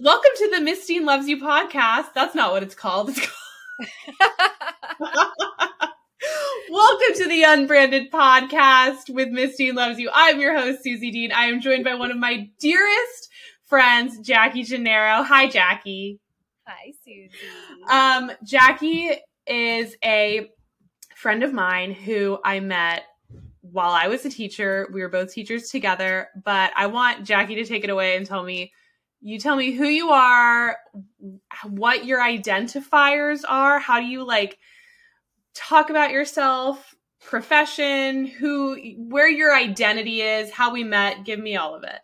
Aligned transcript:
Welcome 0.00 0.30
to 0.36 0.50
the 0.50 0.60
Miss 0.60 0.86
Dean 0.86 1.04
Loves 1.04 1.26
You 1.26 1.42
podcast. 1.42 2.14
That's 2.14 2.32
not 2.32 2.52
what 2.52 2.62
it's 2.62 2.76
called. 2.76 3.08
It's 3.08 3.18
called 3.18 3.32
Welcome 6.70 7.14
to 7.16 7.26
the 7.28 7.42
Unbranded 7.42 8.12
Podcast 8.12 9.10
with 9.12 9.30
Miss 9.30 9.56
Dean 9.56 9.74
Loves 9.74 9.98
You. 9.98 10.08
I'm 10.14 10.38
your 10.38 10.56
host, 10.56 10.84
Suzy 10.84 11.10
Dean. 11.10 11.32
I 11.32 11.46
am 11.46 11.60
joined 11.60 11.82
by 11.82 11.96
one 11.96 12.12
of 12.12 12.16
my 12.16 12.48
dearest 12.60 13.28
friends, 13.64 14.20
Jaci 14.20 14.64
Gennaro. 14.64 15.24
Hi, 15.24 15.48
Jaci. 15.48 16.20
Hi, 16.68 16.92
Suzy. 17.04 17.30
Um, 17.90 18.30
Jaci 18.44 19.16
is 19.48 19.96
a 20.04 20.48
friend 21.16 21.42
of 21.42 21.52
mine 21.52 21.92
who 21.92 22.38
I 22.44 22.60
met 22.60 23.02
while 23.62 23.90
I 23.90 24.06
was 24.06 24.24
a 24.24 24.30
teacher. 24.30 24.88
We 24.92 25.00
were 25.00 25.08
both 25.08 25.32
teachers 25.32 25.70
together, 25.70 26.28
but 26.44 26.70
I 26.76 26.86
want 26.86 27.26
Jaci 27.26 27.56
to 27.56 27.64
take 27.64 27.82
it 27.82 27.90
away 27.90 28.16
and 28.16 28.24
tell 28.24 28.44
me 28.44 28.70
you 29.20 29.38
tell 29.38 29.56
me 29.56 29.72
who 29.72 29.86
you 29.86 30.10
are, 30.10 30.76
what 31.64 32.04
your 32.04 32.20
identifiers 32.20 33.42
are, 33.48 33.78
how 33.78 34.00
do 34.00 34.06
you 34.06 34.24
like 34.24 34.58
talk 35.54 35.90
about 35.90 36.10
yourself, 36.10 36.94
profession, 37.20 38.26
who 38.26 38.78
where 38.96 39.28
your 39.28 39.54
identity 39.54 40.22
is, 40.22 40.50
how 40.50 40.72
we 40.72 40.84
met, 40.84 41.24
give 41.24 41.40
me 41.40 41.56
all 41.56 41.74
of 41.74 41.82
it. 41.82 42.00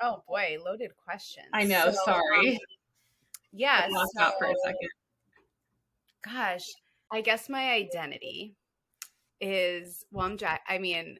Oh 0.00 0.22
boy, 0.28 0.58
loaded 0.64 0.92
question. 0.96 1.44
I 1.52 1.64
know, 1.64 1.90
so, 1.90 1.98
sorry. 2.04 2.52
Um, 2.52 2.58
yeah, 3.52 3.88
lost 3.90 4.12
so, 4.16 4.22
out 4.22 4.34
for 4.38 4.46
a 4.46 4.54
second. 4.64 4.90
Gosh, 6.24 6.66
I 7.12 7.20
guess 7.20 7.48
my 7.48 7.72
identity 7.72 8.54
is 9.40 10.04
well, 10.10 10.26
I'm 10.26 10.36
Jack. 10.36 10.62
I 10.68 10.78
mean, 10.78 11.18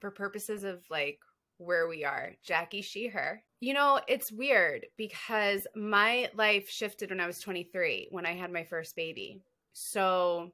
for 0.00 0.10
purposes 0.10 0.64
of 0.64 0.82
like 0.90 1.18
where 1.58 1.88
we 1.88 2.04
are, 2.04 2.32
Jaci, 2.46 2.84
she, 2.84 3.08
her. 3.08 3.42
You 3.60 3.74
know, 3.74 4.00
it's 4.08 4.30
weird 4.30 4.86
because 4.96 5.66
my 5.74 6.30
life 6.34 6.68
shifted 6.68 7.10
when 7.10 7.20
I 7.20 7.26
was 7.26 7.40
23 7.40 8.08
when 8.10 8.26
I 8.26 8.34
had 8.34 8.52
my 8.52 8.64
first 8.64 8.94
baby. 8.96 9.40
So 9.72 10.52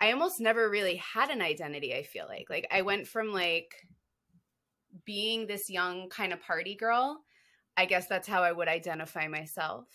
I 0.00 0.12
almost 0.12 0.40
never 0.40 0.68
really 0.68 0.96
had 0.96 1.30
an 1.30 1.40
identity, 1.40 1.94
I 1.94 2.02
feel 2.02 2.26
like. 2.28 2.48
Like 2.50 2.66
I 2.70 2.82
went 2.82 3.06
from 3.06 3.32
like 3.32 3.74
being 5.04 5.46
this 5.46 5.70
young 5.70 6.08
kind 6.08 6.32
of 6.32 6.40
party 6.40 6.74
girl. 6.74 7.20
I 7.76 7.86
guess 7.86 8.06
that's 8.06 8.28
how 8.28 8.42
I 8.42 8.52
would 8.52 8.68
identify 8.68 9.28
myself 9.28 9.86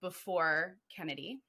before 0.00 0.76
Kennedy. 0.94 1.40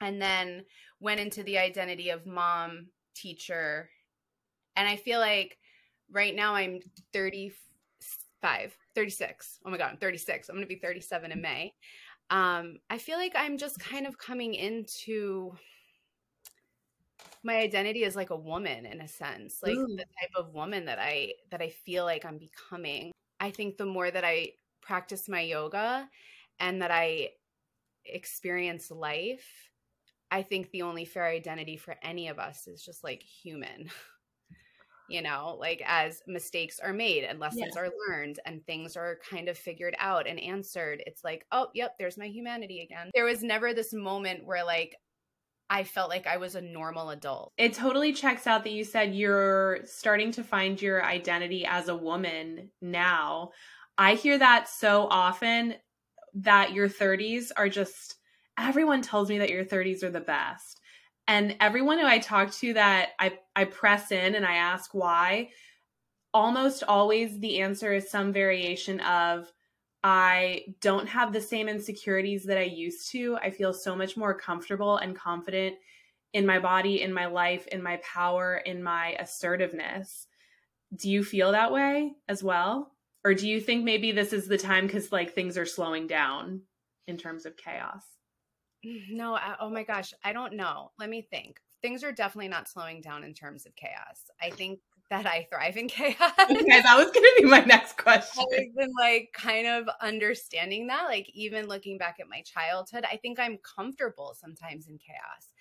And 0.00 0.20
then 0.20 0.64
went 1.00 1.20
into 1.20 1.42
the 1.44 1.58
identity 1.58 2.10
of 2.10 2.26
mom, 2.26 2.88
teacher. 3.14 3.90
And 4.74 4.88
I 4.88 4.96
feel 4.96 5.20
like 5.20 5.58
right 6.12 6.34
now 6.34 6.54
I'm 6.54 6.80
35, 7.12 8.76
36. 8.94 9.58
Oh 9.64 9.70
my 9.70 9.78
God, 9.78 9.90
I'm 9.90 9.96
36. 9.96 10.48
I'm 10.48 10.54
going 10.54 10.64
to 10.64 10.68
be 10.68 10.80
37 10.80 11.32
in 11.32 11.40
May. 11.40 11.72
Um, 12.30 12.78
I 12.88 12.98
feel 12.98 13.18
like 13.18 13.32
I'm 13.34 13.58
just 13.58 13.78
kind 13.78 14.06
of 14.06 14.16
coming 14.18 14.54
into 14.54 15.52
my 17.44 17.56
identity 17.58 18.04
as 18.04 18.16
like 18.16 18.30
a 18.30 18.36
woman 18.36 18.86
in 18.86 19.00
a 19.00 19.08
sense, 19.08 19.58
like 19.62 19.76
Ooh. 19.76 19.86
the 19.96 20.04
type 20.20 20.30
of 20.36 20.54
woman 20.54 20.84
that 20.86 20.98
I 20.98 21.32
that 21.50 21.60
I 21.60 21.70
feel 21.70 22.04
like 22.04 22.24
I'm 22.24 22.38
becoming. 22.38 23.12
I 23.40 23.50
think 23.50 23.76
the 23.76 23.86
more 23.86 24.10
that 24.10 24.24
I 24.24 24.52
practice 24.80 25.28
my 25.28 25.40
yoga 25.40 26.08
and 26.60 26.80
that 26.82 26.90
I 26.90 27.30
experience 28.04 28.90
life, 28.90 29.70
I 30.30 30.42
think 30.42 30.70
the 30.70 30.82
only 30.82 31.04
fair 31.04 31.26
identity 31.26 31.76
for 31.76 31.96
any 32.02 32.28
of 32.28 32.38
us 32.38 32.66
is 32.66 32.84
just 32.84 33.02
like 33.04 33.22
human. 33.22 33.90
you 35.08 35.22
know, 35.22 35.56
like 35.58 35.82
as 35.86 36.22
mistakes 36.26 36.80
are 36.80 36.92
made 36.92 37.24
and 37.24 37.38
lessons 37.38 37.72
yeah. 37.74 37.82
are 37.82 37.90
learned 38.08 38.40
and 38.46 38.64
things 38.64 38.96
are 38.96 39.18
kind 39.28 39.48
of 39.48 39.58
figured 39.58 39.94
out 39.98 40.26
and 40.26 40.40
answered, 40.40 41.02
it's 41.06 41.24
like, 41.24 41.44
oh, 41.52 41.68
yep, 41.74 41.96
there's 41.98 42.18
my 42.18 42.26
humanity 42.26 42.80
again. 42.80 43.10
There 43.14 43.24
was 43.24 43.42
never 43.42 43.74
this 43.74 43.92
moment 43.92 44.46
where 44.46 44.64
like 44.64 44.96
I 45.68 45.84
felt 45.84 46.10
like 46.10 46.26
I 46.26 46.36
was 46.36 46.54
a 46.54 46.60
normal 46.60 47.10
adult. 47.10 47.52
It 47.56 47.72
totally 47.72 48.12
checks 48.12 48.46
out 48.46 48.64
that 48.64 48.72
you 48.72 48.84
said 48.84 49.14
you're 49.14 49.78
starting 49.84 50.30
to 50.32 50.44
find 50.44 50.80
your 50.80 51.04
identity 51.04 51.64
as 51.64 51.88
a 51.88 51.96
woman 51.96 52.70
now. 52.82 53.52
I 53.96 54.14
hear 54.14 54.38
that 54.38 54.68
so 54.68 55.06
often 55.10 55.74
that 56.34 56.72
your 56.72 56.88
30s 56.88 57.52
are 57.56 57.68
just 57.68 58.16
everyone 58.58 59.00
tells 59.00 59.30
me 59.30 59.38
that 59.38 59.50
your 59.50 59.64
30s 59.64 60.02
are 60.02 60.10
the 60.10 60.20
best. 60.20 60.80
And 61.32 61.56
everyone 61.60 61.98
who 61.98 62.04
I 62.04 62.18
talk 62.18 62.52
to 62.56 62.74
that 62.74 63.12
I, 63.18 63.38
I 63.56 63.64
press 63.64 64.12
in 64.12 64.34
and 64.34 64.44
I 64.44 64.56
ask 64.56 64.92
why, 64.92 65.48
almost 66.34 66.82
always 66.86 67.40
the 67.40 67.60
answer 67.60 67.94
is 67.94 68.10
some 68.10 68.34
variation 68.34 69.00
of, 69.00 69.50
I 70.04 70.64
don't 70.82 71.08
have 71.08 71.32
the 71.32 71.40
same 71.40 71.70
insecurities 71.70 72.44
that 72.44 72.58
I 72.58 72.64
used 72.64 73.10
to. 73.12 73.38
I 73.40 73.48
feel 73.48 73.72
so 73.72 73.96
much 73.96 74.14
more 74.14 74.38
comfortable 74.38 74.98
and 74.98 75.16
confident 75.16 75.76
in 76.34 76.44
my 76.44 76.58
body, 76.58 77.00
in 77.00 77.14
my 77.14 77.24
life, 77.24 77.66
in 77.68 77.82
my 77.82 77.98
power, 78.04 78.56
in 78.56 78.82
my 78.82 79.16
assertiveness. 79.18 80.26
Do 80.94 81.08
you 81.08 81.24
feel 81.24 81.52
that 81.52 81.72
way 81.72 82.12
as 82.28 82.42
well? 82.42 82.92
Or 83.24 83.32
do 83.32 83.48
you 83.48 83.58
think 83.58 83.84
maybe 83.84 84.12
this 84.12 84.34
is 84.34 84.48
the 84.48 84.58
time 84.58 84.86
because 84.86 85.10
like 85.10 85.34
things 85.34 85.56
are 85.56 85.64
slowing 85.64 86.06
down 86.06 86.60
in 87.06 87.16
terms 87.16 87.46
of 87.46 87.56
chaos? 87.56 88.04
No, 89.10 89.34
I, 89.34 89.54
oh 89.60 89.70
my 89.70 89.84
gosh, 89.84 90.12
I 90.24 90.32
don't 90.32 90.54
know. 90.54 90.90
Let 90.98 91.08
me 91.08 91.22
think. 91.22 91.60
Things 91.82 92.04
are 92.04 92.12
definitely 92.12 92.48
not 92.48 92.68
slowing 92.68 93.00
down 93.00 93.24
in 93.24 93.34
terms 93.34 93.66
of 93.66 93.74
chaos. 93.76 94.30
I 94.40 94.50
think 94.50 94.80
that 95.10 95.26
I 95.26 95.46
thrive 95.50 95.76
in 95.76 95.88
chaos. 95.88 96.16
Okay, 96.18 96.80
that 96.80 96.96
was 96.96 97.10
going 97.10 97.22
to 97.22 97.34
be 97.38 97.44
my 97.44 97.60
next 97.60 97.96
question. 97.98 98.44
I've 98.52 98.74
been 98.74 98.92
like 98.98 99.30
kind 99.34 99.66
of 99.66 99.88
understanding 100.00 100.86
that, 100.88 101.04
like 101.04 101.30
even 101.34 101.66
looking 101.68 101.98
back 101.98 102.16
at 102.20 102.28
my 102.28 102.42
childhood, 102.42 103.04
I 103.10 103.16
think 103.16 103.38
I'm 103.38 103.58
comfortable 103.58 104.34
sometimes 104.38 104.88
in 104.88 104.98
chaos. 104.98 105.52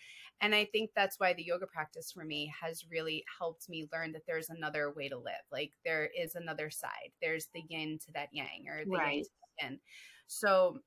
And 0.44 0.56
I 0.56 0.66
think 0.66 0.92
that's 0.96 1.20
why 1.20 1.34
the 1.34 1.44
yoga 1.44 1.68
practice 1.68 2.12
for 2.12 2.24
me 2.24 2.52
has 2.60 2.86
really 2.90 3.24
helped 3.38 3.70
me 3.70 3.88
learn 3.94 4.12
that 4.14 4.24
there's 4.26 4.50
another 4.50 4.92
way 4.92 5.08
to 5.08 5.18
live. 5.18 5.46
Like 5.52 5.74
there 5.86 6.10
is 6.20 6.34
another 6.34 6.72
side. 6.72 7.12
There's 7.22 7.48
the 7.54 7.62
yin 7.70 8.00
to 8.06 8.12
that 8.14 8.30
yang 8.32 8.66
or 8.68 8.84
the 8.84 8.92
right. 8.92 9.16
yang 9.16 9.24
to 9.24 9.30
that 9.60 9.66
yin. 9.66 9.80
So 10.28 10.80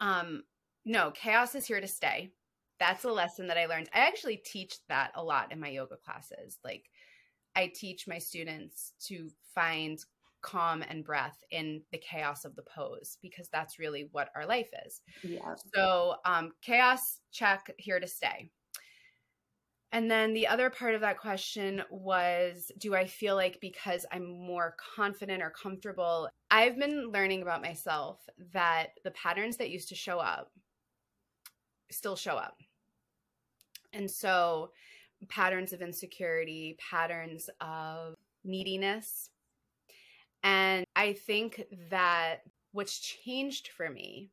um 0.00 0.42
no, 0.86 1.10
chaos 1.10 1.54
is 1.56 1.66
here 1.66 1.80
to 1.80 1.88
stay. 1.88 2.30
That's 2.78 3.04
a 3.04 3.10
lesson 3.10 3.48
that 3.48 3.58
I 3.58 3.66
learned. 3.66 3.90
I 3.92 4.06
actually 4.06 4.36
teach 4.36 4.76
that 4.88 5.10
a 5.16 5.22
lot 5.22 5.50
in 5.50 5.58
my 5.58 5.68
yoga 5.68 5.96
classes. 5.96 6.58
Like 6.64 6.84
I 7.56 7.72
teach 7.74 8.06
my 8.06 8.18
students 8.18 8.92
to 9.08 9.28
find 9.54 9.98
calm 10.42 10.84
and 10.88 11.04
breath 11.04 11.42
in 11.50 11.82
the 11.90 11.98
chaos 11.98 12.44
of 12.44 12.54
the 12.54 12.62
pose 12.62 13.18
because 13.20 13.48
that's 13.48 13.80
really 13.80 14.08
what 14.12 14.28
our 14.36 14.46
life 14.46 14.68
is. 14.86 15.00
Yeah. 15.22 15.56
So, 15.74 16.16
um, 16.24 16.52
chaos 16.62 17.20
check 17.32 17.68
here 17.78 17.98
to 17.98 18.06
stay. 18.06 18.50
And 19.90 20.10
then 20.10 20.34
the 20.34 20.46
other 20.46 20.70
part 20.70 20.94
of 20.94 21.00
that 21.00 21.18
question 21.18 21.82
was 21.90 22.70
Do 22.78 22.94
I 22.94 23.06
feel 23.06 23.34
like 23.34 23.58
because 23.60 24.06
I'm 24.12 24.28
more 24.28 24.76
confident 24.94 25.42
or 25.42 25.50
comfortable? 25.50 26.28
I've 26.50 26.78
been 26.78 27.10
learning 27.10 27.42
about 27.42 27.62
myself 27.62 28.20
that 28.52 28.90
the 29.02 29.10
patterns 29.12 29.56
that 29.56 29.70
used 29.70 29.88
to 29.88 29.94
show 29.96 30.18
up 30.18 30.52
still 31.90 32.16
show 32.16 32.36
up. 32.36 32.60
And 33.92 34.10
so, 34.10 34.70
patterns 35.28 35.72
of 35.72 35.80
insecurity, 35.80 36.76
patterns 36.78 37.48
of 37.60 38.14
neediness. 38.44 39.30
And 40.42 40.84
I 40.94 41.14
think 41.14 41.64
that 41.90 42.42
what's 42.72 42.98
changed 42.98 43.68
for 43.68 43.88
me 43.88 44.30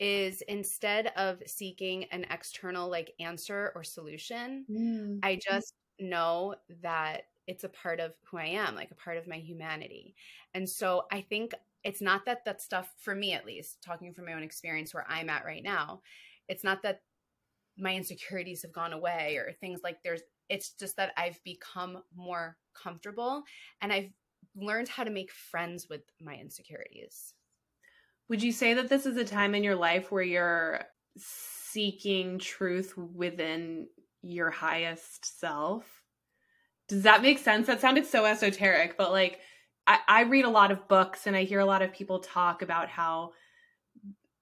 is 0.00 0.42
instead 0.42 1.08
of 1.16 1.42
seeking 1.46 2.04
an 2.04 2.24
external 2.30 2.88
like 2.88 3.12
answer 3.18 3.72
or 3.74 3.82
solution, 3.82 4.64
mm. 4.70 5.18
I 5.22 5.40
just 5.42 5.74
know 5.98 6.54
that 6.82 7.22
it's 7.48 7.64
a 7.64 7.68
part 7.68 7.98
of 7.98 8.12
who 8.30 8.38
I 8.38 8.46
am, 8.46 8.76
like 8.76 8.90
a 8.90 8.94
part 8.94 9.16
of 9.16 9.26
my 9.26 9.38
humanity. 9.38 10.14
And 10.54 10.68
so 10.68 11.06
I 11.10 11.22
think 11.22 11.54
it's 11.82 12.00
not 12.00 12.24
that 12.26 12.44
that 12.44 12.60
stuff, 12.60 12.94
for 13.00 13.14
me 13.14 13.32
at 13.32 13.46
least, 13.46 13.82
talking 13.82 14.12
from 14.12 14.26
my 14.26 14.34
own 14.34 14.42
experience 14.42 14.94
where 14.94 15.06
I'm 15.08 15.30
at 15.30 15.44
right 15.44 15.62
now, 15.62 16.02
it's 16.48 16.64
not 16.64 16.82
that 16.82 17.00
my 17.78 17.94
insecurities 17.94 18.62
have 18.62 18.72
gone 18.72 18.92
away 18.92 19.36
or 19.36 19.52
things 19.52 19.80
like 19.84 20.02
there's 20.02 20.22
it's 20.48 20.72
just 20.72 20.96
that 20.96 21.12
I've 21.16 21.38
become 21.44 22.02
more 22.16 22.56
comfortable 22.74 23.42
and 23.80 23.92
I've 23.92 24.10
learned 24.56 24.88
how 24.88 25.04
to 25.04 25.10
make 25.10 25.30
friends 25.30 25.88
with 25.88 26.00
my 26.20 26.34
insecurities. 26.36 27.34
Would 28.28 28.42
you 28.42 28.52
say 28.52 28.74
that 28.74 28.88
this 28.88 29.06
is 29.06 29.16
a 29.16 29.24
time 29.24 29.54
in 29.54 29.62
your 29.62 29.74
life 29.74 30.10
where 30.10 30.22
you're 30.22 30.80
seeking 31.16 32.38
truth 32.38 32.96
within 32.96 33.88
your 34.22 34.50
highest 34.50 35.38
self? 35.38 36.02
Does 36.88 37.02
that 37.02 37.22
make 37.22 37.38
sense? 37.38 37.66
That 37.66 37.80
sounded 37.80 38.06
so 38.06 38.24
esoteric, 38.24 38.96
but 38.96 39.12
like 39.12 39.40
I, 39.86 39.98
I 40.08 40.22
read 40.22 40.44
a 40.44 40.50
lot 40.50 40.70
of 40.70 40.88
books 40.88 41.26
and 41.26 41.36
I 41.36 41.44
hear 41.44 41.60
a 41.60 41.66
lot 41.66 41.82
of 41.82 41.92
people 41.92 42.20
talk 42.20 42.62
about 42.62 42.88
how 42.88 43.32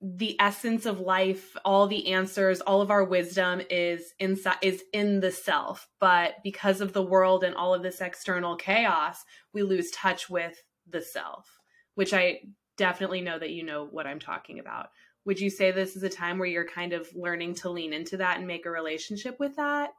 the 0.02 0.36
essence 0.40 0.84
of 0.84 1.00
life 1.00 1.56
all 1.64 1.86
the 1.86 2.12
answers 2.12 2.60
all 2.60 2.82
of 2.82 2.90
our 2.90 3.02
wisdom 3.02 3.62
is 3.70 4.12
inside 4.18 4.58
is 4.60 4.84
in 4.92 5.20
the 5.20 5.32
self 5.32 5.88
but 6.00 6.34
because 6.44 6.82
of 6.82 6.92
the 6.92 7.02
world 7.02 7.42
and 7.42 7.54
all 7.54 7.72
of 7.72 7.82
this 7.82 8.02
external 8.02 8.56
chaos 8.56 9.24
we 9.54 9.62
lose 9.62 9.90
touch 9.92 10.28
with 10.28 10.62
the 10.90 11.00
self 11.00 11.60
which 11.94 12.12
i 12.12 12.38
definitely 12.76 13.20
know 13.20 13.38
that 13.38 13.50
you 13.50 13.62
know 13.62 13.86
what 13.90 14.06
I'm 14.06 14.18
talking 14.18 14.58
about. 14.58 14.90
Would 15.24 15.40
you 15.40 15.50
say 15.50 15.70
this 15.70 15.96
is 15.96 16.02
a 16.02 16.08
time 16.08 16.38
where 16.38 16.48
you're 16.48 16.66
kind 16.66 16.92
of 16.92 17.08
learning 17.14 17.54
to 17.56 17.70
lean 17.70 17.92
into 17.92 18.16
that 18.18 18.38
and 18.38 18.46
make 18.46 18.66
a 18.66 18.70
relationship 18.70 19.40
with 19.40 19.56
that? 19.56 19.90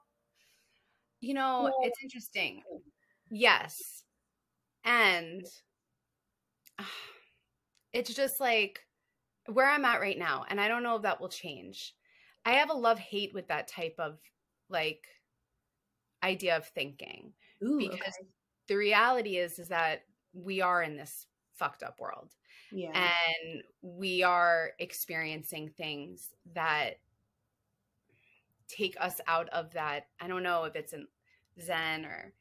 You 1.20 1.34
know, 1.34 1.72
it's 1.82 2.02
interesting. 2.02 2.62
Yes. 3.30 4.04
And 4.86 5.46
it's 7.94 8.14
just 8.14 8.40
like 8.40 8.80
where 9.48 9.70
I'm 9.70 9.86
at 9.86 10.02
right 10.02 10.18
now. 10.18 10.46
And 10.50 10.60
I 10.60 10.68
don't 10.68 10.84
know 10.84 10.96
if 10.96 11.02
that 11.04 11.20
will 11.22 11.30
change. 11.30 11.96
I 12.46 12.54
have 12.54 12.70
a 12.70 12.74
love 12.74 13.00
hate 13.00 13.34
with 13.34 13.48
that 13.50 13.68
type 13.68 13.96
of 14.00 14.20
like 14.70 15.06
idea 16.24 16.58
of 16.58 16.68
thinking 16.68 17.34
Ooh, 17.64 17.78
because 17.78 18.00
okay. 18.20 18.28
the 18.68 18.76
reality 18.76 19.38
is 19.38 19.60
is 19.60 19.68
that 19.70 20.04
we 20.34 20.62
are 20.62 20.82
in 20.84 20.98
this 20.98 21.28
fucked 21.54 21.84
up 21.84 22.00
world 22.00 22.34
Yeah. 22.72 22.92
and 22.94 23.64
we 23.82 24.24
are 24.24 24.72
experiencing 24.80 25.70
things 25.70 26.30
that 26.54 27.00
take 28.68 28.98
us 29.00 29.22
out 29.28 29.48
of 29.50 29.72
that 29.74 30.08
i 30.20 30.28
don't 30.28 30.44
know 30.44 30.66
if 30.66 30.76
it's 30.76 30.94
in 30.94 31.08
zen 31.62 32.06
or 32.06 32.34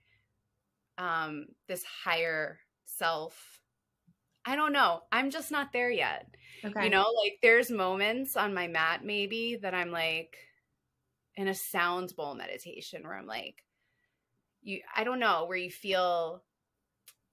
um 0.98 1.46
this 1.68 1.84
higher 1.84 2.58
self 2.84 3.60
i 4.46 4.56
don't 4.56 4.72
know 4.72 5.02
i'm 5.12 5.30
just 5.30 5.50
not 5.50 5.72
there 5.72 5.90
yet 5.90 6.26
okay. 6.64 6.84
you 6.84 6.90
know 6.90 7.04
like 7.24 7.38
there's 7.42 7.70
moments 7.70 8.36
on 8.36 8.54
my 8.54 8.66
mat 8.66 9.04
maybe 9.04 9.56
that 9.60 9.74
i'm 9.74 9.90
like 9.90 10.36
in 11.34 11.48
a 11.48 11.54
sound 11.54 12.14
bowl 12.16 12.34
meditation 12.34 13.02
where 13.02 13.14
i'm 13.14 13.26
like 13.26 13.62
you 14.62 14.80
i 14.96 15.04
don't 15.04 15.20
know 15.20 15.44
where 15.46 15.58
you 15.58 15.70
feel 15.70 16.42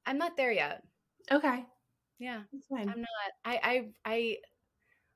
i'm 0.06 0.18
not 0.18 0.36
there 0.36 0.52
yet 0.52 0.84
Okay. 1.32 1.66
yeah 2.20 2.42
That's 2.52 2.68
fine. 2.68 2.90
I'm 2.90 3.00
not. 3.02 3.32
I 3.46 3.60
I 3.64 3.88
I 4.06 4.38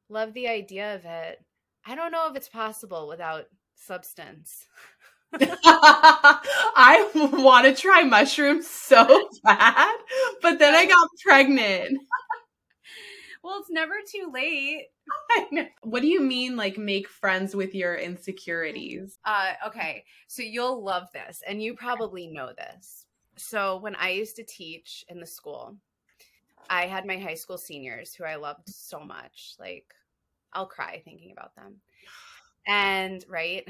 love 0.09 0.33
the 0.33 0.47
idea 0.47 0.95
of 0.95 1.05
it. 1.05 1.43
I 1.85 1.95
don't 1.95 2.11
know 2.11 2.29
if 2.29 2.35
it's 2.35 2.49
possible 2.49 3.07
without 3.07 3.45
substance. 3.75 4.65
I 5.55 7.09
want 7.13 7.65
to 7.65 7.75
try 7.79 8.03
mushrooms 8.03 8.67
so 8.67 9.29
bad, 9.43 9.95
but 10.41 10.59
then 10.59 10.73
I 10.75 10.85
got 10.85 11.09
pregnant. 11.23 11.99
Well, 13.43 13.59
it's 13.59 13.69
never 13.69 13.95
too 14.11 14.31
late. 14.33 14.87
What 15.83 16.01
do 16.01 16.07
you 16.07 16.19
mean, 16.19 16.57
like, 16.57 16.77
make 16.77 17.07
friends 17.07 17.55
with 17.55 17.73
your 17.73 17.95
insecurities? 17.95 19.17
Uh 19.23 19.53
okay. 19.67 20.03
So 20.27 20.41
you'll 20.41 20.83
love 20.83 21.07
this 21.13 21.41
and 21.47 21.61
you 21.63 21.73
probably 21.75 22.27
know 22.27 22.51
this. 22.57 23.05
So 23.37 23.77
when 23.77 23.95
I 23.95 24.09
used 24.09 24.35
to 24.37 24.43
teach 24.43 25.05
in 25.07 25.19
the 25.19 25.25
school, 25.25 25.77
I 26.69 26.87
had 26.87 27.05
my 27.05 27.17
high 27.17 27.35
school 27.35 27.57
seniors 27.57 28.13
who 28.13 28.25
I 28.25 28.35
loved 28.35 28.67
so 28.69 28.99
much. 28.99 29.55
Like 29.59 29.93
I'll 30.53 30.65
cry 30.65 31.01
thinking 31.05 31.31
about 31.31 31.55
them. 31.55 31.75
And 32.67 33.23
right, 33.29 33.67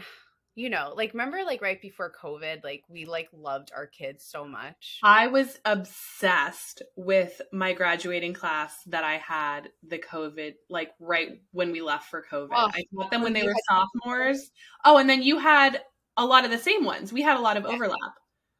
you 0.58 0.72
know, 0.72 0.92
like 0.96 1.14
remember 1.14 1.44
like 1.46 1.62
right 1.62 1.80
before 1.80 2.12
COVID, 2.12 2.64
like 2.64 2.84
we 2.90 3.06
like 3.06 3.30
loved 3.32 3.72
our 3.76 3.86
kids 3.86 4.26
so 4.26 4.44
much. 4.44 4.98
I 5.04 5.28
was 5.28 5.60
obsessed 5.66 6.82
with 6.96 7.40
my 7.54 7.74
graduating 7.74 8.34
class 8.34 8.74
that 8.88 9.04
I 9.04 9.18
had 9.18 9.70
the 9.88 10.00
COVID, 10.00 10.54
like 10.68 10.94
right 11.00 11.40
when 11.52 11.72
we 11.72 11.82
left 11.82 12.10
for 12.10 12.26
COVID. 12.30 12.50
Oh, 12.56 12.72
I 12.74 12.84
taught 12.96 13.12
them 13.12 13.22
when 13.22 13.34
they 13.34 13.44
were 13.44 13.54
sophomores. 13.70 14.50
Oh, 14.84 14.98
and 14.98 15.08
then 15.08 15.22
you 15.22 15.38
had 15.38 15.84
a 16.18 16.26
lot 16.26 16.44
of 16.44 16.50
the 16.50 16.58
same 16.58 16.84
ones. 16.84 17.14
We 17.14 17.22
had 17.22 17.38
a 17.38 17.42
lot 17.42 17.58
of 17.58 17.66
overlap. 17.68 18.00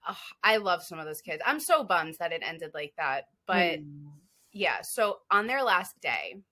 Ugh, 0.08 0.16
I 0.44 0.58
love 0.58 0.84
some 0.84 1.00
of 1.00 1.06
those 1.08 1.22
kids. 1.22 1.42
I'm 1.48 1.60
so 1.60 1.84
bummed 1.84 2.18
that 2.20 2.32
it 2.32 2.44
ended 2.46 2.72
like 2.76 2.94
that. 2.98 3.26
But 3.48 3.80
Mm. 3.80 4.12
yeah, 4.52 4.84
so 4.84 5.18
on 5.32 5.48
their 5.48 5.64
last 5.64 6.00
day, 6.00 6.44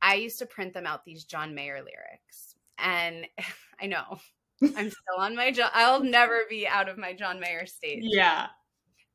I 0.00 0.14
used 0.14 0.38
to 0.38 0.46
print 0.46 0.72
them 0.72 0.86
out 0.86 1.04
these 1.04 1.24
John 1.24 1.54
Mayer 1.54 1.82
lyrics. 1.82 2.56
And 2.78 3.26
I 3.78 3.86
know 3.86 4.18
I'm 4.62 4.90
still 4.90 5.18
on 5.18 5.34
my 5.36 5.50
John, 5.50 5.70
I'll 5.74 6.02
never 6.02 6.42
be 6.48 6.66
out 6.66 6.88
of 6.88 6.98
my 6.98 7.12
John 7.12 7.40
Mayer 7.40 7.66
stage. 7.66 8.02
yeah. 8.02 8.48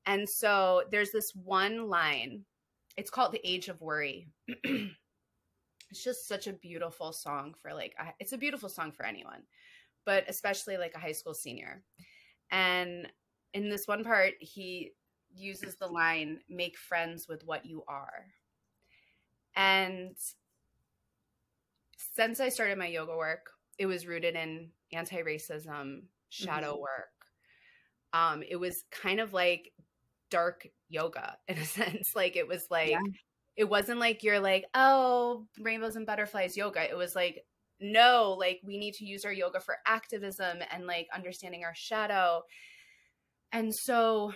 And 0.05 0.27
so 0.27 0.83
there's 0.89 1.11
this 1.11 1.33
one 1.35 1.89
line. 1.89 2.43
It's 2.95 3.09
called 3.09 3.33
The 3.33 3.45
Age 3.47 3.67
of 3.67 3.81
Worry. 3.81 4.29
it's 4.47 6.03
just 6.03 6.27
such 6.27 6.47
a 6.47 6.53
beautiful 6.53 7.11
song 7.11 7.53
for 7.61 7.73
like 7.73 7.93
it's 8.19 8.33
a 8.33 8.37
beautiful 8.37 8.69
song 8.69 8.91
for 8.91 9.05
anyone, 9.05 9.43
but 10.05 10.23
especially 10.27 10.77
like 10.77 10.93
a 10.95 10.99
high 10.99 11.11
school 11.11 11.33
senior. 11.33 11.83
And 12.51 13.07
in 13.53 13.69
this 13.69 13.87
one 13.87 14.03
part 14.03 14.33
he 14.39 14.91
uses 15.35 15.75
the 15.75 15.87
line 15.87 16.39
make 16.49 16.77
friends 16.77 17.27
with 17.27 17.43
what 17.45 17.65
you 17.65 17.83
are. 17.87 18.25
And 19.55 20.15
since 22.15 22.39
I 22.39 22.49
started 22.49 22.77
my 22.77 22.87
yoga 22.87 23.15
work, 23.15 23.49
it 23.77 23.85
was 23.85 24.07
rooted 24.07 24.35
in 24.35 24.69
anti-racism, 24.93 26.07
shadow 26.29 26.75
Mhm. 26.75 26.81
work. 26.81 27.09
Um, 28.13 28.43
it 28.47 28.55
was 28.57 28.83
kind 28.91 29.19
of 29.19 29.33
like 29.33 29.73
dark 30.29 30.67
yoga 30.89 31.37
in 31.47 31.57
a 31.57 31.65
sense. 31.65 32.11
Like 32.15 32.35
it 32.35 32.47
was 32.47 32.67
like 32.69 32.91
Yeah. 32.91 33.01
it 33.55 33.65
wasn't 33.69 33.99
like 33.99 34.23
you're 34.23 34.39
like, 34.39 34.65
oh, 34.73 35.47
rainbows 35.59 35.95
and 35.95 36.05
butterflies 36.05 36.57
yoga. 36.57 36.89
It 36.89 36.95
was 36.97 37.15
like, 37.15 37.43
no, 37.79 38.35
like 38.39 38.61
we 38.63 38.77
need 38.77 38.93
to 38.95 39.05
use 39.05 39.25
our 39.25 39.33
yoga 39.33 39.59
for 39.59 39.77
activism 39.87 40.59
and 40.71 40.85
like 40.87 41.07
understanding 41.13 41.63
our 41.65 41.75
shadow. 41.75 42.43
And 43.51 43.73
so 43.75 44.33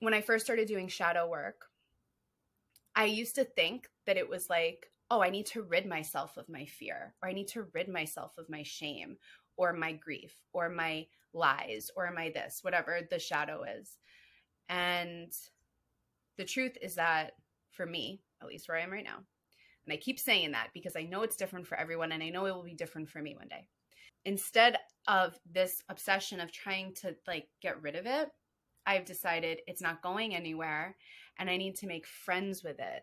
when 0.00 0.14
I 0.14 0.20
first 0.20 0.44
started 0.44 0.68
doing 0.68 0.88
shadow 0.88 1.28
work, 1.28 1.66
I 2.94 3.04
used 3.04 3.34
to 3.36 3.44
think 3.44 3.88
that 4.06 4.16
it 4.16 4.28
was 4.28 4.48
like, 4.48 4.90
oh, 5.10 5.22
I 5.22 5.30
need 5.30 5.46
to 5.46 5.62
rid 5.62 5.86
myself 5.86 6.36
of 6.36 6.48
my 6.48 6.66
fear, 6.66 7.14
or 7.22 7.28
I 7.28 7.32
need 7.32 7.48
to 7.48 7.64
rid 7.74 7.88
myself 7.88 8.32
of 8.38 8.48
my 8.48 8.62
shame, 8.64 9.18
or 9.56 9.72
my 9.72 9.92
grief, 9.92 10.34
or 10.52 10.68
my 10.68 11.06
lies, 11.32 11.90
or 11.96 12.10
my 12.10 12.30
this, 12.30 12.60
whatever 12.62 13.00
the 13.10 13.18
shadow 13.18 13.64
is. 13.64 13.98
And 14.68 15.32
the 16.36 16.44
truth 16.44 16.76
is 16.82 16.94
that 16.96 17.32
for 17.70 17.86
me, 17.86 18.22
at 18.42 18.48
least 18.48 18.68
where 18.68 18.78
I 18.78 18.82
am 18.82 18.92
right 18.92 19.04
now, 19.04 19.18
and 19.86 19.92
I 19.92 19.96
keep 19.96 20.18
saying 20.18 20.52
that 20.52 20.70
because 20.74 20.96
I 20.96 21.02
know 21.04 21.22
it's 21.22 21.36
different 21.36 21.66
for 21.66 21.78
everyone 21.78 22.12
and 22.12 22.22
I 22.22 22.28
know 22.30 22.46
it 22.46 22.54
will 22.54 22.64
be 22.64 22.74
different 22.74 23.08
for 23.08 23.22
me 23.22 23.36
one 23.36 23.48
day. 23.48 23.68
Instead 24.24 24.76
of 25.06 25.38
this 25.50 25.82
obsession 25.88 26.40
of 26.40 26.50
trying 26.50 26.92
to 26.94 27.14
like 27.28 27.48
get 27.62 27.80
rid 27.82 27.94
of 27.94 28.06
it, 28.06 28.28
I've 28.84 29.04
decided 29.04 29.60
it's 29.66 29.80
not 29.82 30.02
going 30.02 30.34
anywhere 30.34 30.96
and 31.38 31.48
I 31.48 31.56
need 31.56 31.76
to 31.76 31.86
make 31.86 32.06
friends 32.06 32.64
with 32.64 32.80
it. 32.80 33.02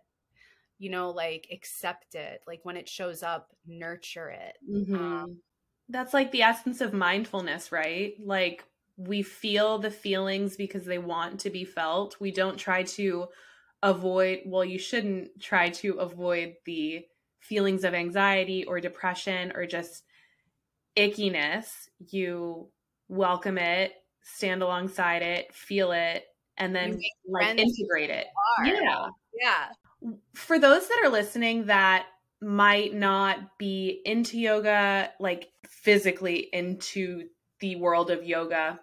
You 0.79 0.89
know, 0.89 1.11
like 1.11 1.47
accept 1.51 2.15
it. 2.15 2.41
Like 2.45 2.59
when 2.63 2.75
it 2.75 2.89
shows 2.89 3.23
up, 3.23 3.56
nurture 3.65 4.29
it. 4.29 4.57
Mhm. 4.69 4.95
Um, 4.95 5.42
That's 5.94 6.14
like 6.14 6.31
the 6.31 6.42
essence 6.42 6.81
of 6.81 6.92
mindfulness, 6.92 7.71
right? 7.71 8.16
Like 8.19 8.66
we 8.97 9.21
feel 9.21 9.78
the 9.78 9.92
feelings 9.92 10.57
because 10.57 10.85
they 10.85 10.97
want 10.97 11.40
to 11.42 11.50
be 11.50 11.66
felt. 11.66 12.19
We 12.19 12.31
don't 12.31 12.57
try 12.57 12.83
to 12.83 13.28
avoid, 13.83 14.40
well, 14.45 14.66
you 14.66 14.80
shouldn't 14.80 15.40
try 15.40 15.69
to 15.69 16.00
avoid 16.00 16.56
the 16.66 17.06
feelings 17.40 17.83
of 17.83 17.94
anxiety 17.94 18.66
or 18.66 18.80
depression 18.80 19.52
or 19.56 19.68
just 19.68 20.04
ickiness. 20.97 21.90
You 22.09 22.69
welcome 23.07 23.57
it, 23.59 23.94
stand 24.23 24.64
alongside 24.64 25.21
it, 25.21 25.54
feel 25.54 25.92
it, 25.92 26.26
and 26.57 26.76
then 26.76 27.00
like 27.28 27.59
integrate 27.59 28.09
it. 28.09 28.28
Are. 28.57 28.66
Yeah. 28.66 29.07
Yeah. 29.40 29.68
for 30.33 30.59
those 30.59 30.88
that 30.88 31.02
are 31.04 31.09
listening 31.09 31.66
that 31.68 32.06
might 32.44 32.94
not 32.94 33.57
be 33.57 34.02
into 34.06 34.38
yoga, 34.40 35.12
like 35.19 35.50
physically 35.68 36.50
into 36.54 37.28
the 37.59 37.76
world 37.78 38.12
of 38.12 38.23
yoga, 38.23 38.80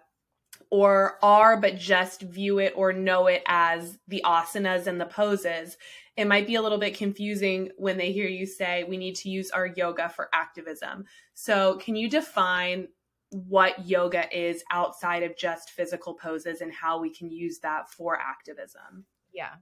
or 0.69 1.17
are 1.21 1.57
but 1.57 1.77
just 1.77 2.21
view 2.21 2.59
it 2.59 2.73
or 2.75 2.93
know 2.93 3.27
it 3.27 3.43
as 3.45 3.99
the 4.07 4.21
asanas 4.25 4.87
and 4.87 4.99
the 4.99 5.05
poses, 5.05 5.77
it 6.17 6.25
might 6.25 6.47
be 6.47 6.55
a 6.55 6.61
little 6.61 6.77
bit 6.77 6.97
confusing 6.97 7.69
when 7.77 7.97
they 7.97 8.11
hear 8.11 8.27
you 8.27 8.45
say 8.45 8.83
we 8.83 8.97
need 8.97 9.15
to 9.15 9.29
use 9.29 9.51
our 9.51 9.67
yoga 9.67 10.09
for 10.09 10.29
activism. 10.33 11.05
So, 11.33 11.77
can 11.77 11.95
you 11.95 12.09
define 12.09 12.87
what 13.31 13.87
yoga 13.87 14.25
is 14.37 14.63
outside 14.71 15.23
of 15.23 15.37
just 15.37 15.71
physical 15.71 16.13
poses 16.13 16.61
and 16.61 16.73
how 16.73 16.99
we 16.99 17.09
can 17.09 17.31
use 17.31 17.59
that 17.59 17.89
for 17.89 18.17
activism? 18.17 19.05
Yeah. 19.33 19.53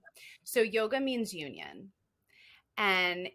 So 0.43 0.61
yoga 0.61 0.99
means 0.99 1.33
union. 1.33 1.91
And 2.77 3.29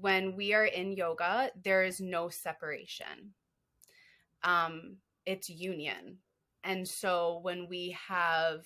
when 0.00 0.36
we 0.36 0.54
are 0.54 0.66
in 0.66 0.92
yoga, 0.92 1.50
there 1.62 1.84
is 1.84 2.00
no 2.00 2.28
separation. 2.28 3.34
Um 4.42 4.96
it's 5.26 5.50
union. 5.50 6.18
And 6.64 6.86
so 6.86 7.40
when 7.42 7.68
we 7.68 7.96
have 8.08 8.64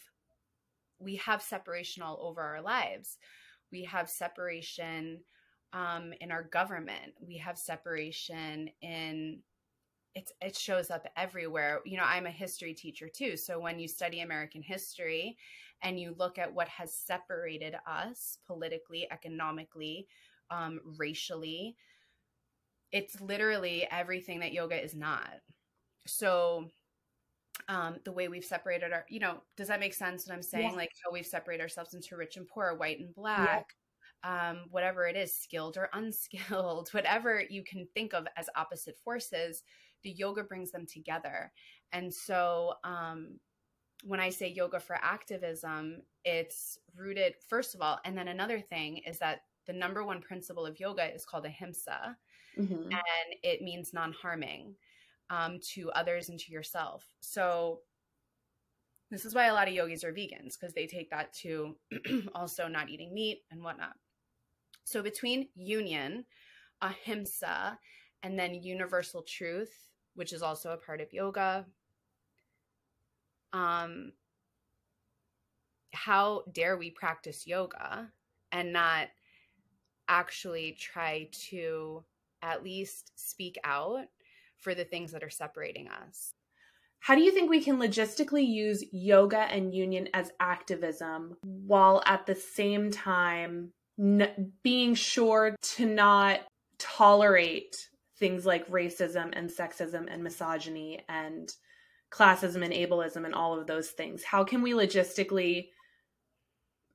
we 1.03 1.17
have 1.17 1.43
separation 1.43 2.03
all 2.03 2.19
over 2.23 2.41
our 2.41 2.63
lives. 2.63 3.19
We 3.71 3.85
have 3.85 4.09
separation 4.09 5.21
um, 5.73 6.13
in 6.21 6.31
our 6.31 6.45
government. 6.45 7.15
We 7.21 7.39
have 7.39 7.59
separation 7.59 8.71
in 8.81 9.41
it's 10.15 10.31
it 10.43 10.55
shows 10.55 10.91
up 10.91 11.07
everywhere. 11.17 11.81
You 11.87 11.97
know, 11.97 12.05
I'm 12.05 12.27
a 12.27 12.31
history 12.31 12.75
teacher 12.75 13.09
too. 13.09 13.35
So 13.37 13.59
when 13.59 13.79
you 13.79 13.89
study 13.89 14.21
American 14.21 14.61
history 14.61 15.39
and 15.83 15.99
you 15.99 16.15
look 16.19 16.39
at 16.39 16.53
what 16.53 16.69
has 16.69 16.93
separated 16.95 17.75
us 17.87 18.37
politically, 18.47 19.09
economically, 19.11 20.07
um, 20.53 20.81
racially, 20.99 21.77
it's 22.93 23.21
literally 23.21 23.89
everything 23.91 24.41
that 24.41 24.53
yoga 24.53 24.83
is 24.83 24.95
not. 24.95 25.31
So 26.07 26.69
um, 27.69 27.97
the 28.05 28.13
way 28.13 28.29
we've 28.29 28.45
separated 28.45 28.93
our, 28.93 29.07
you 29.09 29.21
know, 29.21 29.43
does 29.57 29.69
that 29.69 29.81
make 29.81 29.95
sense 29.95 30.27
what 30.27 30.35
I'm 30.35 30.43
saying? 30.43 30.71
Yeah. 30.71 30.77
Like 30.77 30.91
how 31.05 31.13
we've 31.13 31.27
separated 31.27 31.63
ourselves 31.63 31.95
into 31.95 32.17
rich 32.17 32.37
and 32.37 32.47
poor, 32.47 32.77
white 32.77 32.99
and 32.99 33.15
black, 33.15 33.75
yeah. 34.25 34.51
um, 34.51 34.65
whatever 34.71 35.07
it 35.07 35.17
is, 35.17 35.35
skilled 35.35 35.77
or 35.77 35.89
unskilled, 35.95 36.91
whatever 36.93 37.43
you 37.49 37.65
can 37.65 37.87
think 37.95 38.13
of 38.13 38.27
as 38.37 38.49
opposite 38.57 38.99
forces, 39.03 39.63
the 40.03 40.11
yoga 40.11 40.43
brings 40.43 40.71
them 40.71 40.87
together. 40.87 41.51
And 41.93 42.13
so 42.13 42.75
um, 42.85 43.39
when 44.05 44.21
I 44.21 44.31
say 44.31 44.49
yoga 44.49 44.81
for 44.81 44.97
activism, 45.01 46.03
it's 46.25 46.79
rooted, 46.97 47.35
first 47.49 47.75
of 47.75 47.81
all, 47.81 48.01
and 48.05 48.19
then 48.19 48.29
another 48.29 48.61
thing 48.61 48.99
is 49.07 49.19
that 49.19 49.43
the 49.67 49.73
number 49.73 50.05
one 50.05 50.21
principle 50.21 50.67
of 50.67 50.81
yoga 50.81 51.15
is 51.15 51.25
called 51.25 51.47
ahimsa, 51.47 52.17
mm-hmm. 52.59 52.75
and 52.75 53.35
it 53.43 53.63
means 53.63 53.95
non 53.95 54.13
harming 54.13 54.75
um, 55.31 55.59
to 55.75 55.91
others 55.93 56.29
and 56.29 56.39
to 56.41 56.53
yourself. 56.53 57.05
So, 57.21 57.81
this 59.11 59.25
is 59.25 59.35
why 59.35 59.47
a 59.47 59.55
lot 59.55 59.69
of 59.69 59.75
yogis 59.75 60.05
are 60.05 60.13
vegans 60.13 60.59
because 60.59 60.75
they 60.75 60.87
take 60.87 61.11
that 61.11 61.33
to 61.35 61.77
also 62.35 62.67
not 62.67 62.89
eating 62.89 63.13
meat 63.13 63.43
and 63.51 63.63
whatnot. 63.63 63.95
So, 64.85 65.03
between 65.03 65.49
union, 65.55 66.25
ahimsa, 66.81 67.79
and 68.23 68.39
then 68.39 68.55
universal 68.55 69.23
truth, 69.23 69.89
which 70.15 70.33
is 70.33 70.43
also 70.43 70.73
a 70.73 70.77
part 70.77 71.01
of 71.01 71.13
yoga, 71.13 71.67
um, 73.53 74.13
how 75.93 76.43
dare 76.53 76.77
we 76.77 76.91
practice 76.91 77.47
yoga 77.47 78.11
and 78.51 78.73
not 78.73 79.09
actually 80.09 80.77
try 80.79 81.29
to 81.51 82.05
at 82.43 82.65
least 82.65 83.13
speak 83.17 83.59
out 83.65 84.07
for 84.59 84.75
the 84.75 84.85
things 84.85 85.13
that 85.13 85.23
are 85.23 85.31
separating 85.31 85.89
us. 85.89 86.35
How 87.01 87.17
do 87.17 87.21
you 87.21 87.33
think 87.33 87.51
we 87.51 87.65
can 87.65 87.79
logistically 87.79 88.47
use 88.47 88.85
yoga 88.93 89.41
and 89.41 89.75
union 89.75 90.09
as 90.15 90.31
activism 90.39 91.37
while 91.43 92.01
at 92.07 92.27
the 92.27 92.37
same 92.37 92.93
time 92.93 93.73
n- 93.99 94.53
being 94.63 94.95
sure 94.95 95.57
to 95.75 95.87
not 95.87 96.41
tolerate 96.79 97.89
things 98.19 98.47
like 98.47 98.69
racism 98.69 99.31
and 99.33 99.51
sexism 99.51 100.07
and 100.09 100.23
misogyny 100.23 101.01
and 101.09 101.53
classism 102.13 102.63
and 102.63 102.73
ableism 102.73 103.25
and 103.25 103.35
all 103.35 103.59
of 103.59 103.67
those 103.67 103.91
things? 103.91 104.23
How 104.23 104.45
can 104.45 104.63
we 104.63 104.73
logistically 104.73 105.71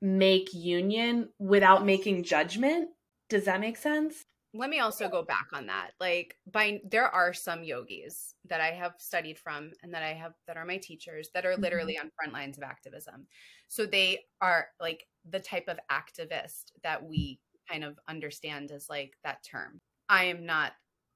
make 0.00 0.48
union 0.54 1.28
without 1.38 1.84
making 1.84 2.24
judgment? 2.24 2.88
Does 3.28 3.44
that 3.44 3.60
make 3.60 3.76
sense? 3.76 4.24
let 4.54 4.70
me 4.70 4.78
also 4.78 5.10
go 5.10 5.22
back 5.22 5.46
on 5.52 5.66
that 5.66 5.90
like 6.00 6.36
by 6.50 6.80
there 6.90 7.06
are 7.06 7.34
some 7.34 7.62
yogis 7.62 8.34
that 8.46 8.62
i 8.62 8.70
have 8.70 8.94
studied 8.98 9.38
from 9.38 9.70
and 9.82 9.92
that 9.92 10.02
i 10.02 10.14
have 10.14 10.32
that 10.46 10.56
are 10.56 10.64
my 10.64 10.78
teachers 10.78 11.28
that 11.34 11.44
are 11.44 11.56
literally 11.56 11.94
mm-hmm. 11.94 12.06
on 12.06 12.12
front 12.16 12.32
lines 12.32 12.56
of 12.56 12.64
activism. 12.64 13.26
So 13.68 13.84
they 13.84 14.20
are 14.40 14.68
like 14.80 15.04
the 15.28 15.40
type 15.40 15.68
of 15.68 15.78
activist 15.90 16.72
that 16.82 17.04
we 17.04 17.38
kind 17.70 17.84
of 17.84 17.98
understand 18.08 18.70
as 18.70 18.88
like 18.88 19.12
that 19.24 19.44
term. 19.44 19.80
I 20.08 20.24
am 20.24 20.46
not 20.46 20.72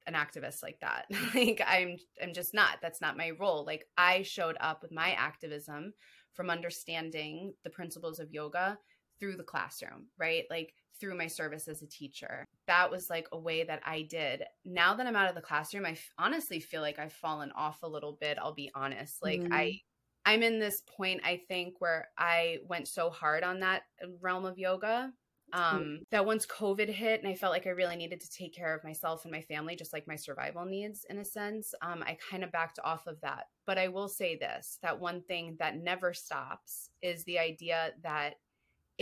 an 0.06 0.14
activist 0.14 0.62
like 0.62 0.78
that. 0.80 1.06
Like 1.34 1.62
i'm 1.66 1.96
i'm 2.22 2.34
just 2.34 2.52
not. 2.52 2.78
That's 2.82 3.00
not 3.00 3.16
my 3.16 3.30
role. 3.40 3.64
Like 3.64 3.86
i 3.96 4.22
showed 4.22 4.56
up 4.60 4.82
with 4.82 4.92
my 4.92 5.12
activism 5.12 5.94
from 6.34 6.50
understanding 6.50 7.54
the 7.64 7.70
principles 7.70 8.18
of 8.18 8.32
yoga 8.32 8.78
through 9.22 9.36
the 9.36 9.44
classroom 9.44 10.08
right 10.18 10.46
like 10.50 10.74
through 11.02 11.16
my 11.16 11.26
service 11.26 11.66
as 11.66 11.82
a 11.82 11.86
teacher. 11.86 12.44
That 12.68 12.90
was 12.90 13.10
like 13.10 13.26
a 13.32 13.38
way 13.38 13.64
that 13.64 13.82
I 13.84 14.02
did. 14.02 14.44
Now 14.64 14.94
that 14.94 15.04
I'm 15.04 15.16
out 15.16 15.28
of 15.28 15.34
the 15.34 15.40
classroom, 15.40 15.84
I 15.84 15.92
f- 15.92 16.12
honestly 16.16 16.60
feel 16.60 16.80
like 16.80 17.00
I've 17.00 17.12
fallen 17.12 17.50
off 17.56 17.82
a 17.82 17.88
little 17.88 18.16
bit. 18.20 18.38
I'll 18.40 18.54
be 18.54 18.70
honest. 18.72 19.20
Like 19.20 19.40
mm-hmm. 19.40 19.52
I 19.52 19.80
I'm 20.24 20.44
in 20.44 20.60
this 20.60 20.82
point 20.96 21.22
I 21.24 21.40
think 21.48 21.74
where 21.80 22.08
I 22.16 22.58
went 22.68 22.86
so 22.86 23.10
hard 23.10 23.42
on 23.42 23.60
that 23.60 23.82
realm 24.20 24.44
of 24.44 24.58
yoga 24.58 25.12
um, 25.52 26.00
that 26.10 26.24
once 26.24 26.46
COVID 26.46 26.88
hit 26.88 27.20
and 27.20 27.28
I 27.28 27.34
felt 27.34 27.52
like 27.52 27.66
I 27.66 27.70
really 27.70 27.96
needed 27.96 28.20
to 28.20 28.30
take 28.30 28.54
care 28.54 28.74
of 28.74 28.84
myself 28.84 29.24
and 29.24 29.32
my 29.32 29.42
family, 29.42 29.76
just 29.76 29.92
like 29.92 30.06
my 30.06 30.16
survival 30.16 30.64
needs 30.64 31.04
in 31.10 31.18
a 31.18 31.24
sense, 31.24 31.74
um, 31.82 32.02
I 32.06 32.16
kind 32.30 32.42
of 32.42 32.52
backed 32.52 32.78
off 32.84 33.06
of 33.06 33.20
that. 33.20 33.46
But 33.66 33.76
I 33.76 33.88
will 33.88 34.08
say 34.08 34.36
this 34.36 34.78
that 34.82 35.00
one 35.00 35.22
thing 35.22 35.56
that 35.58 35.76
never 35.76 36.14
stops 36.14 36.90
is 37.02 37.24
the 37.24 37.38
idea 37.38 37.90
that 38.02 38.34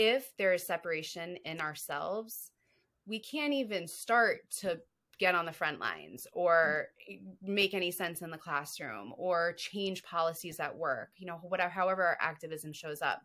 if 0.00 0.34
there 0.38 0.54
is 0.54 0.66
separation 0.66 1.36
in 1.44 1.60
ourselves, 1.60 2.52
we 3.06 3.18
can't 3.18 3.52
even 3.52 3.86
start 3.86 4.38
to 4.60 4.80
get 5.18 5.34
on 5.34 5.44
the 5.44 5.52
front 5.52 5.78
lines 5.78 6.26
or 6.32 6.86
mm. 7.12 7.20
make 7.42 7.74
any 7.74 7.90
sense 7.90 8.22
in 8.22 8.30
the 8.30 8.38
classroom 8.38 9.12
or 9.18 9.52
change 9.58 10.02
policies 10.02 10.58
at 10.58 10.74
work, 10.74 11.10
you 11.18 11.26
know, 11.26 11.38
whatever, 11.42 11.68
however 11.68 12.02
our 12.02 12.16
activism 12.18 12.72
shows 12.72 13.02
up. 13.02 13.20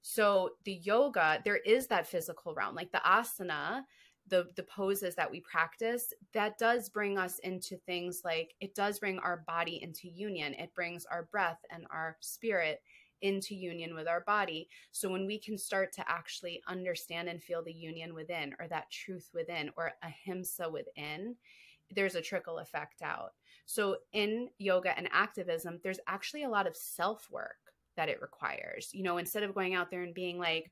So 0.00 0.50
the 0.64 0.74
yoga, 0.74 1.42
there 1.44 1.56
is 1.56 1.88
that 1.88 2.06
physical 2.06 2.54
realm, 2.54 2.76
like 2.76 2.92
the 2.92 3.02
asana, 3.04 3.82
the 4.28 4.46
the 4.54 4.62
poses 4.62 5.16
that 5.16 5.28
we 5.30 5.40
practice, 5.40 6.12
that 6.32 6.58
does 6.58 6.88
bring 6.88 7.18
us 7.18 7.40
into 7.40 7.76
things 7.78 8.20
like 8.24 8.54
it 8.60 8.76
does 8.76 9.00
bring 9.00 9.18
our 9.18 9.42
body 9.48 9.82
into 9.82 10.08
union. 10.08 10.54
It 10.54 10.72
brings 10.76 11.06
our 11.06 11.24
breath 11.24 11.58
and 11.72 11.86
our 11.90 12.16
spirit 12.20 12.82
into 13.22 13.54
union 13.54 13.94
with 13.94 14.08
our 14.08 14.20
body. 14.22 14.68
So 14.92 15.08
when 15.08 15.26
we 15.26 15.38
can 15.38 15.58
start 15.58 15.92
to 15.94 16.10
actually 16.10 16.62
understand 16.68 17.28
and 17.28 17.42
feel 17.42 17.62
the 17.62 17.72
union 17.72 18.14
within, 18.14 18.54
or 18.58 18.68
that 18.68 18.90
truth 18.90 19.30
within, 19.34 19.70
or 19.76 19.92
ahimsa 20.02 20.68
within, 20.68 21.36
there's 21.94 22.14
a 22.14 22.22
trickle 22.22 22.58
effect 22.58 23.02
out. 23.02 23.32
So 23.66 23.96
in 24.12 24.48
yoga 24.58 24.96
and 24.96 25.08
activism, 25.12 25.80
there's 25.82 26.00
actually 26.06 26.44
a 26.44 26.50
lot 26.50 26.66
of 26.66 26.76
self 26.76 27.28
work 27.30 27.56
that 27.96 28.08
it 28.08 28.20
requires. 28.22 28.90
You 28.92 29.02
know, 29.02 29.18
instead 29.18 29.42
of 29.42 29.54
going 29.54 29.74
out 29.74 29.90
there 29.90 30.02
and 30.02 30.14
being 30.14 30.38
like, 30.38 30.70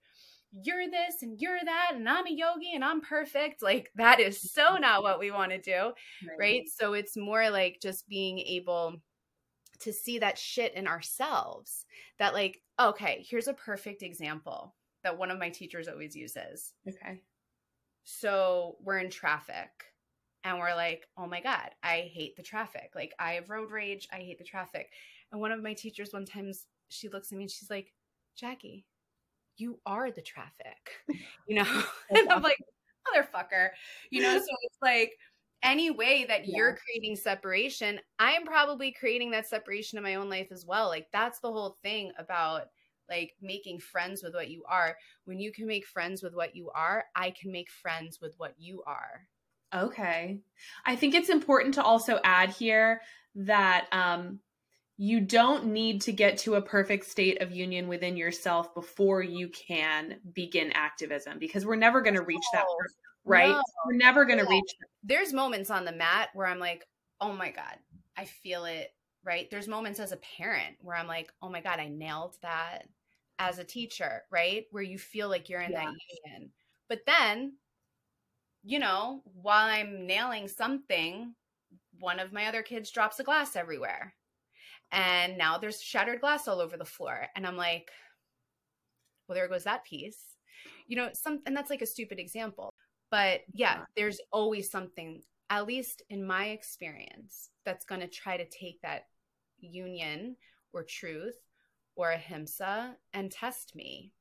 you're 0.63 0.89
this 0.91 1.23
and 1.23 1.39
you're 1.41 1.59
that 1.63 1.93
and 1.95 2.09
I'm 2.09 2.27
a 2.27 2.31
yogi 2.31 2.73
and 2.75 2.85
I'm 2.85 3.01
perfect. 3.01 3.63
Like 3.63 3.91
that 3.97 4.21
is 4.21 4.53
so 4.53 4.77
not 4.77 5.03
what 5.03 5.19
we 5.19 5.31
want 5.31 5.53
to 5.53 5.61
do. 5.61 5.93
Right. 6.27 6.39
right. 6.39 6.63
So 6.69 6.95
it's 6.95 7.17
more 7.17 7.51
like 7.51 7.79
just 7.83 8.09
being 8.09 8.39
able 8.39 8.97
to 9.81 9.93
see 9.93 10.19
that 10.19 10.39
shit 10.39 10.75
in 10.75 10.87
ourselves 10.87 11.85
that 12.19 12.35
like 12.35 12.63
okay 12.81 13.25
here's 13.29 13.49
a 13.49 13.55
perfect 13.55 14.03
example 14.03 14.75
that 15.03 15.19
one 15.19 15.31
of 15.31 15.39
my 15.39 15.51
teachers 15.51 15.87
always 15.87 16.17
uses. 16.17 16.73
Okay. 16.89 17.21
So 18.05 18.77
we're 18.83 18.99
in 18.99 19.11
traffic 19.11 19.71
and 20.43 20.59
we're 20.59 20.75
like 20.75 21.07
oh 21.17 21.27
my 21.27 21.41
god 21.41 21.71
i 21.83 22.11
hate 22.13 22.37
the 22.37 22.43
traffic. 22.43 22.91
Like 22.95 23.15
i 23.19 23.33
have 23.33 23.51
road 23.51 23.71
rage. 23.71 24.09
I 24.13 24.17
hate 24.17 24.39
the 24.39 24.45
traffic. 24.45 24.91
And 25.33 25.41
one 25.41 25.53
of 25.53 25.63
my 25.63 25.75
teachers 25.75 26.13
one 26.13 26.25
time 26.25 26.51
she 26.89 27.09
looks 27.09 27.33
at 27.33 27.39
me 27.39 27.45
and 27.45 27.51
she's 27.51 27.71
like 27.71 27.93
Jaci 28.41 28.85
you 29.59 29.81
are 29.87 30.11
the 30.11 30.23
traffic. 30.23 30.77
You 31.49 31.57
know? 31.57 31.83
And 32.11 32.29
i'm 32.31 32.43
like 32.43 32.59
motherfucker. 33.07 33.69
You 34.11 34.23
know? 34.23 34.39
So 34.39 34.47
it's 34.63 34.79
like 34.83 35.13
any 35.63 35.91
way 35.91 36.25
that 36.27 36.47
yeah. 36.47 36.57
you're 36.57 36.77
creating 36.77 37.17
separation, 37.17 38.01
I'm 38.19 38.45
probably 38.45 38.93
creating 38.93 39.31
that 39.33 39.49
separation 39.49 39.99
in 39.99 40.05
my 40.05 40.15
own 40.17 40.29
life 40.29 40.49
as 40.53 40.65
well. 40.67 40.89
Like 40.89 41.09
that's 41.13 41.41
the 41.41 41.51
whole 41.51 41.77
thing 41.83 42.13
about 42.19 42.69
like 43.09 43.35
making 43.41 43.81
friends 43.81 44.23
with 44.23 44.35
what 44.35 44.51
you 44.51 44.65
are. 44.69 44.97
When 45.25 45.39
you 45.39 45.53
can 45.53 45.67
make 45.67 45.87
friends 45.87 46.23
with 46.23 46.35
what 46.35 46.55
you 46.55 46.71
are, 46.75 47.05
I 47.15 47.31
can 47.31 47.53
make 47.53 47.71
friends 47.71 48.21
with 48.21 48.35
what 48.39 48.55
you 48.59 48.83
are. 48.87 49.27
Okay. 49.75 50.39
I 50.85 50.97
think 50.97 51.15
it's 51.15 51.29
important 51.29 51.75
to 51.75 51.83
also 51.83 52.21
add 52.23 52.51
here 52.51 53.03
that 53.35 53.87
um 53.93 54.41
you 54.99 55.21
don't 55.21 55.67
need 55.67 56.01
to 56.01 56.13
get 56.13 56.39
to 56.39 56.55
a 56.55 56.63
perfect 56.63 57.05
state 57.05 57.43
of 57.43 57.53
union 57.53 57.87
within 57.87 58.17
yourself 58.17 58.75
before 58.75 59.23
you 59.23 59.49
can 59.49 60.17
begin 60.33 60.73
activism 60.73 61.39
because 61.39 61.67
we're 61.67 61.77
never 61.77 62.01
going 62.01 62.15
to 62.15 62.23
reach 62.23 62.45
that 62.55 62.65
right? 63.27 63.51
No. 63.51 63.63
We're 63.85 63.97
never 63.97 64.25
going 64.25 64.39
to 64.39 64.45
yeah. 64.45 64.51
reach 64.51 64.75
them. 64.81 64.89
There's 65.03 65.33
moments 65.33 65.71
on 65.71 65.85
the 65.85 65.93
mat 65.93 66.31
where 66.35 66.47
I'm 66.47 66.59
like, 66.59 66.85
oh 67.21 67.33
my 67.33 67.51
God, 67.51 67.77
I 68.17 68.25
feel 68.25 68.65
it, 68.65 68.89
right? 69.25 69.49
There's 69.51 69.69
moments 69.69 70.01
as 70.01 70.13
a 70.13 70.19
parent 70.39 70.77
where 70.81 70.97
I'm 70.97 71.07
like, 71.07 71.33
oh 71.43 71.49
my 71.49 71.61
God, 71.61 71.79
I 71.79 71.89
nailed 71.89 72.37
that 72.43 72.89
as 73.39 73.59
a 73.59 73.65
teacher, 73.65 74.23
right? 74.31 74.65
Where 74.71 74.83
you 74.83 74.99
feel 74.99 75.29
like 75.29 75.49
you're 75.49 75.61
in 75.61 75.73
yeah. 75.73 75.85
that 75.85 75.95
union. 76.25 76.51
But 76.89 77.01
then, 77.07 77.55
you 78.63 78.79
know, 78.79 79.23
while 79.43 79.67
I'm 79.67 80.07
nailing 80.07 80.49
something, 80.49 81.35
one 81.99 82.21
of 82.21 82.33
my 82.33 82.47
other 82.47 82.63
kids 82.63 82.91
drops 82.91 83.21
a 83.21 83.25
glass 83.25 83.57
everywhere. 83.57 84.15
And 84.93 85.37
now 85.37 85.59
there's 85.59 85.83
shattered 85.83 86.21
glass 86.21 86.47
all 86.47 86.61
over 86.61 86.77
the 86.77 86.85
floor. 86.85 87.27
And 87.35 87.47
I'm 87.47 87.57
like, 87.57 87.91
well, 89.27 89.35
there 89.35 89.49
goes 89.49 89.65
that 89.65 89.85
piece. 89.85 90.37
You 90.87 90.97
know, 90.97 91.11
some 91.13 91.41
and 91.47 91.57
that's 91.57 91.71
like 91.71 91.83
a 91.83 91.87
stupid 91.87 92.19
example. 92.19 92.73
But 93.11 93.41
yeah, 93.53 93.85
there's 93.97 94.21
always 94.33 94.71
something 94.71 95.23
at 95.51 95.67
least 95.67 96.03
in 96.11 96.27
my 96.27 96.47
experience, 96.47 97.51
that's 97.65 97.85
going 97.85 98.01
to 98.01 98.09
try 98.09 98.37
to 98.37 98.47
take 98.47 98.81
that 98.83 99.07
union 99.59 100.37
or 100.73 100.83
truth 100.83 101.37
or 101.95 102.11
ahimsa 102.11 102.97
and 103.13 103.31
test 103.31 103.75
me. 103.75 104.13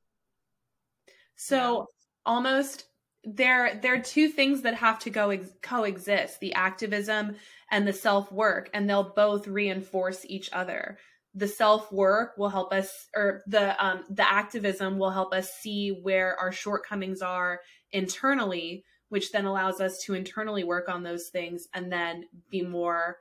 So 1.36 1.86
almost 2.24 2.86
there 3.24 3.78
there 3.82 3.94
are 3.94 4.00
two 4.00 4.28
things 4.28 4.62
that 4.62 4.74
have 4.74 4.98
to 5.00 5.10
go 5.10 5.30
ex- 5.30 5.50
coexist, 5.62 6.40
the 6.40 6.54
activism 6.54 7.36
and 7.70 7.86
the 7.86 7.92
self-work, 7.92 8.70
and 8.72 8.88
they'll 8.88 9.12
both 9.14 9.46
reinforce 9.46 10.24
each 10.26 10.48
other. 10.52 10.98
The 11.34 11.48
self-work 11.48 12.38
will 12.38 12.48
help 12.48 12.72
us 12.72 13.08
or 13.14 13.42
the 13.46 13.84
um 13.84 14.04
the 14.08 14.30
activism 14.30 14.98
will 14.98 15.10
help 15.10 15.34
us 15.34 15.52
see 15.52 15.90
where 15.90 16.38
our 16.38 16.52
shortcomings 16.52 17.20
are 17.20 17.60
internally, 17.92 18.84
which 19.08 19.32
then 19.32 19.44
allows 19.44 19.80
us 19.80 20.02
to 20.04 20.14
internally 20.14 20.64
work 20.64 20.88
on 20.88 21.02
those 21.02 21.28
things 21.28 21.68
and 21.74 21.92
then 21.92 22.24
be 22.50 22.62
more 22.62 23.18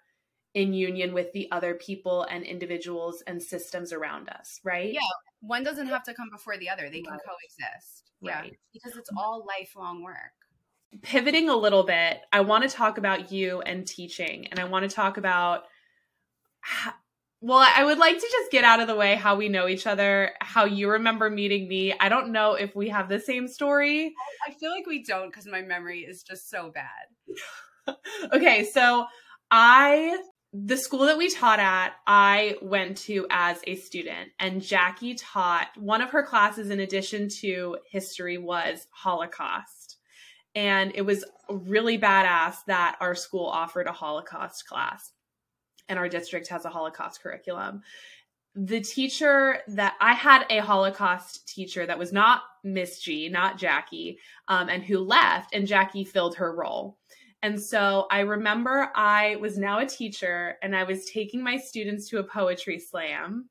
in 0.53 0.74
union 0.74 1.13
with 1.13 1.31
the 1.34 1.51
other 1.51 1.75
people 1.75 2.24
and 2.24 2.43
individuals 2.43 3.22
and 3.27 3.43
systems 3.43 3.91
around 3.91 4.29
us, 4.29 4.60
right? 4.63 4.93
Yeah, 4.93 5.01
one 5.41 5.63
doesn't 5.63 5.88
have 5.88 6.03
to 6.03 6.13
come 6.13 6.29
before 6.31 6.57
the 6.57 6.69
other. 6.69 6.89
They 6.89 7.01
can 7.01 7.12
right. 7.12 7.22
coexist. 7.25 8.12
Right. 8.24 8.51
Yeah, 8.51 8.57
because 8.74 8.98
it's 8.98 9.10
all 9.17 9.45
lifelong 9.45 10.01
work. 10.01 10.15
Pivoting 11.01 11.50
a 11.50 11.55
little 11.55 11.84
bit, 11.84 12.22
I 12.31 12.39
want 12.39 12.63
to 12.63 12.74
talk 12.74 12.98
about 12.98 13.31
you 13.31 13.62
and 13.62 13.86
teaching, 13.86 14.48
and 14.48 14.60
I 14.60 14.63
want 14.63 14.89
to 14.89 14.95
talk 14.95 15.17
about 15.17 15.65
how, 16.62 16.93
well, 17.45 17.63
I 17.75 17.83
would 17.83 17.99
like 17.99 18.17
to 18.17 18.27
just 18.31 18.51
get 18.51 18.63
out 18.63 18.79
of 18.79 18.87
the 18.87 18.95
way 18.95 19.13
how 19.13 19.35
we 19.35 19.49
know 19.49 19.67
each 19.67 19.85
other, 19.85 20.31
how 20.41 20.65
you 20.65 20.89
remember 20.89 21.29
meeting 21.29 21.67
me. 21.67 21.93
I 21.99 22.09
don't 22.09 22.31
know 22.31 22.55
if 22.55 22.75
we 22.75 22.89
have 22.89 23.07
the 23.07 23.19
same 23.19 23.47
story. 23.47 24.15
I 24.47 24.51
feel 24.53 24.71
like 24.71 24.87
we 24.87 25.03
don't 25.03 25.27
because 25.27 25.45
my 25.45 25.61
memory 25.61 25.99
is 25.99 26.23
just 26.23 26.49
so 26.49 26.73
bad. 26.73 27.95
okay, 28.33 28.65
so 28.65 29.05
I 29.51 30.17
the 30.53 30.75
school 30.75 31.05
that 31.05 31.19
we 31.19 31.29
taught 31.29 31.59
at, 31.59 31.93
I 32.07 32.55
went 32.63 32.97
to 32.99 33.27
as 33.29 33.59
a 33.67 33.75
student, 33.75 34.31
and 34.39 34.59
Jaci 34.59 35.15
taught 35.15 35.67
one 35.77 36.01
of 36.01 36.09
her 36.09 36.23
classes 36.23 36.71
in 36.71 36.79
addition 36.79 37.29
to 37.41 37.77
history 37.91 38.39
was 38.39 38.87
Holocaust. 38.89 39.97
And 40.55 40.93
it 40.95 41.03
was 41.03 41.25
really 41.47 41.99
badass 41.99 42.55
that 42.65 42.95
our 43.01 43.13
school 43.13 43.45
offered 43.45 43.85
a 43.85 43.91
Holocaust 43.91 44.65
class, 44.65 45.11
and 45.89 46.00
our 46.00 46.10
district 46.10 46.48
has 46.50 46.65
a 46.65 46.70
Holocaust 46.70 47.22
curriculum. 47.22 47.82
The 48.56 48.82
teacher 48.82 49.60
that 49.68 49.96
I 50.00 50.13
had 50.13 50.46
a 50.50 50.60
Holocaust 50.60 51.48
teacher 51.48 51.86
that 51.86 52.00
was 52.00 52.13
not 52.13 52.44
Miss 52.63 53.00
G, 53.00 53.27
not 53.30 53.60
Jaci, 53.60 54.18
um, 54.48 54.70
and 54.70 54.82
who 54.82 55.00
left, 55.00 55.54
and 55.54 55.68
Jaci 55.68 56.08
filled 56.08 56.36
her 56.38 56.56
role. 56.56 56.98
And 57.44 57.62
so 57.62 58.08
I 58.10 58.22
remember 58.22 58.92
I 58.96 59.36
was 59.36 59.58
now 59.58 59.80
a 59.80 59.86
teacher 59.86 60.58
and 60.63 60.75
I 60.75 60.84
was 60.84 61.06
taking 61.06 61.44
my 61.44 61.58
students 61.58 62.10
to 62.10 62.18
a 62.18 62.24
poetry 62.24 62.80
slam 62.80 63.50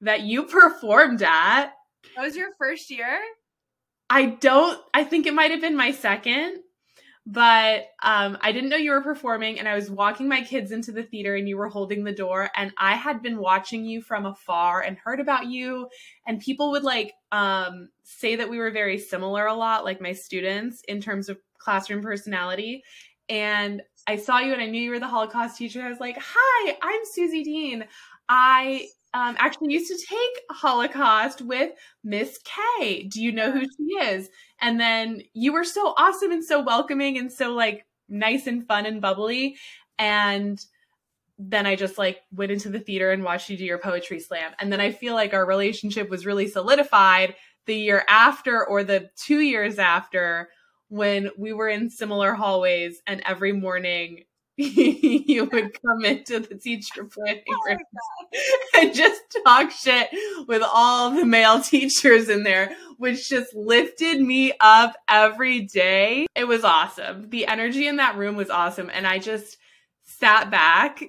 that 0.00 0.22
you 0.22 0.42
performed 0.46 1.22
at. 1.22 1.74
That 2.16 2.22
was 2.24 2.34
your 2.34 2.48
first 2.58 2.90
year? 2.90 3.20
I 4.08 4.26
don't, 4.26 4.80
I 4.92 5.04
think 5.04 5.26
it 5.26 5.34
might 5.34 5.52
have 5.52 5.60
been 5.60 5.76
my 5.76 5.92
second, 5.92 6.58
but 7.26 7.84
um, 8.02 8.38
I 8.40 8.52
didn't 8.52 8.70
know 8.70 8.76
you 8.76 8.90
were 8.92 9.02
performing. 9.02 9.58
And 9.58 9.68
I 9.68 9.74
was 9.74 9.90
walking 9.90 10.28
my 10.28 10.42
kids 10.42 10.72
into 10.72 10.90
the 10.90 11.02
theater 11.02 11.36
and 11.36 11.48
you 11.48 11.56
were 11.56 11.68
holding 11.68 12.02
the 12.04 12.12
door. 12.12 12.50
And 12.56 12.72
I 12.78 12.94
had 12.94 13.22
been 13.22 13.38
watching 13.38 13.84
you 13.84 14.02
from 14.02 14.26
afar 14.26 14.82
and 14.82 14.96
heard 14.98 15.20
about 15.20 15.46
you. 15.46 15.88
And 16.26 16.40
people 16.40 16.70
would 16.72 16.82
like 16.82 17.12
um, 17.30 17.90
say 18.02 18.36
that 18.36 18.50
we 18.50 18.58
were 18.58 18.70
very 18.70 18.98
similar 18.98 19.46
a 19.46 19.54
lot, 19.54 19.84
like 19.84 20.00
my 20.00 20.12
students, 20.12 20.82
in 20.88 21.00
terms 21.00 21.28
of 21.28 21.38
classroom 21.58 22.02
personality 22.02 22.82
and 23.30 23.80
I 24.08 24.16
saw 24.16 24.40
you 24.40 24.52
and 24.52 24.60
I 24.60 24.66
knew 24.66 24.82
you 24.82 24.90
were 24.90 24.98
the 24.98 25.06
Holocaust 25.06 25.56
teacher. 25.56 25.82
I 25.82 25.88
was 25.88 26.00
like, 26.00 26.18
"Hi, 26.20 26.76
I'm 26.82 27.00
Suzy 27.04 27.44
Dean. 27.44 27.84
I 28.28 28.88
um, 29.14 29.36
actually 29.38 29.72
used 29.72 29.88
to 29.88 30.06
take 30.06 30.42
Holocaust 30.50 31.42
with 31.42 31.72
Miss 32.04 32.38
K. 32.44 33.04
Do 33.04 33.22
you 33.22 33.32
know 33.32 33.50
who 33.50 33.62
she 33.62 34.04
is?" 34.04 34.28
And 34.60 34.78
then 34.80 35.22
you 35.34 35.52
were 35.52 35.64
so 35.64 35.94
awesome 35.96 36.32
and 36.32 36.44
so 36.44 36.62
welcoming 36.62 37.18
and 37.18 37.32
so 37.32 37.52
like 37.52 37.86
nice 38.08 38.46
and 38.46 38.66
fun 38.66 38.86
and 38.86 39.00
bubbly. 39.00 39.56
And 39.98 40.64
then 41.38 41.66
I 41.66 41.74
just 41.74 41.96
like 41.96 42.20
went 42.32 42.52
into 42.52 42.68
the 42.68 42.80
theater 42.80 43.12
and 43.12 43.24
watched 43.24 43.48
you 43.48 43.56
do 43.56 43.64
your 43.64 43.78
poetry 43.78 44.20
slam. 44.20 44.52
And 44.58 44.70
then 44.70 44.80
I 44.80 44.92
feel 44.92 45.14
like 45.14 45.32
our 45.32 45.46
relationship 45.46 46.10
was 46.10 46.26
really 46.26 46.46
solidified 46.46 47.34
the 47.66 47.74
year 47.74 48.04
after 48.08 48.66
or 48.66 48.84
the 48.84 49.08
two 49.16 49.40
years 49.40 49.78
after 49.78 50.50
when 50.88 51.30
we 51.38 51.52
were 51.52 51.68
in 51.68 51.88
similar 51.88 52.34
hallways 52.34 53.00
and 53.06 53.22
every 53.24 53.52
morning 53.52 54.24
you 55.26 55.46
would 55.46 55.80
come 55.80 56.04
into 56.04 56.38
the 56.40 56.54
teacher 56.54 57.04
planning 57.04 57.42
room 57.66 57.78
and 58.76 58.94
just 58.94 59.22
talk 59.44 59.70
shit 59.70 60.10
with 60.46 60.62
all 60.62 61.10
the 61.10 61.24
male 61.24 61.60
teachers 61.62 62.28
in 62.28 62.42
there, 62.42 62.70
which 62.98 63.28
just 63.28 63.54
lifted 63.54 64.20
me 64.20 64.52
up 64.60 64.96
every 65.08 65.62
day. 65.62 66.26
It 66.34 66.44
was 66.44 66.62
awesome. 66.62 67.30
The 67.30 67.46
energy 67.46 67.86
in 67.86 67.96
that 67.96 68.18
room 68.18 68.36
was 68.36 68.50
awesome. 68.50 68.90
And 68.92 69.06
I 69.06 69.18
just 69.18 69.56
sat 70.02 70.50
back 70.50 71.02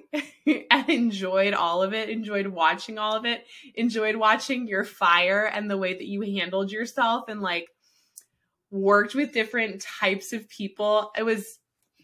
and 0.46 0.88
enjoyed 0.88 1.52
all 1.52 1.82
of 1.82 1.92
it, 1.92 2.08
enjoyed 2.08 2.46
watching 2.46 2.98
all 2.98 3.14
of 3.14 3.26
it, 3.26 3.44
enjoyed 3.74 4.16
watching 4.16 4.66
your 4.66 4.84
fire 4.84 5.44
and 5.44 5.70
the 5.70 5.76
way 5.76 5.92
that 5.92 6.06
you 6.06 6.22
handled 6.22 6.72
yourself 6.72 7.24
and 7.28 7.42
like 7.42 7.66
worked 8.70 9.14
with 9.14 9.32
different 9.32 9.82
types 9.82 10.32
of 10.32 10.48
people. 10.48 11.10
It 11.18 11.24
was, 11.24 11.58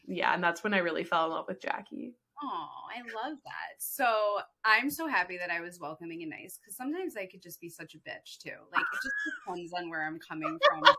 yeah, 0.08 0.34
and 0.34 0.42
that's 0.42 0.64
when 0.64 0.74
I 0.74 0.78
really 0.78 1.04
fell 1.04 1.26
in 1.26 1.32
love 1.32 1.46
with 1.48 1.60
Jaci. 1.60 2.12
Oh, 2.42 2.68
I 2.88 3.00
love 3.00 3.38
that. 3.44 3.76
So 3.78 4.38
I'm 4.64 4.90
so 4.90 5.08
happy 5.08 5.38
that 5.38 5.50
I 5.50 5.60
was 5.60 5.80
welcoming 5.80 6.22
and 6.22 6.30
nice 6.30 6.58
because 6.58 6.76
sometimes 6.76 7.16
I 7.16 7.26
could 7.26 7.42
just 7.42 7.60
be 7.60 7.68
such 7.68 7.94
a 7.94 7.98
bitch 7.98 8.38
too. 8.38 8.50
Like 8.72 8.84
it 8.92 9.00
just 9.02 9.14
depends 9.44 9.72
on 9.72 9.90
where 9.90 10.06
I'm 10.06 10.20
coming 10.20 10.56
from. 10.68 10.82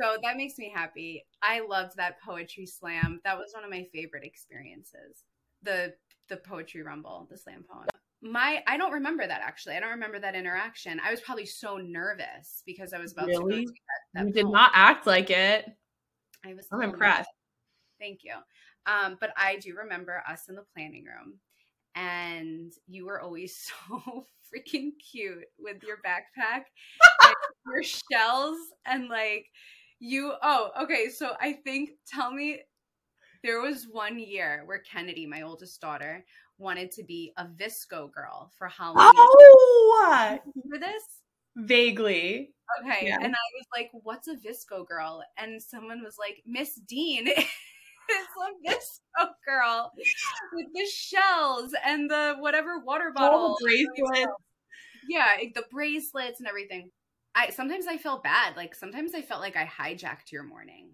so 0.00 0.16
that 0.22 0.36
makes 0.36 0.56
me 0.58 0.72
happy. 0.74 1.24
I 1.42 1.60
loved 1.60 1.96
that 1.96 2.20
poetry 2.22 2.66
slam. 2.66 3.20
That 3.24 3.36
was 3.36 3.52
one 3.54 3.64
of 3.64 3.70
my 3.70 3.86
favorite 3.92 4.24
experiences. 4.24 5.24
The 5.62 5.94
the 6.28 6.38
poetry 6.38 6.82
rumble, 6.82 7.28
the 7.30 7.36
slam 7.36 7.64
poem 7.70 7.86
my 8.22 8.62
I 8.66 8.76
don't 8.76 8.92
remember 8.92 9.26
that 9.26 9.40
actually. 9.42 9.76
I 9.76 9.80
don't 9.80 9.90
remember 9.90 10.18
that 10.18 10.34
interaction. 10.34 11.00
I 11.04 11.10
was 11.10 11.20
probably 11.20 11.46
so 11.46 11.76
nervous 11.76 12.62
because 12.66 12.92
I 12.92 12.98
was 12.98 13.12
about 13.12 13.26
really? 13.26 13.40
to 13.40 13.50
go 13.50 13.60
to 13.60 13.66
that. 14.14 14.20
that 14.20 14.26
you 14.26 14.32
did 14.32 14.50
not 14.50 14.70
act 14.74 15.06
like 15.06 15.30
it. 15.30 15.66
I 16.44 16.54
was. 16.54 16.66
I'm 16.72 16.82
impressed. 16.82 17.30
Thank 17.98 18.20
you. 18.22 18.34
Um, 18.86 19.16
but 19.20 19.30
I 19.36 19.56
do 19.56 19.74
remember 19.74 20.22
us 20.28 20.48
in 20.48 20.54
the 20.54 20.64
planning 20.74 21.04
room, 21.04 21.38
and 21.94 22.72
you 22.86 23.06
were 23.06 23.20
always 23.20 23.56
so 23.88 24.26
freaking 24.54 24.92
cute 25.12 25.44
with 25.58 25.82
your 25.82 25.98
backpack, 26.06 26.64
your 27.66 27.82
shells, 27.82 28.58
and 28.86 29.08
like 29.08 29.46
you. 29.98 30.32
Oh, 30.42 30.70
okay. 30.82 31.08
So 31.08 31.32
I 31.40 31.52
think 31.52 31.90
tell 32.06 32.30
me. 32.32 32.60
There 33.42 33.60
was 33.60 33.86
one 33.88 34.18
year 34.18 34.62
where 34.64 34.80
Kennedy, 34.80 35.24
my 35.24 35.42
oldest 35.42 35.80
daughter, 35.80 36.24
wanted 36.58 36.90
to 36.92 37.04
be 37.04 37.32
a 37.36 37.44
VSCO 37.44 38.10
girl 38.12 38.50
for 38.58 38.66
Halloween. 38.66 39.12
Oh, 39.14 40.38
remember 40.56 40.84
this? 40.84 41.02
Vaguely. 41.56 42.52
Okay, 42.82 43.06
yeah. 43.06 43.16
and 43.16 43.26
I 43.32 43.46
was 43.54 43.66
like, 43.74 43.90
"What's 43.92 44.28
a 44.28 44.36
VSCO 44.36 44.86
girl?" 44.86 45.22
And 45.36 45.62
someone 45.62 46.02
was 46.02 46.16
like, 46.18 46.42
"Miss 46.46 46.74
Dean." 46.74 47.28
is 48.10 48.26
a 48.42 49.24
VSCO 49.24 49.28
girl 49.46 49.92
with 50.52 50.66
the 50.74 50.86
shells 50.86 51.74
and 51.84 52.10
the 52.10 52.36
whatever 52.38 52.80
water 52.80 53.12
bottle 53.14 53.56
bracelets. 53.62 54.32
Yeah, 55.08 55.36
the 55.54 55.64
bracelets 55.70 56.40
and 56.40 56.48
everything. 56.48 56.90
I 57.34 57.50
sometimes 57.50 57.86
I 57.86 57.96
felt 57.98 58.22
bad. 58.24 58.56
Like 58.56 58.74
sometimes 58.74 59.14
I 59.14 59.22
felt 59.22 59.40
like 59.40 59.56
I 59.56 59.66
hijacked 59.66 60.32
your 60.32 60.42
morning 60.42 60.90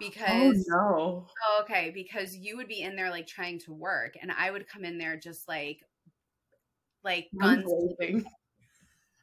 Oh, 0.00 0.06
because 0.06 0.68
oh, 0.72 0.76
no. 0.76 1.26
oh, 1.48 1.62
okay 1.62 1.90
because 1.92 2.36
you 2.36 2.56
would 2.56 2.68
be 2.68 2.82
in 2.82 2.94
there 2.94 3.10
like 3.10 3.26
trying 3.26 3.58
to 3.60 3.72
work 3.72 4.14
and 4.20 4.30
i 4.30 4.50
would 4.50 4.68
come 4.68 4.84
in 4.84 4.98
there 4.98 5.16
just 5.16 5.48
like 5.48 5.80
like 7.04 7.28
guns 7.40 7.68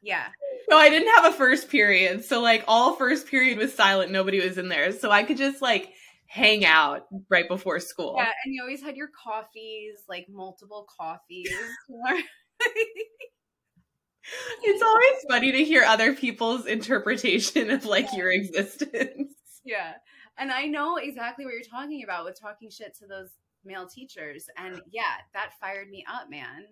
yeah 0.02 0.26
no 0.68 0.76
i 0.76 0.90
didn't 0.90 1.14
have 1.16 1.32
a 1.32 1.36
first 1.36 1.70
period 1.70 2.24
so 2.24 2.42
like 2.42 2.64
all 2.68 2.94
first 2.94 3.26
period 3.26 3.56
was 3.56 3.72
silent 3.72 4.12
nobody 4.12 4.40
was 4.40 4.58
in 4.58 4.68
there 4.68 4.92
so 4.92 5.10
i 5.10 5.22
could 5.22 5.38
just 5.38 5.62
like 5.62 5.92
hang 6.28 6.64
out 6.64 7.06
right 7.30 7.48
before 7.48 7.78
school 7.80 8.14
yeah 8.18 8.32
and 8.44 8.54
you 8.54 8.60
always 8.60 8.82
had 8.82 8.96
your 8.96 9.08
coffees 9.08 10.02
like 10.08 10.26
multiple 10.28 10.86
coffees 10.98 11.48
it's 14.64 14.82
always 14.82 15.24
funny 15.30 15.52
to 15.52 15.64
hear 15.64 15.82
other 15.84 16.14
people's 16.14 16.66
interpretation 16.66 17.70
of 17.70 17.84
like 17.84 18.12
your 18.12 18.30
existence 18.30 19.32
yeah 19.64 19.94
and 20.38 20.52
I 20.52 20.66
know 20.66 20.96
exactly 20.96 21.44
what 21.44 21.54
you're 21.54 21.62
talking 21.62 22.04
about 22.04 22.24
with 22.24 22.38
talking 22.38 22.70
shit 22.70 22.94
to 22.98 23.06
those 23.06 23.30
male 23.64 23.86
teachers. 23.86 24.48
And 24.56 24.80
yeah, 24.90 25.02
that 25.34 25.52
fired 25.60 25.88
me 25.88 26.04
up, 26.12 26.28
man. 26.30 26.66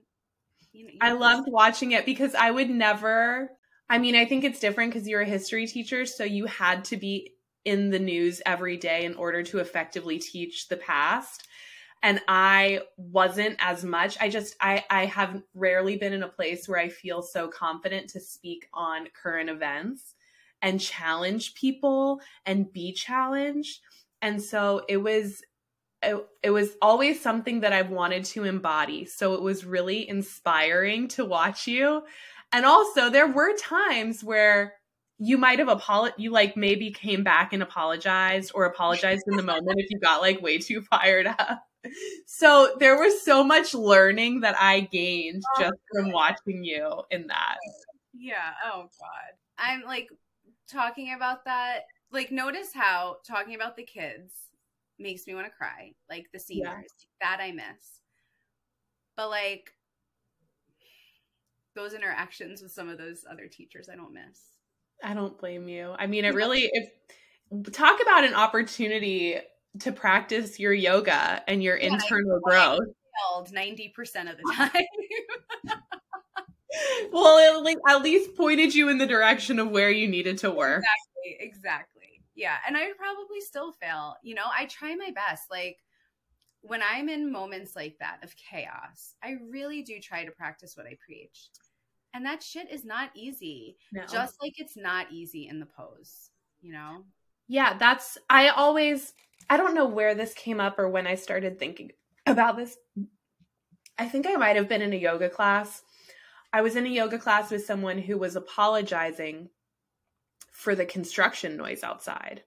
You 0.72 0.86
know, 0.86 0.92
you 0.92 0.98
I 1.00 1.12
loved 1.12 1.48
watching 1.50 1.92
it 1.92 2.04
because 2.04 2.34
I 2.34 2.50
would 2.50 2.70
never. 2.70 3.50
I 3.88 3.98
mean, 3.98 4.16
I 4.16 4.24
think 4.24 4.44
it's 4.44 4.60
different 4.60 4.92
because 4.92 5.08
you're 5.08 5.20
a 5.20 5.26
history 5.26 5.66
teacher, 5.66 6.06
so 6.06 6.24
you 6.24 6.46
had 6.46 6.84
to 6.86 6.96
be 6.96 7.32
in 7.64 7.90
the 7.90 7.98
news 7.98 8.42
every 8.44 8.76
day 8.76 9.04
in 9.04 9.14
order 9.14 9.42
to 9.42 9.58
effectively 9.58 10.18
teach 10.18 10.68
the 10.68 10.76
past. 10.76 11.48
And 12.02 12.20
i 12.28 12.80
wasn't 12.96 13.56
as 13.60 13.84
much. 13.84 14.16
I 14.20 14.28
just 14.28 14.56
i 14.60 14.84
i 14.90 15.06
have 15.06 15.42
rarely 15.54 15.96
been 15.96 16.12
in 16.12 16.22
a 16.22 16.28
place 16.28 16.68
where 16.68 16.78
i 16.78 16.88
feel 16.88 17.22
so 17.22 17.48
confident 17.48 18.10
to 18.10 18.20
speak 18.20 18.68
on 18.74 19.08
current 19.14 19.48
events 19.48 20.14
and 20.60 20.80
challenge 20.80 21.54
people 21.54 22.20
and 22.46 22.72
be 22.72 22.92
challenged. 22.92 23.80
And 24.22 24.40
so 24.40 24.84
it 24.88 24.96
was 24.98 25.42
it, 26.02 26.16
it 26.42 26.50
was 26.50 26.76
always 26.82 27.20
something 27.20 27.60
that 27.60 27.72
i 27.72 27.82
wanted 27.82 28.24
to 28.24 28.44
embody. 28.44 29.06
So 29.06 29.34
it 29.34 29.42
was 29.42 29.64
really 29.64 30.08
inspiring 30.08 31.08
to 31.08 31.24
watch 31.24 31.66
you. 31.66 32.02
And 32.52 32.64
also 32.64 33.10
there 33.10 33.26
were 33.26 33.56
times 33.56 34.22
where 34.22 34.74
you 35.24 35.38
might 35.38 35.58
have 35.58 35.68
apologized 35.68 36.20
you 36.20 36.30
like 36.30 36.54
maybe 36.54 36.90
came 36.90 37.24
back 37.24 37.54
and 37.54 37.62
apologized 37.62 38.52
or 38.54 38.66
apologized 38.66 39.24
in 39.26 39.36
the 39.36 39.42
moment 39.42 39.80
if 39.80 39.90
you 39.90 39.98
got 39.98 40.20
like 40.20 40.42
way 40.42 40.58
too 40.58 40.82
fired 40.82 41.26
up. 41.26 41.62
So 42.26 42.76
there 42.78 42.98
was 42.98 43.22
so 43.22 43.42
much 43.42 43.74
learning 43.74 44.40
that 44.40 44.54
i 44.58 44.80
gained 44.80 45.42
oh, 45.56 45.60
just 45.62 45.76
from 45.92 46.12
watching 46.12 46.62
you 46.62 47.02
in 47.10 47.26
that. 47.28 47.56
Yeah. 48.12 48.52
Oh 48.66 48.82
god. 48.82 49.32
I'm 49.58 49.82
like 49.82 50.08
talking 50.70 51.14
about 51.14 51.46
that 51.46 51.84
like 52.12 52.30
notice 52.30 52.72
how 52.74 53.16
talking 53.26 53.54
about 53.54 53.76
the 53.76 53.82
kids 53.82 54.32
makes 54.98 55.26
me 55.26 55.34
want 55.34 55.46
to 55.46 55.52
cry 55.52 55.92
like 56.10 56.26
the 56.32 56.38
seniors 56.38 56.66
yeah. 56.68 56.82
that 57.20 57.38
i 57.40 57.50
miss. 57.50 58.00
But 59.16 59.30
like 59.30 59.70
those 61.74 61.94
interactions 61.94 62.60
with 62.62 62.72
some 62.72 62.88
of 62.88 62.98
those 62.98 63.24
other 63.28 63.48
teachers 63.48 63.88
i 63.90 63.96
don't 63.96 64.12
miss 64.12 64.53
I 65.02 65.14
don't 65.14 65.38
blame 65.38 65.68
you. 65.68 65.94
I 65.98 66.06
mean, 66.06 66.24
it 66.24 66.34
really 66.34 66.70
if 66.72 66.90
talk 67.72 68.00
about 68.00 68.24
an 68.24 68.34
opportunity 68.34 69.36
to 69.80 69.92
practice 69.92 70.58
your 70.58 70.72
yoga 70.72 71.42
and 71.48 71.62
your 71.62 71.76
yeah, 71.76 71.94
internal 71.94 72.40
growth. 72.40 72.80
Ninety 73.52 73.92
percent 73.94 74.28
of 74.28 74.36
the 74.36 74.52
time. 74.56 74.70
well, 77.12 77.38
it 77.38 77.64
like 77.64 77.78
at 77.88 78.02
least 78.02 78.36
pointed 78.36 78.74
you 78.74 78.88
in 78.88 78.98
the 78.98 79.06
direction 79.06 79.58
of 79.58 79.70
where 79.70 79.90
you 79.90 80.08
needed 80.08 80.38
to 80.38 80.50
work. 80.50 80.82
Exactly. 81.24 81.46
Exactly. 81.46 82.22
Yeah, 82.34 82.56
and 82.66 82.76
I 82.76 82.86
would 82.86 82.96
probably 82.96 83.40
still 83.40 83.72
fail. 83.72 84.16
You 84.22 84.34
know, 84.34 84.44
I 84.56 84.66
try 84.66 84.94
my 84.94 85.10
best. 85.14 85.50
Like 85.50 85.78
when 86.60 86.80
I'm 86.82 87.08
in 87.08 87.30
moments 87.30 87.76
like 87.76 87.96
that 88.00 88.24
of 88.24 88.34
chaos, 88.36 89.14
I 89.22 89.36
really 89.50 89.82
do 89.82 90.00
try 90.00 90.24
to 90.24 90.30
practice 90.30 90.76
what 90.76 90.86
I 90.86 90.96
preach. 91.04 91.50
And 92.14 92.24
that 92.24 92.42
shit 92.42 92.70
is 92.70 92.84
not 92.84 93.10
easy. 93.14 93.76
No. 93.92 94.02
Just 94.06 94.36
like 94.40 94.54
it's 94.58 94.76
not 94.76 95.10
easy 95.10 95.48
in 95.48 95.58
the 95.58 95.66
pose, 95.66 96.30
you 96.60 96.72
know? 96.72 97.04
Yeah, 97.48 97.76
that's, 97.76 98.16
I 98.30 98.48
always, 98.48 99.12
I 99.50 99.56
don't 99.56 99.74
know 99.74 99.86
where 99.86 100.14
this 100.14 100.32
came 100.32 100.60
up 100.60 100.78
or 100.78 100.88
when 100.88 101.06
I 101.06 101.16
started 101.16 101.58
thinking 101.58 101.90
about 102.26 102.56
this. 102.56 102.76
I 103.98 104.08
think 104.08 104.26
I 104.26 104.36
might 104.36 104.56
have 104.56 104.68
been 104.68 104.80
in 104.80 104.92
a 104.92 104.96
yoga 104.96 105.28
class. 105.28 105.82
I 106.52 106.62
was 106.62 106.76
in 106.76 106.86
a 106.86 106.90
yoga 106.90 107.18
class 107.18 107.50
with 107.50 107.66
someone 107.66 107.98
who 107.98 108.16
was 108.16 108.36
apologizing 108.36 109.50
for 110.52 110.76
the 110.76 110.86
construction 110.86 111.56
noise 111.56 111.82
outside. 111.82 112.44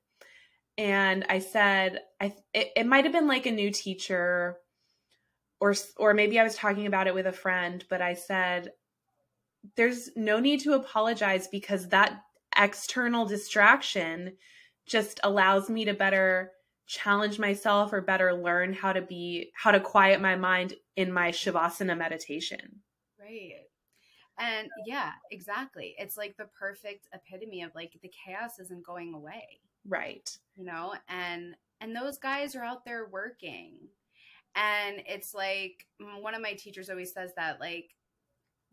And 0.78 1.26
I 1.28 1.40
said, 1.40 2.00
I 2.22 2.34
it, 2.54 2.70
it 2.76 2.86
might 2.86 3.04
have 3.04 3.14
been 3.14 3.28
like 3.28 3.46
a 3.46 3.52
new 3.52 3.72
teacher 3.72 4.58
or 5.60 5.76
or 5.98 6.14
maybe 6.14 6.40
I 6.40 6.44
was 6.44 6.56
talking 6.56 6.86
about 6.86 7.08
it 7.08 7.16
with 7.16 7.28
a 7.28 7.32
friend, 7.32 7.84
but 7.90 8.02
I 8.02 8.14
said 8.14 8.72
there's 9.76 10.10
no 10.16 10.40
need 10.40 10.62
to 10.62 10.74
apologize 10.74 11.48
because 11.48 11.90
that 11.90 12.22
external 12.58 13.26
distraction 13.26 14.34
just 14.86 15.20
allows 15.24 15.70
me 15.70 15.86
to 15.86 15.94
better 15.94 16.52
challenge 16.88 17.38
myself 17.38 17.92
or 17.92 18.02
better 18.02 18.34
learn 18.34 18.74
how 18.74 18.94
to 18.94 19.02
be 19.02 19.52
how 19.54 19.72
to 19.72 19.80
quiet 19.80 20.22
my 20.22 20.36
mind 20.36 20.74
in 20.96 21.12
my 21.12 21.30
shavasana 21.32 21.98
meditation. 21.98 22.82
Right. 23.20 23.52
And 24.40 24.70
yeah 24.86 25.12
exactly. 25.30 25.96
It's 25.98 26.16
like 26.16 26.38
the 26.38 26.48
perfect 26.58 27.08
epitome 27.14 27.62
of 27.64 27.76
like 27.76 27.92
the 28.02 28.12
chaos 28.26 28.60
isn't 28.60 28.86
going 28.86 29.14
away. 29.14 29.60
Right. 29.86 30.30
You 30.56 30.66
know 30.66 30.94
and 31.10 31.56
and 31.82 31.96
those 31.96 32.18
guys 32.18 32.56
are 32.56 32.64
out 32.64 32.86
there 32.86 33.08
working. 33.12 33.74
And 34.56 35.02
it's 35.06 35.34
like 35.34 35.86
mm, 36.02 36.22
one 36.22 36.36
of 36.36 36.42
my 36.42 36.54
teachers 36.54 36.90
always 36.90 37.14
says 37.14 37.32
that 37.36 37.60
like 37.60 37.90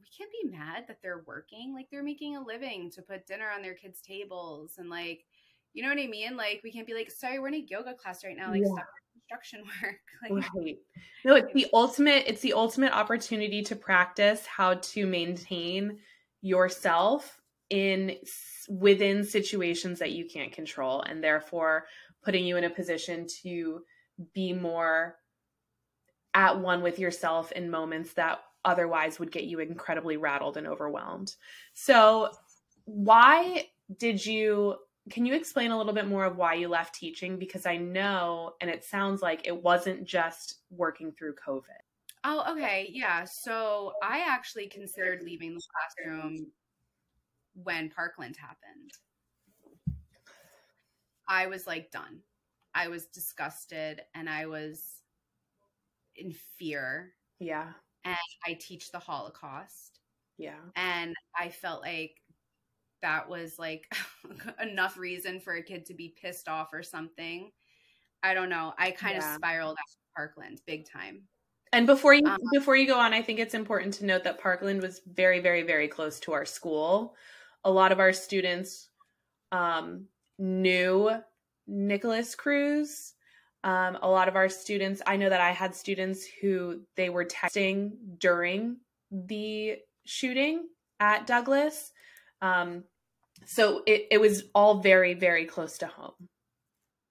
we 0.05 0.17
can't 0.17 0.31
be 0.43 0.57
mad 0.57 0.85
that 0.89 0.99
they're 1.03 1.25
working. 1.27 1.75
Like 1.75 1.89
they're 1.91 2.03
making 2.03 2.37
a 2.37 2.45
living 2.45 2.91
to 2.93 3.03
put 3.03 3.27
dinner 3.27 3.49
on 3.55 3.63
their 3.63 3.75
kids' 3.75 4.01
tables 4.01 4.75
and 4.79 4.91
like 4.91 5.25
you 5.73 5.83
know 5.83 5.89
what 5.89 5.99
I 5.99 6.07
mean? 6.07 6.37
Like 6.37 6.61
we 6.63 6.71
can't 6.71 6.87
be 6.87 6.95
like, 6.95 7.11
sorry, 7.11 7.41
we're 7.41 7.49
in 7.49 7.55
a 7.55 7.67
yoga 7.69 7.95
class 7.95 8.25
right 8.25 8.37
now. 8.37 8.51
Like 8.51 8.63
yeah. 8.63 8.73
stop 8.73 8.87
construction 9.13 9.65
work. 9.83 10.01
like, 10.23 10.55
right. 10.55 10.79
No, 11.25 11.35
it's 11.35 11.53
the 11.53 11.67
ultimate, 11.73 12.25
it's 12.27 12.41
the 12.41 12.53
ultimate 12.53 12.93
opportunity 12.93 13.63
to 13.65 13.77
practice 13.77 14.47
how 14.47 14.75
to 14.75 15.07
maintain 15.07 15.99
yourself 16.43 17.41
in 17.71 18.17
within 18.69 19.25
situations 19.25 19.99
that 19.99 20.13
you 20.13 20.27
can't 20.27 20.53
control 20.53 21.03
and 21.03 21.23
therefore 21.23 21.87
putting 22.23 22.45
you 22.45 22.57
in 22.57 22.65
a 22.65 22.71
position 22.71 23.27
to 23.43 23.83
be 24.33 24.53
more 24.53 25.17
at 26.35 26.59
one 26.59 26.83
with 26.83 26.99
yourself 26.99 27.51
in 27.53 27.71
moments 27.71 28.13
that 28.15 28.41
otherwise 28.65 29.19
would 29.19 29.33
get 29.33 29.45
you 29.45 29.61
incredibly 29.61 30.17
rattled 30.17 30.57
and 30.57 30.67
overwhelmed. 30.67 31.35
So, 31.75 32.31
why 32.85 33.69
did 33.99 34.25
you? 34.25 34.77
Can 35.11 35.27
you 35.27 35.35
explain 35.35 35.71
a 35.71 35.77
little 35.77 35.93
bit 35.93 36.09
more 36.09 36.25
of 36.25 36.37
why 36.37 36.55
you 36.55 36.69
left 36.69 36.95
teaching? 36.95 37.39
Because 37.39 37.67
I 37.67 37.77
know, 37.77 38.53
and 38.61 38.71
it 38.71 38.85
sounds 38.85 39.21
like 39.21 39.47
it 39.47 39.63
wasn't 39.63 40.05
just 40.05 40.61
working 40.71 41.13
through 41.13 41.35
COVID. 41.47 41.63
Oh, 42.25 42.53
okay. 42.53 42.89
Yeah. 42.91 43.25
So 43.25 43.93
I 44.03 44.25
actually 44.27 44.67
considered 44.69 45.23
leaving 45.23 45.55
the 45.55 45.61
classroom 45.71 46.47
when 47.53 47.91
Parkland 47.91 48.37
happened. 48.37 48.93
I 51.29 51.47
was 51.49 51.67
like 51.67 51.91
done. 51.91 52.21
I 52.75 52.89
was 52.89 53.07
disgusted 53.07 54.01
and 54.15 54.29
I 54.29 54.47
was 54.47 54.83
in 56.17 56.35
fear. 56.59 57.13
Yeah 57.39 57.73
and 58.05 58.17
I 58.47 58.55
teach 58.55 58.91
the 58.91 58.99
Holocaust. 58.99 60.01
Yeah. 60.39 60.61
And 60.77 61.15
I 61.39 61.49
felt 61.49 61.83
like 61.83 62.17
that 63.03 63.29
was 63.29 63.59
like 63.59 63.93
enough 64.63 64.97
reason 64.97 65.41
for 65.41 65.55
a 65.55 65.63
kid 65.63 65.87
to 65.87 65.95
be 65.95 66.15
pissed 66.21 66.49
off 66.49 66.69
or 66.73 66.83
something. 66.83 67.51
I 68.23 68.35
don't 68.35 68.49
know. 68.49 68.73
I 68.79 68.91
kind 68.91 69.17
yeah. 69.17 69.31
of 69.31 69.37
spiraled 69.37 69.77
after 69.79 69.99
Parkland 70.17 70.61
big 70.67 70.89
time. 70.91 71.23
And 71.73 71.87
before 71.87 72.15
you 72.15 72.27
um, 72.27 72.39
before 72.53 72.77
you 72.77 72.87
go 72.87 72.99
on, 72.99 73.13
I 73.13 73.21
think 73.21 73.41
it's 73.41 73.55
important 73.55 73.95
to 73.95 74.07
note 74.07 74.25
that 74.25 74.41
Parkland 74.41 74.81
was 74.81 75.01
very, 75.07 75.41
very, 75.41 75.63
very 75.63 75.89
close 75.89 76.21
to 76.21 76.33
our 76.33 76.45
school. 76.45 77.17
A 77.65 77.71
lot 77.71 77.93
of 77.93 77.99
our 77.99 78.13
students 78.13 78.89
um, 79.51 80.07
knew 80.39 81.11
Nikolas 81.67 82.35
Cruz 82.35 83.15
um, 83.65 83.99
a 84.03 84.09
lot 84.09 84.29
of 84.29 84.37
our 84.37 84.49
students, 84.49 85.03
I 85.07 85.17
know 85.17 85.29
that 85.29 85.41
I 85.41 85.51
had 85.51 85.75
students 85.75 86.25
who 86.41 86.83
they 86.97 87.09
were 87.09 87.25
texting 87.25 87.93
during 88.19 88.77
the 89.11 89.79
shooting 90.05 90.69
at 91.01 91.27
Douglas. 91.27 91.91
Um, 92.43 92.85
so 93.47 93.83
it, 93.87 94.07
it 94.11 94.21
was 94.21 94.45
all 94.55 94.81
very, 94.81 95.15
very 95.15 95.47
close 95.47 95.79
to 95.79 95.87
home. 95.87 96.29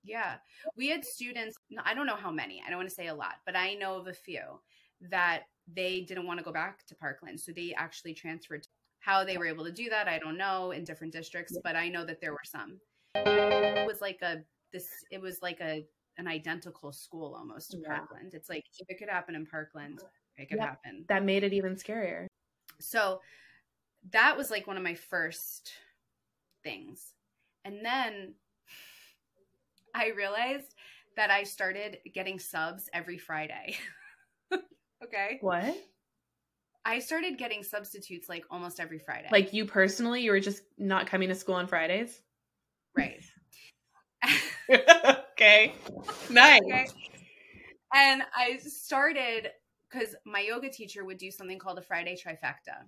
Yeah. 0.03 0.35
We 0.77 0.89
had 0.89 1.03
students, 1.03 1.57
I 1.83 1.93
don't 1.93 2.05
know 2.05 2.15
how 2.15 2.31
many, 2.31 2.61
I 2.65 2.69
don't 2.69 2.77
want 2.77 2.89
to 2.89 2.95
say 2.95 3.07
a 3.07 3.15
lot, 3.15 3.35
but 3.45 3.55
I 3.55 3.73
know 3.73 3.95
of 3.95 4.07
a 4.07 4.13
few 4.13 4.61
that 5.09 5.43
they 5.73 6.01
didn't 6.01 6.27
want 6.27 6.39
to 6.39 6.45
go 6.45 6.53
back 6.53 6.85
to 6.87 6.95
Parkland. 6.95 7.39
So 7.39 7.51
they 7.51 7.73
actually 7.75 8.13
transferred. 8.13 8.65
How 8.99 9.25
they 9.25 9.37
were 9.37 9.47
able 9.47 9.65
to 9.65 9.71
do 9.71 9.89
that, 9.89 10.07
I 10.07 10.17
don't 10.17 10.37
know 10.37 10.71
in 10.71 10.85
different 10.85 11.11
districts, 11.11 11.57
but 11.61 11.75
I 11.75 11.89
know 11.89 12.05
that 12.05 12.21
there 12.21 12.31
were 12.31 12.45
some. 12.45 12.79
It 13.15 13.85
was 13.85 13.99
like 13.99 14.19
a, 14.21 14.37
this, 14.71 14.87
it 15.11 15.19
was 15.19 15.41
like 15.41 15.59
a 15.59 15.83
an 16.17 16.27
identical 16.27 16.91
school 16.91 17.35
almost 17.35 17.71
to 17.71 17.77
yeah. 17.77 17.97
Parkland. 17.97 18.33
It's 18.33 18.49
like 18.49 18.65
if 18.79 18.89
it 18.89 18.97
could 18.97 19.09
happen 19.09 19.35
in 19.35 19.45
Parkland, 19.45 19.99
it 20.37 20.49
could 20.49 20.59
happen. 20.59 21.05
That 21.09 21.23
made 21.23 21.43
it 21.43 21.53
even 21.53 21.75
scarier. 21.75 22.27
So 22.79 23.21
that 24.11 24.37
was 24.37 24.51
like 24.51 24.67
one 24.67 24.77
of 24.77 24.83
my 24.83 24.95
first 24.95 25.71
things. 26.63 27.13
And 27.65 27.83
then 27.83 28.33
I 29.95 30.09
realized 30.09 30.75
that 31.15 31.29
I 31.29 31.43
started 31.43 31.97
getting 32.13 32.39
subs 32.39 32.89
every 32.93 33.17
Friday. 33.17 33.77
okay. 35.03 35.37
What? 35.41 35.75
I 36.85 36.99
started 36.99 37.37
getting 37.37 37.63
substitutes 37.63 38.27
like 38.27 38.43
almost 38.51 38.79
every 38.79 38.99
Friday. 38.99 39.29
Like 39.31 39.53
you 39.53 39.65
personally, 39.65 40.21
you 40.21 40.31
were 40.31 40.39
just 40.39 40.63
not 40.77 41.07
coming 41.07 41.29
to 41.29 41.35
school 41.35 41.55
on 41.55 41.67
Fridays? 41.67 42.21
Right. 42.95 43.21
okay. 45.43 45.73
Nice. 46.29 46.61
Okay. 46.63 46.87
And 47.93 48.23
I 48.35 48.57
started 48.57 49.51
because 49.91 50.15
my 50.25 50.39
yoga 50.39 50.69
teacher 50.69 51.05
would 51.05 51.17
do 51.17 51.29
something 51.29 51.59
called 51.59 51.77
a 51.77 51.81
Friday 51.81 52.15
trifecta. 52.15 52.85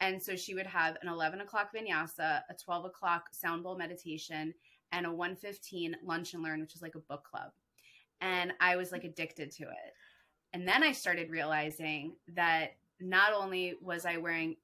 And 0.00 0.20
so 0.20 0.34
she 0.34 0.54
would 0.54 0.66
have 0.66 0.96
an 1.00 1.08
11 1.08 1.40
o'clock 1.42 1.70
vinyasa, 1.74 2.40
a 2.50 2.54
12 2.60 2.86
o'clock 2.86 3.28
sound 3.32 3.62
bowl 3.62 3.76
meditation, 3.76 4.52
and 4.90 5.06
a 5.06 5.12
115 5.12 5.96
lunch 6.04 6.34
and 6.34 6.42
learn, 6.42 6.60
which 6.60 6.74
is 6.74 6.82
like 6.82 6.96
a 6.96 7.00
book 7.00 7.24
club. 7.24 7.50
And 8.20 8.52
I 8.60 8.76
was 8.76 8.90
like 8.90 9.04
addicted 9.04 9.52
to 9.52 9.64
it. 9.64 9.94
And 10.52 10.66
then 10.66 10.82
I 10.82 10.92
started 10.92 11.30
realizing 11.30 12.16
that 12.34 12.72
not 13.00 13.32
only 13.32 13.74
was 13.80 14.04
I 14.04 14.16
wearing, 14.16 14.56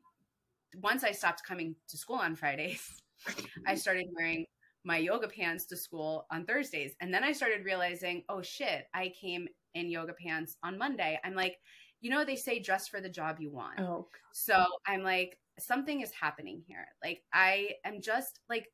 once 0.82 1.04
I 1.04 1.12
stopped 1.12 1.44
coming 1.46 1.76
to 1.88 1.96
school 1.96 2.16
on 2.16 2.34
Fridays, 2.34 3.00
I 3.66 3.76
started 3.76 4.06
wearing 4.14 4.44
my 4.88 4.96
yoga 4.96 5.28
pants 5.28 5.66
to 5.66 5.76
school 5.76 6.26
on 6.32 6.46
Thursdays. 6.46 6.94
And 7.02 7.12
then 7.12 7.22
I 7.22 7.32
started 7.32 7.62
realizing, 7.62 8.24
oh 8.30 8.40
shit, 8.40 8.86
I 8.94 9.12
came 9.20 9.46
in 9.74 9.90
yoga 9.90 10.14
pants 10.14 10.56
on 10.64 10.78
Monday. 10.78 11.20
I'm 11.22 11.34
like, 11.34 11.58
you 12.00 12.08
know, 12.08 12.24
they 12.24 12.36
say 12.36 12.58
dress 12.58 12.88
for 12.88 13.02
the 13.02 13.08
job 13.10 13.36
you 13.38 13.52
want. 13.52 13.78
Oh. 13.80 14.06
So 14.32 14.64
I'm 14.86 15.02
like, 15.02 15.38
something 15.58 16.00
is 16.00 16.10
happening 16.18 16.62
here. 16.66 16.86
Like, 17.04 17.20
I 17.34 17.72
am 17.84 18.00
just 18.00 18.40
like, 18.48 18.68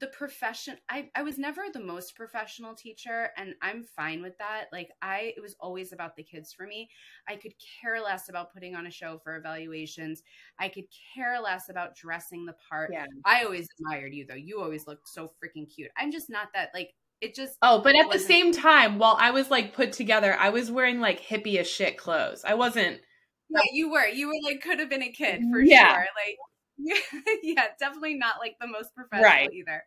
the 0.00 0.06
profession 0.08 0.76
I, 0.88 1.10
I 1.14 1.22
was 1.22 1.38
never 1.38 1.62
the 1.72 1.80
most 1.80 2.14
professional 2.14 2.74
teacher 2.74 3.30
and 3.36 3.54
i'm 3.62 3.82
fine 3.84 4.22
with 4.22 4.36
that 4.38 4.66
like 4.72 4.90
i 5.02 5.32
it 5.36 5.40
was 5.40 5.56
always 5.60 5.92
about 5.92 6.14
the 6.16 6.22
kids 6.22 6.52
for 6.52 6.66
me 6.66 6.88
i 7.28 7.36
could 7.36 7.52
care 7.82 8.00
less 8.02 8.28
about 8.28 8.52
putting 8.52 8.74
on 8.74 8.86
a 8.86 8.90
show 8.90 9.18
for 9.22 9.36
evaluations 9.36 10.22
i 10.58 10.68
could 10.68 10.84
care 11.14 11.40
less 11.40 11.68
about 11.68 11.96
dressing 11.96 12.44
the 12.46 12.54
part 12.70 12.90
Yeah. 12.92 13.06
i 13.24 13.44
always 13.44 13.66
admired 13.80 14.14
you 14.14 14.26
though 14.28 14.34
you 14.34 14.60
always 14.60 14.86
looked 14.86 15.08
so 15.08 15.24
freaking 15.42 15.66
cute 15.74 15.90
i'm 15.96 16.12
just 16.12 16.30
not 16.30 16.48
that 16.54 16.70
like 16.74 16.90
it 17.20 17.34
just 17.34 17.56
Oh, 17.60 17.80
but 17.80 17.96
at 17.96 18.12
the 18.12 18.20
same 18.20 18.52
time, 18.52 18.98
while 18.98 19.16
I 19.18 19.32
was 19.32 19.50
like 19.50 19.74
put 19.74 19.92
together, 19.92 20.36
I 20.38 20.50
was 20.50 20.70
wearing 20.70 21.00
like 21.00 21.20
hippie 21.20 21.56
as 21.56 21.68
shit 21.68 21.96
clothes. 21.98 22.44
I 22.44 22.54
wasn't. 22.54 23.00
yeah 23.48 23.60
you 23.72 23.90
were 23.90 24.06
you 24.06 24.28
were 24.28 24.34
like 24.44 24.60
could 24.62 24.78
have 24.78 24.90
been 24.90 25.02
a 25.02 25.10
kid 25.10 25.42
for 25.50 25.64
Yeah. 25.64 25.90
sure 25.92 26.06
like 26.16 26.36
yeah 27.42 27.66
definitely 27.78 28.14
not 28.14 28.36
like 28.38 28.56
the 28.60 28.66
most 28.66 28.94
professional 28.94 29.24
Right. 29.24 29.52
either 29.52 29.82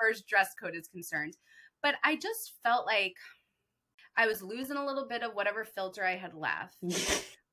first 0.00 0.26
dress 0.28 0.54
code 0.60 0.74
is 0.76 0.88
concerned 0.88 1.36
but 1.82 1.96
i 2.04 2.14
just 2.14 2.54
felt 2.62 2.86
like 2.86 3.14
i 4.16 4.26
was 4.26 4.42
losing 4.42 4.76
a 4.76 4.86
little 4.86 5.06
bit 5.08 5.22
of 5.22 5.34
whatever 5.34 5.64
filter 5.64 6.04
i 6.04 6.16
had 6.16 6.34
left. 6.34 6.76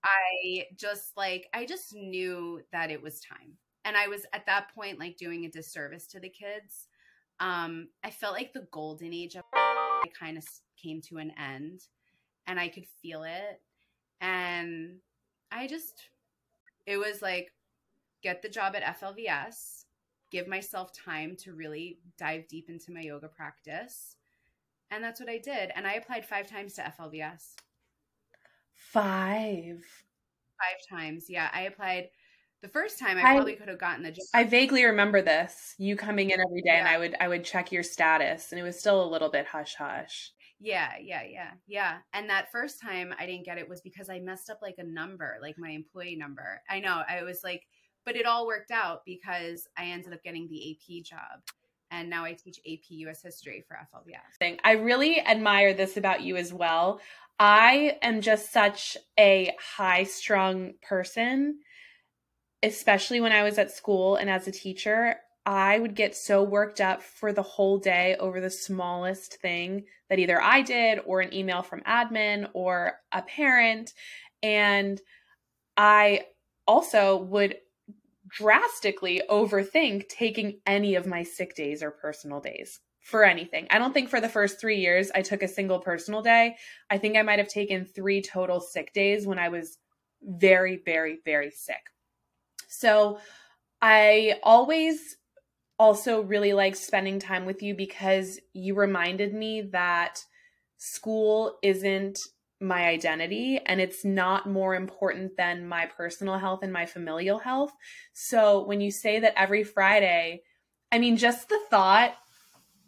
I 0.03 0.65
just 0.77 1.17
like 1.17 1.47
i 1.53 1.65
just 1.65 1.93
knew 1.95 2.61
that 2.71 2.91
it 2.91 3.01
was 3.01 3.19
time 3.19 3.53
and 3.85 3.97
i 3.97 4.07
was 4.07 4.25
at 4.33 4.45
that 4.45 4.73
point 4.75 4.99
like 4.99 5.17
doing 5.17 5.45
a 5.45 5.49
disservice 5.49 6.05
to 6.07 6.19
the 6.19 6.29
kids. 6.29 6.87
Um 7.39 7.87
i 8.03 8.11
felt 8.11 8.33
like 8.33 8.53
the 8.53 8.67
golden 8.71 9.13
age 9.13 9.35
of 9.35 9.43
kind 10.19 10.37
of 10.37 10.45
came 10.81 11.01
to 11.01 11.17
an 11.17 11.31
end 11.39 11.81
and 12.45 12.59
i 12.59 12.67
could 12.67 12.85
feel 13.01 13.23
it 13.23 13.59
and 14.21 14.97
i 15.51 15.65
just 15.65 16.09
it 16.85 16.97
was 16.97 17.21
like 17.23 17.51
get 18.25 18.41
the 18.41 18.49
job 18.49 18.75
at 18.75 18.99
flvs 18.99 19.83
give 20.31 20.47
myself 20.47 20.89
time 20.91 21.35
to 21.37 21.53
really 21.53 21.99
dive 22.17 22.47
deep 22.47 22.69
into 22.71 22.91
my 22.91 23.01
yoga 23.01 23.27
practice 23.27 24.15
and 24.89 25.03
that's 25.03 25.19
what 25.19 25.29
i 25.29 25.37
did 25.37 25.71
and 25.75 25.85
i 25.85 25.93
applied 25.93 26.25
five 26.25 26.49
times 26.49 26.73
to 26.73 26.81
flvs 26.99 27.53
Five. 28.73 29.83
five 30.59 30.79
times 30.99 31.25
yeah 31.29 31.49
i 31.53 31.61
applied 31.61 32.09
the 32.63 32.67
first 32.67 32.97
time 32.97 33.17
i, 33.17 33.21
I- 33.21 33.33
probably 33.35 33.55
could 33.55 33.67
have 33.67 33.77
gotten 33.79 34.01
the 34.03 34.11
job 34.11 34.25
I 34.33 34.43
vaguely 34.43 34.83
remember 34.85 35.21
this. 35.21 35.75
You 35.77 35.95
coming 35.95 36.31
in 36.31 36.39
every 36.41 36.61
day, 36.63 36.71
and 36.79 36.87
I 36.87 36.97
would 36.97 37.15
I 37.19 37.27
would 37.27 37.43
check 37.45 37.71
your 37.71 37.83
status, 37.83 38.51
and 38.51 38.59
it 38.59 38.63
was 38.63 38.77
still 38.79 39.01
a 39.03 39.07
little 39.09 39.29
bit 39.29 39.45
hush 39.45 39.75
hush. 39.75 40.31
Yeah, 40.59 40.93
yeah, 41.01 41.23
yeah, 41.23 41.51
yeah. 41.67 41.97
And 42.13 42.29
that 42.29 42.51
first 42.51 42.81
time 42.81 43.13
I 43.19 43.25
didn't 43.25 43.45
get 43.45 43.57
it 43.57 43.69
was 43.69 43.81
because 43.81 44.09
I 44.09 44.19
messed 44.19 44.49
up 44.49 44.59
like 44.61 44.75
a 44.77 44.83
number, 44.83 45.37
like 45.41 45.57
my 45.57 45.69
employee 45.69 46.15
number. 46.17 46.61
I 46.69 46.79
know. 46.79 47.01
I 47.07 47.23
was 47.23 47.41
like, 47.43 47.63
but 48.05 48.15
it 48.15 48.25
all 48.25 48.45
worked 48.45 48.71
out 48.71 49.03
because 49.05 49.67
I 49.77 49.85
ended 49.85 50.13
up 50.13 50.23
getting 50.23 50.47
the 50.47 50.71
AP 50.71 51.03
job. 51.03 51.41
And 51.91 52.09
now 52.09 52.25
I 52.25 52.33
teach 52.33 52.59
AP 52.67 52.83
US 52.89 53.21
history 53.21 53.63
for 53.67 53.75
FLVS. 53.75 54.57
I 54.63 54.71
really 54.73 55.19
admire 55.21 55.73
this 55.73 55.97
about 55.97 56.21
you 56.21 56.35
as 56.35 56.53
well. 56.53 56.99
I 57.39 57.97
am 58.01 58.21
just 58.21 58.51
such 58.51 58.97
a 59.19 59.53
high 59.77 60.03
strung 60.03 60.73
person, 60.81 61.59
especially 62.63 63.19
when 63.21 63.31
I 63.31 63.43
was 63.43 63.57
at 63.57 63.71
school 63.71 64.15
and 64.15 64.29
as 64.29 64.47
a 64.47 64.51
teacher. 64.51 65.17
I 65.45 65.77
would 65.77 65.95
get 65.95 66.15
so 66.15 66.41
worked 66.43 66.81
up 66.81 67.03
for 67.03 67.31
the 67.31 67.43
whole 67.43 67.77
day 67.77 68.15
over 68.19 68.41
the 68.41 68.49
smallest 68.49 69.39
thing 69.41 69.85
that 70.09 70.17
either 70.17 70.41
I 70.41 70.61
did 70.61 70.99
or 71.05 71.21
an 71.21 71.33
email 71.33 71.61
from 71.61 71.81
admin 71.81 72.49
or 72.53 72.93
a 73.11 73.21
parent. 73.21 73.93
And 74.41 74.99
I 75.77 76.25
also 76.67 77.17
would 77.17 77.57
drastically 78.35 79.21
overthink 79.29 80.09
taking 80.09 80.59
any 80.65 80.95
of 80.95 81.07
my 81.07 81.23
sick 81.23 81.55
days 81.55 81.81
or 81.81 81.91
personal 81.91 82.39
days 82.39 82.79
for 82.99 83.23
anything. 83.23 83.67
I 83.69 83.79
don't 83.79 83.93
think 83.93 84.09
for 84.09 84.19
the 84.19 84.29
first 84.29 84.59
three 84.59 84.79
years 84.79 85.09
I 85.15 85.21
took 85.21 85.41
a 85.41 85.47
single 85.47 85.79
personal 85.79 86.21
day. 86.21 86.55
I 86.89 86.97
think 86.97 87.15
I 87.15 87.21
might 87.21 87.39
have 87.39 87.47
taken 87.47 87.85
three 87.85 88.21
total 88.21 88.59
sick 88.59 88.93
days 88.93 89.25
when 89.25 89.39
I 89.39 89.49
was 89.49 89.77
very, 90.21 90.81
very, 90.83 91.19
very 91.23 91.51
sick. 91.51 91.91
So 92.67 93.19
I 93.81 94.39
always 94.43 95.17
also 95.77 96.21
really 96.21 96.53
liked 96.53 96.77
spending 96.77 97.19
time 97.19 97.45
with 97.45 97.61
you 97.61 97.75
because 97.75 98.39
you 98.53 98.75
reminded 98.75 99.33
me 99.33 99.61
that 99.61 100.23
school 100.77 101.57
isn't 101.61 102.19
my 102.61 102.87
identity 102.87 103.59
and 103.65 103.81
it's 103.81 104.05
not 104.05 104.49
more 104.49 104.75
important 104.75 105.35
than 105.37 105.67
my 105.67 105.85
personal 105.85 106.37
health 106.37 106.61
and 106.63 106.71
my 106.71 106.85
familial 106.85 107.39
health. 107.39 107.73
So 108.13 108.65
when 108.65 108.81
you 108.81 108.91
say 108.91 109.19
that 109.19 109.39
every 109.39 109.63
Friday, 109.63 110.43
I 110.91 110.99
mean, 110.99 111.17
just 111.17 111.49
the 111.49 111.59
thought, 111.69 112.15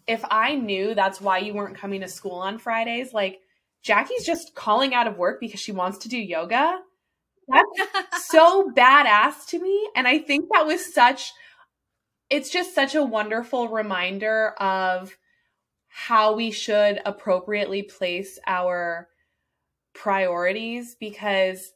if 0.07 0.23
I 0.31 0.55
knew 0.55 0.95
that's 0.95 1.19
why 1.19 1.39
you 1.39 1.53
weren't 1.53 1.77
coming 1.77 2.01
to 2.01 2.07
school 2.07 2.35
on 2.35 2.59
Fridays, 2.59 3.13
like 3.13 3.39
Jaci's 3.85 4.25
just 4.25 4.55
calling 4.55 4.93
out 4.93 5.07
of 5.07 5.17
work 5.17 5.39
because 5.41 5.59
she 5.59 5.73
wants 5.73 5.99
to 5.99 6.09
do 6.09 6.17
yoga. 6.17 6.79
That's 7.49 8.27
so 8.27 8.71
badass 8.75 9.47
to 9.47 9.59
me. 9.59 9.89
And 9.95 10.07
I 10.07 10.19
think 10.19 10.45
that 10.53 10.65
was 10.65 10.93
such, 10.93 11.33
it's 12.29 12.49
just 12.49 12.73
such 12.73 12.95
a 12.95 13.03
wonderful 13.03 13.67
reminder 13.67 14.51
of 14.59 15.17
how 15.87 16.35
we 16.35 16.51
should 16.51 17.01
appropriately 17.05 17.83
place 17.83 18.39
our 18.47 19.09
priorities 19.97 20.95
because 20.99 21.73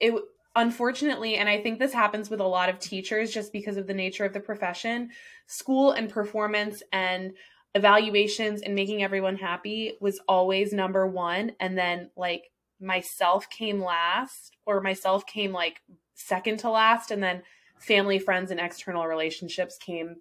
it 0.00 0.14
unfortunately 0.56 1.36
and 1.36 1.48
i 1.48 1.60
think 1.62 1.78
this 1.78 1.92
happens 1.92 2.28
with 2.30 2.40
a 2.40 2.46
lot 2.46 2.68
of 2.68 2.78
teachers 2.78 3.32
just 3.32 3.52
because 3.52 3.76
of 3.76 3.86
the 3.86 3.94
nature 3.94 4.24
of 4.24 4.32
the 4.32 4.40
profession 4.40 5.08
school 5.46 5.92
and 5.92 6.10
performance 6.10 6.82
and 6.92 7.32
evaluations 7.74 8.62
and 8.62 8.74
making 8.74 9.02
everyone 9.02 9.36
happy 9.36 9.96
was 10.00 10.18
always 10.26 10.72
number 10.72 11.06
1 11.06 11.52
and 11.60 11.78
then 11.78 12.10
like 12.16 12.50
myself 12.80 13.48
came 13.50 13.82
last 13.82 14.56
or 14.66 14.80
myself 14.80 15.26
came 15.26 15.52
like 15.52 15.80
second 16.14 16.58
to 16.60 16.70
last. 16.70 17.10
And 17.10 17.22
then 17.22 17.42
family 17.78 18.18
friends 18.18 18.50
and 18.50 18.60
external 18.60 19.06
relationships 19.06 19.78
came 19.78 20.16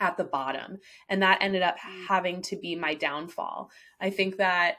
at 0.00 0.16
the 0.16 0.24
bottom. 0.24 0.78
And 1.08 1.22
that 1.22 1.38
ended 1.40 1.62
up 1.62 1.78
Mm. 1.78 2.06
having 2.06 2.42
to 2.42 2.56
be 2.56 2.74
my 2.76 2.94
downfall. 2.94 3.70
I 4.00 4.10
think 4.10 4.36
that 4.36 4.76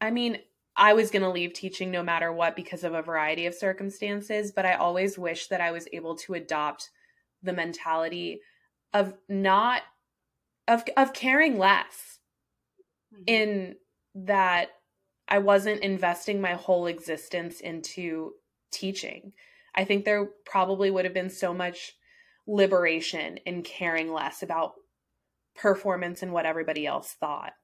i 0.00 0.10
mean 0.10 0.38
I 0.76 0.94
was 0.94 1.10
going 1.10 1.22
to 1.22 1.28
leave 1.30 1.52
teaching 1.52 1.90
no 1.90 2.02
matter 2.02 2.32
what 2.32 2.56
because 2.56 2.84
of 2.84 2.94
a 2.94 3.02
variety 3.02 3.46
of 3.46 3.54
circumstances, 3.54 4.52
but 4.52 4.64
I 4.64 4.74
always 4.74 5.18
wish 5.18 5.48
that 5.48 5.60
I 5.60 5.72
was 5.72 5.88
able 5.92 6.16
to 6.16 6.34
adopt 6.34 6.90
the 7.42 7.52
mentality 7.52 8.40
of 8.92 9.14
not 9.28 9.82
of 10.68 10.84
of 10.96 11.12
caring 11.12 11.58
less 11.58 12.18
Mhm. 13.12 13.24
in 13.26 13.76
that 14.14 14.70
I 15.28 15.38
wasn't 15.38 15.82
investing 15.82 16.40
my 16.40 16.54
whole 16.54 16.86
existence 16.86 17.60
into 17.60 18.34
teaching. 18.72 19.32
I 19.74 19.84
think 19.84 20.04
there 20.04 20.26
probably 20.44 20.90
would 20.90 21.04
have 21.04 21.14
been 21.14 21.30
so 21.30 21.54
much 21.54 21.96
liberation 22.46 23.36
in 23.38 23.62
caring 23.62 24.12
less 24.12 24.42
about 24.42 24.74
performance 25.54 26.22
and 26.22 26.32
what 26.32 26.46
everybody 26.46 26.86
else 26.86 27.14
thought. 27.14 27.54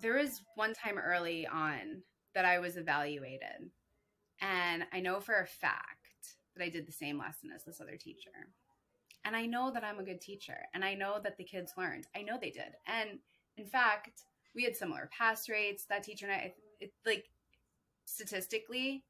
there 0.00 0.14
was 0.14 0.42
one 0.56 0.74
time 0.74 0.98
early 0.98 1.46
on 1.46 2.02
that 2.38 2.44
I 2.44 2.60
was 2.60 2.76
evaluated. 2.76 3.68
And 4.40 4.84
I 4.92 5.00
know 5.00 5.18
for 5.18 5.40
a 5.40 5.44
fact 5.44 6.36
that 6.54 6.62
I 6.62 6.68
did 6.68 6.86
the 6.86 6.92
same 6.92 7.18
lesson 7.18 7.50
as 7.52 7.64
this 7.64 7.80
other 7.80 7.96
teacher. 7.96 8.30
And 9.24 9.34
I 9.34 9.44
know 9.44 9.72
that 9.72 9.82
I'm 9.82 9.98
a 9.98 10.04
good 10.04 10.20
teacher. 10.20 10.56
And 10.72 10.84
I 10.84 10.94
know 10.94 11.18
that 11.20 11.36
the 11.36 11.42
kids 11.42 11.72
learned. 11.76 12.06
I 12.14 12.22
know 12.22 12.38
they 12.40 12.52
did. 12.52 12.76
And 12.86 13.18
in 13.56 13.66
fact, 13.66 14.22
we 14.54 14.62
had 14.62 14.76
similar 14.76 15.10
pass 15.10 15.48
rates. 15.48 15.86
That 15.86 16.04
teacher 16.04 16.26
and 16.26 16.34
I, 16.36 16.54
it, 16.78 16.92
like 17.04 17.24
statistically, 18.04 19.02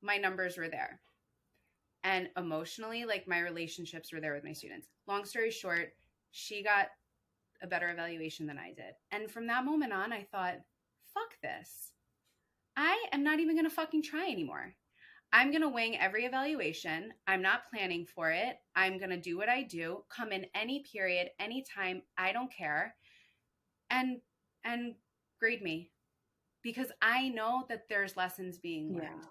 my 0.00 0.16
numbers 0.16 0.56
were 0.56 0.70
there. 0.70 1.00
And 2.04 2.30
emotionally, 2.38 3.04
like 3.04 3.28
my 3.28 3.40
relationships 3.40 4.14
were 4.14 4.20
there 4.22 4.32
with 4.32 4.44
my 4.44 4.54
students. 4.54 4.88
Long 5.06 5.26
story 5.26 5.50
short, 5.50 5.92
she 6.30 6.62
got 6.62 6.86
a 7.60 7.66
better 7.66 7.90
evaluation 7.90 8.46
than 8.46 8.56
I 8.58 8.68
did. 8.68 8.94
And 9.10 9.30
from 9.30 9.46
that 9.48 9.66
moment 9.66 9.92
on, 9.92 10.10
I 10.10 10.22
thought, 10.22 10.56
fuck 11.12 11.38
this. 11.42 11.92
I 12.76 13.06
am 13.12 13.22
not 13.24 13.40
even 13.40 13.56
going 13.56 13.64
to 13.68 13.70
fucking 13.74 14.02
try 14.02 14.30
anymore. 14.30 14.74
I'm 15.32 15.50
going 15.50 15.62
to 15.62 15.68
wing 15.68 15.98
every 15.98 16.24
evaluation. 16.24 17.12
I'm 17.26 17.42
not 17.42 17.68
planning 17.70 18.06
for 18.06 18.30
it. 18.30 18.56
I'm 18.76 18.98
going 18.98 19.10
to 19.10 19.20
do 19.20 19.36
what 19.36 19.48
I 19.48 19.62
do, 19.62 20.04
come 20.08 20.32
in 20.32 20.46
any 20.54 20.84
period, 20.92 21.30
anytime. 21.40 22.02
I 22.18 22.32
don't 22.32 22.52
care. 22.52 22.94
and 23.90 24.20
and 24.64 24.94
grade 25.40 25.62
me 25.62 25.90
because 26.62 26.92
I 27.02 27.28
know 27.28 27.64
that 27.68 27.88
there's 27.88 28.16
lessons 28.16 28.58
being 28.58 28.94
learned. 28.94 29.24
Yeah. 29.24 29.28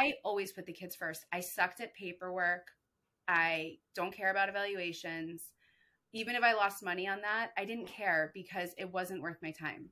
I 0.00 0.14
always 0.24 0.52
put 0.52 0.66
the 0.66 0.72
kids 0.72 0.96
first. 0.96 1.24
I 1.32 1.40
sucked 1.40 1.80
at 1.80 1.94
paperwork. 1.94 2.68
I 3.28 3.78
don't 3.94 4.14
care 4.14 4.30
about 4.30 4.48
evaluations. 4.48 5.42
Even 6.12 6.36
if 6.36 6.42
I 6.42 6.54
lost 6.54 6.82
money 6.84 7.08
on 7.08 7.22
that, 7.22 7.50
I 7.58 7.64
didn't 7.64 7.86
care 7.88 8.32
because 8.34 8.74
it 8.78 8.92
wasn't 8.92 9.22
worth 9.22 9.38
my 9.42 9.52
time. 9.52 9.90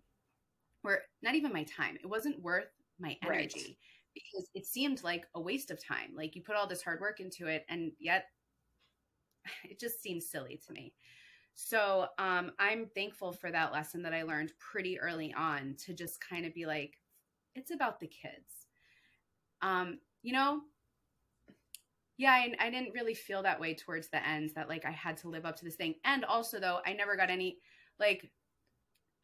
Or 0.85 1.01
not 1.23 1.35
even 1.35 1.53
my 1.53 1.65
time. 1.65 1.97
It 2.03 2.09
wasn't 2.09 2.43
worth 2.43 2.71
my 2.99 3.17
energy 3.23 3.61
right. 3.61 3.77
because 4.15 4.49
it 4.55 4.67
seemed 4.67 5.03
like 5.03 5.27
a 5.35 5.41
waste 5.41 5.71
of 5.71 5.85
time. 5.85 6.13
Like 6.15 6.37
you 6.37 6.43
put 6.43 6.57
all 6.57 6.67
this 6.67 6.83
hard 6.83 7.01
work 7.01 7.21
into 7.21 7.47
it 7.47 7.65
and 7.69 7.93
yet 7.99 8.27
it 9.65 9.79
just 9.79 10.03
seems 10.03 10.31
silly 10.31 10.61
to 10.67 10.73
me. 10.73 10.93
So 11.55 12.07
um, 12.19 12.53
I'm 12.61 12.87
thankful 12.95 13.33
for 13.33 13.51
that 13.51 13.73
lesson 13.73 14.03
that 14.03 14.15
I 14.15 14.23
learned 14.23 14.53
pretty 14.61 15.01
early 15.01 15.35
on 15.37 15.75
to 15.87 15.93
just 15.93 16.21
kind 16.21 16.47
of 16.47 16.55
be 16.55 16.67
like, 16.67 16.95
it's 17.57 17.73
about 17.73 17.99
the 17.99 18.07
kids. 18.07 18.69
Um, 19.61 19.99
you 20.23 20.33
know, 20.33 20.61
yeah, 22.17 22.31
I, 22.31 22.55
I 22.61 22.71
didn't 22.71 22.95
really 22.95 23.15
feel 23.15 23.43
that 23.43 23.61
way 23.61 23.75
towards 23.75 24.09
the 24.09 24.25
end 24.27 24.53
that 24.55 24.69
like 24.69 24.85
I 24.85 24.93
had 24.93 25.17
to 25.19 25.29
live 25.29 25.45
up 25.45 25.57
to 25.57 25.65
this 25.65 25.75
thing. 25.75 25.95
And 26.05 26.25
also 26.25 26.61
though, 26.61 26.79
I 26.87 26.93
never 26.93 27.17
got 27.17 27.31
any 27.31 27.59
like 27.99 28.31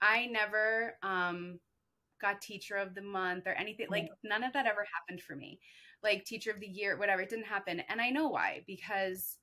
I 0.04 0.26
never 0.26 0.94
um 1.02 1.58
got 2.20 2.40
teacher 2.40 2.76
of 2.76 2.94
the 2.94 3.02
month 3.02 3.46
or 3.46 3.52
anything. 3.52 3.86
Like 3.90 4.08
none 4.22 4.44
of 4.44 4.52
that 4.52 4.66
ever 4.66 4.86
happened 4.94 5.22
for 5.22 5.34
me. 5.34 5.58
Like 6.02 6.24
teacher 6.24 6.50
of 6.50 6.60
the 6.60 6.66
year, 6.66 6.96
whatever, 6.98 7.22
it 7.22 7.30
didn't 7.30 7.46
happen. 7.46 7.80
And 7.88 8.00
I 8.00 8.10
know 8.10 8.28
why 8.28 8.62
because 8.66 9.38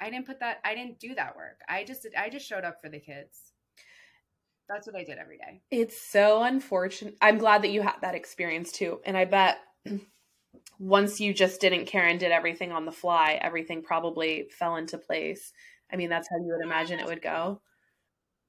I 0.00 0.10
didn't 0.10 0.26
put 0.26 0.40
that 0.40 0.58
I 0.64 0.74
didn't 0.74 1.00
do 1.00 1.14
that 1.16 1.36
work. 1.36 1.60
I 1.68 1.84
just 1.84 2.06
I 2.16 2.30
just 2.30 2.46
showed 2.46 2.64
up 2.64 2.80
for 2.80 2.88
the 2.88 3.00
kids. 3.00 3.52
That's 4.68 4.86
what 4.86 4.96
I 4.96 5.04
did 5.04 5.18
every 5.18 5.38
day. 5.38 5.60
It's 5.70 6.00
so 6.00 6.44
unfortunate. 6.44 7.16
I'm 7.20 7.38
glad 7.38 7.62
that 7.62 7.72
you 7.72 7.82
had 7.82 7.96
that 8.02 8.14
experience 8.14 8.70
too. 8.70 9.00
And 9.04 9.16
I 9.16 9.24
bet 9.24 9.58
once 10.78 11.20
you 11.20 11.34
just 11.34 11.60
didn't 11.60 11.86
care 11.86 12.06
and 12.06 12.18
did 12.20 12.30
everything 12.30 12.70
on 12.70 12.86
the 12.86 12.92
fly, 12.92 13.38
everything 13.42 13.82
probably 13.82 14.48
fell 14.56 14.76
into 14.76 14.98
place. 14.98 15.52
I 15.92 15.96
mean, 15.96 16.08
that's 16.08 16.28
how 16.30 16.36
you 16.36 16.56
would 16.56 16.64
imagine 16.64 17.00
it 17.00 17.06
would 17.06 17.20
go. 17.20 17.60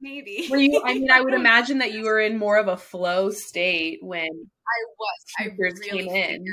Maybe. 0.03 0.47
Were 0.51 0.57
you 0.57 0.81
I 0.85 0.93
mean, 0.93 1.09
I 1.09 1.21
would 1.21 1.33
imagine 1.43 1.79
that 1.79 1.93
you 1.93 2.03
were 2.03 2.19
in 2.19 2.37
more 2.37 2.57
of 2.57 2.67
a 2.67 2.77
flow 2.77 3.31
state 3.31 3.99
when 4.01 4.25
I 4.25 4.79
was. 4.99 5.25
I 5.39 5.49
really 5.57 5.89
came 5.89 6.09
in 6.09 6.45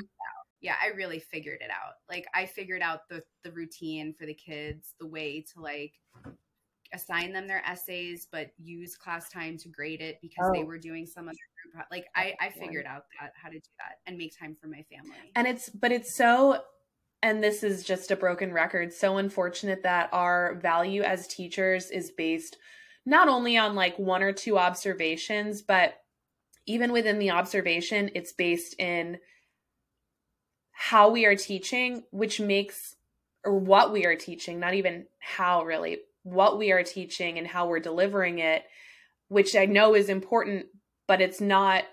yeah, 0.60 0.74
I 0.82 0.88
really 0.88 1.18
figured 1.18 1.60
it 1.62 1.70
out. 1.70 1.94
Like 2.08 2.26
I 2.34 2.46
figured 2.46 2.82
out 2.82 3.08
the 3.08 3.22
the 3.44 3.52
routine 3.52 4.12
for 4.12 4.26
the 4.26 4.34
kids, 4.34 4.94
the 5.00 5.06
way 5.06 5.44
to 5.54 5.60
like 5.60 5.94
assign 6.92 7.32
them 7.32 7.46
their 7.46 7.62
essays, 7.64 8.26
but 8.30 8.50
use 8.58 8.96
class 8.96 9.30
time 9.30 9.56
to 9.58 9.68
grade 9.68 10.00
it 10.00 10.18
because 10.20 10.46
oh. 10.48 10.52
they 10.52 10.64
were 10.64 10.78
doing 10.78 11.06
some 11.06 11.28
other 11.28 11.36
group. 11.72 11.86
Like 11.90 12.06
I, 12.14 12.34
I 12.40 12.50
figured 12.50 12.86
out 12.86 13.04
that 13.20 13.32
how 13.40 13.48
to 13.48 13.54
do 13.54 13.70
that 13.78 13.98
and 14.06 14.18
make 14.18 14.36
time 14.36 14.56
for 14.60 14.66
my 14.66 14.84
family. 14.92 15.16
And 15.36 15.46
it's, 15.46 15.68
but 15.68 15.92
it's 15.92 16.16
so, 16.16 16.62
and 17.22 17.44
this 17.44 17.62
is 17.62 17.84
just 17.84 18.10
a 18.10 18.16
broken 18.16 18.52
record. 18.52 18.92
So 18.92 19.18
unfortunate 19.18 19.84
that 19.84 20.08
our 20.12 20.56
value 20.56 21.02
as 21.02 21.28
teachers 21.28 21.90
is 21.90 22.10
based 22.10 22.56
not 23.06 23.28
only 23.28 23.56
on 23.56 23.74
like 23.74 23.98
one 23.98 24.22
or 24.22 24.32
two 24.32 24.58
observations, 24.58 25.62
but 25.62 25.94
even 26.66 26.92
within 26.92 27.18
the 27.18 27.30
observation, 27.30 28.10
it's 28.14 28.32
based 28.32 28.74
in 28.78 29.18
how 30.72 31.10
we 31.10 31.26
are 31.26 31.36
teaching, 31.36 32.04
which 32.10 32.40
makes, 32.40 32.96
or 33.44 33.58
what 33.58 33.92
we 33.92 34.06
are 34.06 34.16
teaching, 34.16 34.60
not 34.60 34.74
even 34.74 35.06
how 35.18 35.64
really, 35.64 35.98
what 36.22 36.58
we 36.58 36.72
are 36.72 36.82
teaching 36.82 37.38
and 37.38 37.46
how 37.46 37.66
we're 37.66 37.80
delivering 37.80 38.38
it, 38.38 38.64
which 39.28 39.56
I 39.56 39.66
know 39.66 39.94
is 39.94 40.08
important, 40.08 40.66
but 41.06 41.20
it's 41.20 41.40
not. 41.40 41.84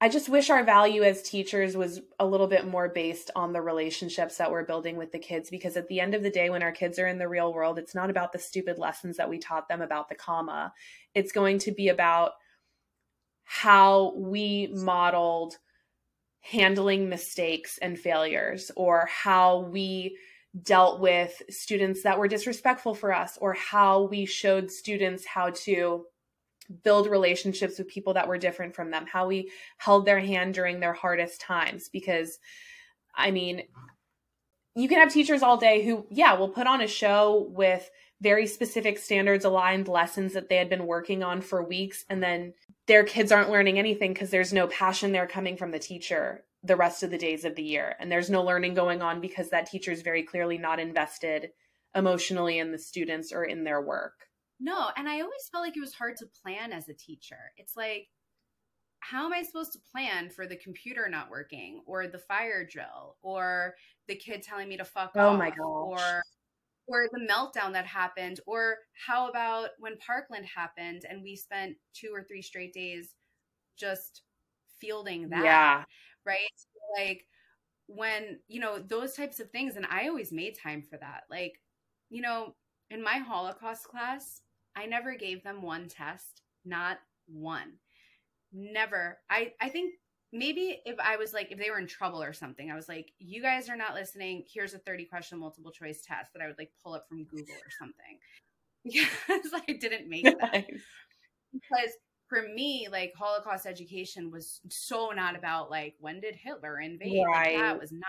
I 0.00 0.08
just 0.08 0.28
wish 0.28 0.48
our 0.48 0.62
value 0.62 1.02
as 1.02 1.22
teachers 1.22 1.76
was 1.76 2.00
a 2.20 2.26
little 2.26 2.46
bit 2.46 2.66
more 2.66 2.88
based 2.88 3.32
on 3.34 3.52
the 3.52 3.60
relationships 3.60 4.36
that 4.36 4.50
we're 4.50 4.64
building 4.64 4.96
with 4.96 5.10
the 5.10 5.18
kids 5.18 5.50
because 5.50 5.76
at 5.76 5.88
the 5.88 5.98
end 5.98 6.14
of 6.14 6.22
the 6.22 6.30
day, 6.30 6.50
when 6.50 6.62
our 6.62 6.70
kids 6.70 7.00
are 7.00 7.08
in 7.08 7.18
the 7.18 7.28
real 7.28 7.52
world, 7.52 7.80
it's 7.80 7.96
not 7.96 8.08
about 8.08 8.32
the 8.32 8.38
stupid 8.38 8.78
lessons 8.78 9.16
that 9.16 9.28
we 9.28 9.38
taught 9.38 9.68
them 9.68 9.82
about 9.82 10.08
the 10.08 10.14
comma. 10.14 10.72
It's 11.14 11.32
going 11.32 11.58
to 11.60 11.72
be 11.72 11.88
about 11.88 12.32
how 13.42 14.14
we 14.16 14.68
modeled 14.72 15.56
handling 16.40 17.08
mistakes 17.08 17.78
and 17.78 17.98
failures 17.98 18.70
or 18.76 19.06
how 19.06 19.60
we 19.62 20.16
dealt 20.62 21.00
with 21.00 21.42
students 21.50 22.04
that 22.04 22.18
were 22.18 22.28
disrespectful 22.28 22.94
for 22.94 23.12
us 23.12 23.36
or 23.40 23.52
how 23.52 24.04
we 24.04 24.26
showed 24.26 24.70
students 24.70 25.26
how 25.26 25.50
to 25.50 26.04
build 26.82 27.06
relationships 27.06 27.78
with 27.78 27.88
people 27.88 28.14
that 28.14 28.28
were 28.28 28.38
different 28.38 28.74
from 28.74 28.90
them 28.90 29.06
how 29.06 29.26
we 29.26 29.50
held 29.78 30.04
their 30.04 30.20
hand 30.20 30.54
during 30.54 30.80
their 30.80 30.92
hardest 30.92 31.40
times 31.40 31.88
because 31.88 32.38
i 33.14 33.30
mean 33.30 33.62
you 34.74 34.88
can 34.88 34.98
have 34.98 35.12
teachers 35.12 35.42
all 35.42 35.56
day 35.56 35.84
who 35.84 36.06
yeah 36.10 36.34
will 36.34 36.48
put 36.48 36.66
on 36.66 36.80
a 36.80 36.86
show 36.86 37.46
with 37.50 37.90
very 38.20 38.46
specific 38.46 38.98
standards 38.98 39.44
aligned 39.44 39.88
lessons 39.88 40.32
that 40.34 40.48
they 40.48 40.56
had 40.56 40.68
been 40.68 40.86
working 40.86 41.22
on 41.22 41.40
for 41.40 41.62
weeks 41.62 42.04
and 42.10 42.22
then 42.22 42.52
their 42.86 43.04
kids 43.04 43.30
aren't 43.30 43.50
learning 43.50 43.78
anything 43.78 44.12
because 44.12 44.30
there's 44.30 44.52
no 44.52 44.66
passion 44.66 45.12
there 45.12 45.26
coming 45.26 45.56
from 45.56 45.70
the 45.70 45.78
teacher 45.78 46.44
the 46.62 46.76
rest 46.76 47.02
of 47.02 47.10
the 47.10 47.18
days 47.18 47.44
of 47.44 47.54
the 47.54 47.62
year. 47.62 47.94
And 48.00 48.10
there's 48.10 48.30
no 48.30 48.42
learning 48.42 48.74
going 48.74 49.02
on 49.02 49.20
because 49.20 49.50
that 49.50 49.66
teacher 49.66 49.92
is 49.92 50.02
very 50.02 50.22
clearly 50.22 50.58
not 50.58 50.80
invested 50.80 51.50
emotionally 51.94 52.58
in 52.58 52.72
the 52.72 52.78
students 52.78 53.32
or 53.32 53.44
in 53.44 53.64
their 53.64 53.80
work 53.80 54.27
no 54.60 54.88
and 54.96 55.08
i 55.08 55.20
always 55.20 55.48
felt 55.50 55.64
like 55.64 55.76
it 55.76 55.80
was 55.80 55.94
hard 55.94 56.16
to 56.16 56.26
plan 56.42 56.72
as 56.72 56.88
a 56.88 56.94
teacher. 56.94 57.52
It's 57.56 57.76
like 57.76 58.08
how 59.00 59.26
am 59.26 59.32
I 59.32 59.42
supposed 59.42 59.72
to 59.72 59.78
plan 59.92 60.28
for 60.28 60.46
the 60.46 60.56
computer 60.56 61.08
not 61.08 61.30
working 61.30 61.82
or 61.86 62.06
the 62.06 62.18
fire 62.18 62.66
drill 62.68 63.16
or 63.22 63.74
the 64.08 64.16
kid 64.16 64.42
telling 64.42 64.68
me 64.68 64.76
to 64.76 64.84
fuck 64.84 65.12
oh 65.14 65.28
off 65.28 65.38
my 65.38 65.50
gosh. 65.50 65.58
or 65.60 66.22
or 66.88 67.08
the 67.12 67.28
meltdown 67.30 67.72
that 67.72 67.86
happened 67.86 68.40
or 68.46 68.78
how 69.06 69.28
about 69.28 69.70
when 69.78 69.96
parkland 69.98 70.46
happened 70.46 71.04
and 71.08 71.22
we 71.22 71.36
spent 71.36 71.76
two 71.94 72.10
or 72.12 72.22
three 72.22 72.42
straight 72.42 72.72
days 72.72 73.14
just 73.78 74.22
fielding 74.80 75.28
that 75.28 75.44
yeah. 75.44 75.84
right? 76.24 76.38
Like 76.96 77.26
when 77.86 78.40
you 78.48 78.60
know 78.60 78.78
those 78.78 79.14
types 79.14 79.40
of 79.40 79.50
things 79.50 79.76
and 79.76 79.86
i 79.90 80.08
always 80.08 80.32
made 80.32 80.58
time 80.58 80.82
for 80.82 80.96
that. 80.98 81.22
Like 81.30 81.60
you 82.10 82.22
know 82.22 82.54
in 82.90 83.02
my 83.02 83.18
holocaust 83.18 83.86
class 83.86 84.40
i 84.78 84.86
never 84.86 85.14
gave 85.14 85.42
them 85.42 85.62
one 85.62 85.88
test 85.88 86.42
not 86.64 86.98
one 87.26 87.72
never 88.52 89.18
i 89.30 89.52
i 89.60 89.68
think 89.68 89.92
maybe 90.32 90.80
if 90.84 90.96
I 91.00 91.16
was 91.16 91.32
like, 91.32 91.50
if 91.52 91.58
they 91.58 91.70
were 91.70 91.78
in 91.78 91.86
trouble 91.86 92.22
or 92.22 92.32
something, 92.32 92.70
I 92.70 92.74
was 92.74 92.88
like, 92.88 93.12
you 93.18 93.42
guys 93.42 93.68
are 93.68 93.76
not 93.76 93.94
listening. 93.94 94.44
Here's 94.52 94.74
a 94.74 94.78
30 94.78 95.06
question 95.06 95.38
multiple 95.38 95.70
choice 95.70 96.02
test 96.02 96.32
that 96.32 96.42
I 96.42 96.46
would 96.46 96.58
like 96.58 96.70
pull 96.82 96.94
up 96.94 97.08
from 97.08 97.24
Google 97.24 97.54
or 97.54 97.70
something. 97.78 98.18
Because 98.84 99.52
I 99.52 99.72
didn't 99.72 100.08
make 100.08 100.24
that. 100.40 100.64
because 101.52 101.90
for 102.28 102.42
me, 102.54 102.88
like 102.90 103.12
Holocaust 103.18 103.66
education 103.66 104.30
was 104.30 104.60
so 104.70 105.10
not 105.10 105.36
about 105.36 105.68
like, 105.70 105.96
when 105.98 106.20
did 106.20 106.36
Hitler 106.36 106.80
invade? 106.80 107.22
Right. 107.26 107.56
Like, 107.56 107.62
that 107.62 107.80
was 107.80 107.92
not. 107.92 108.04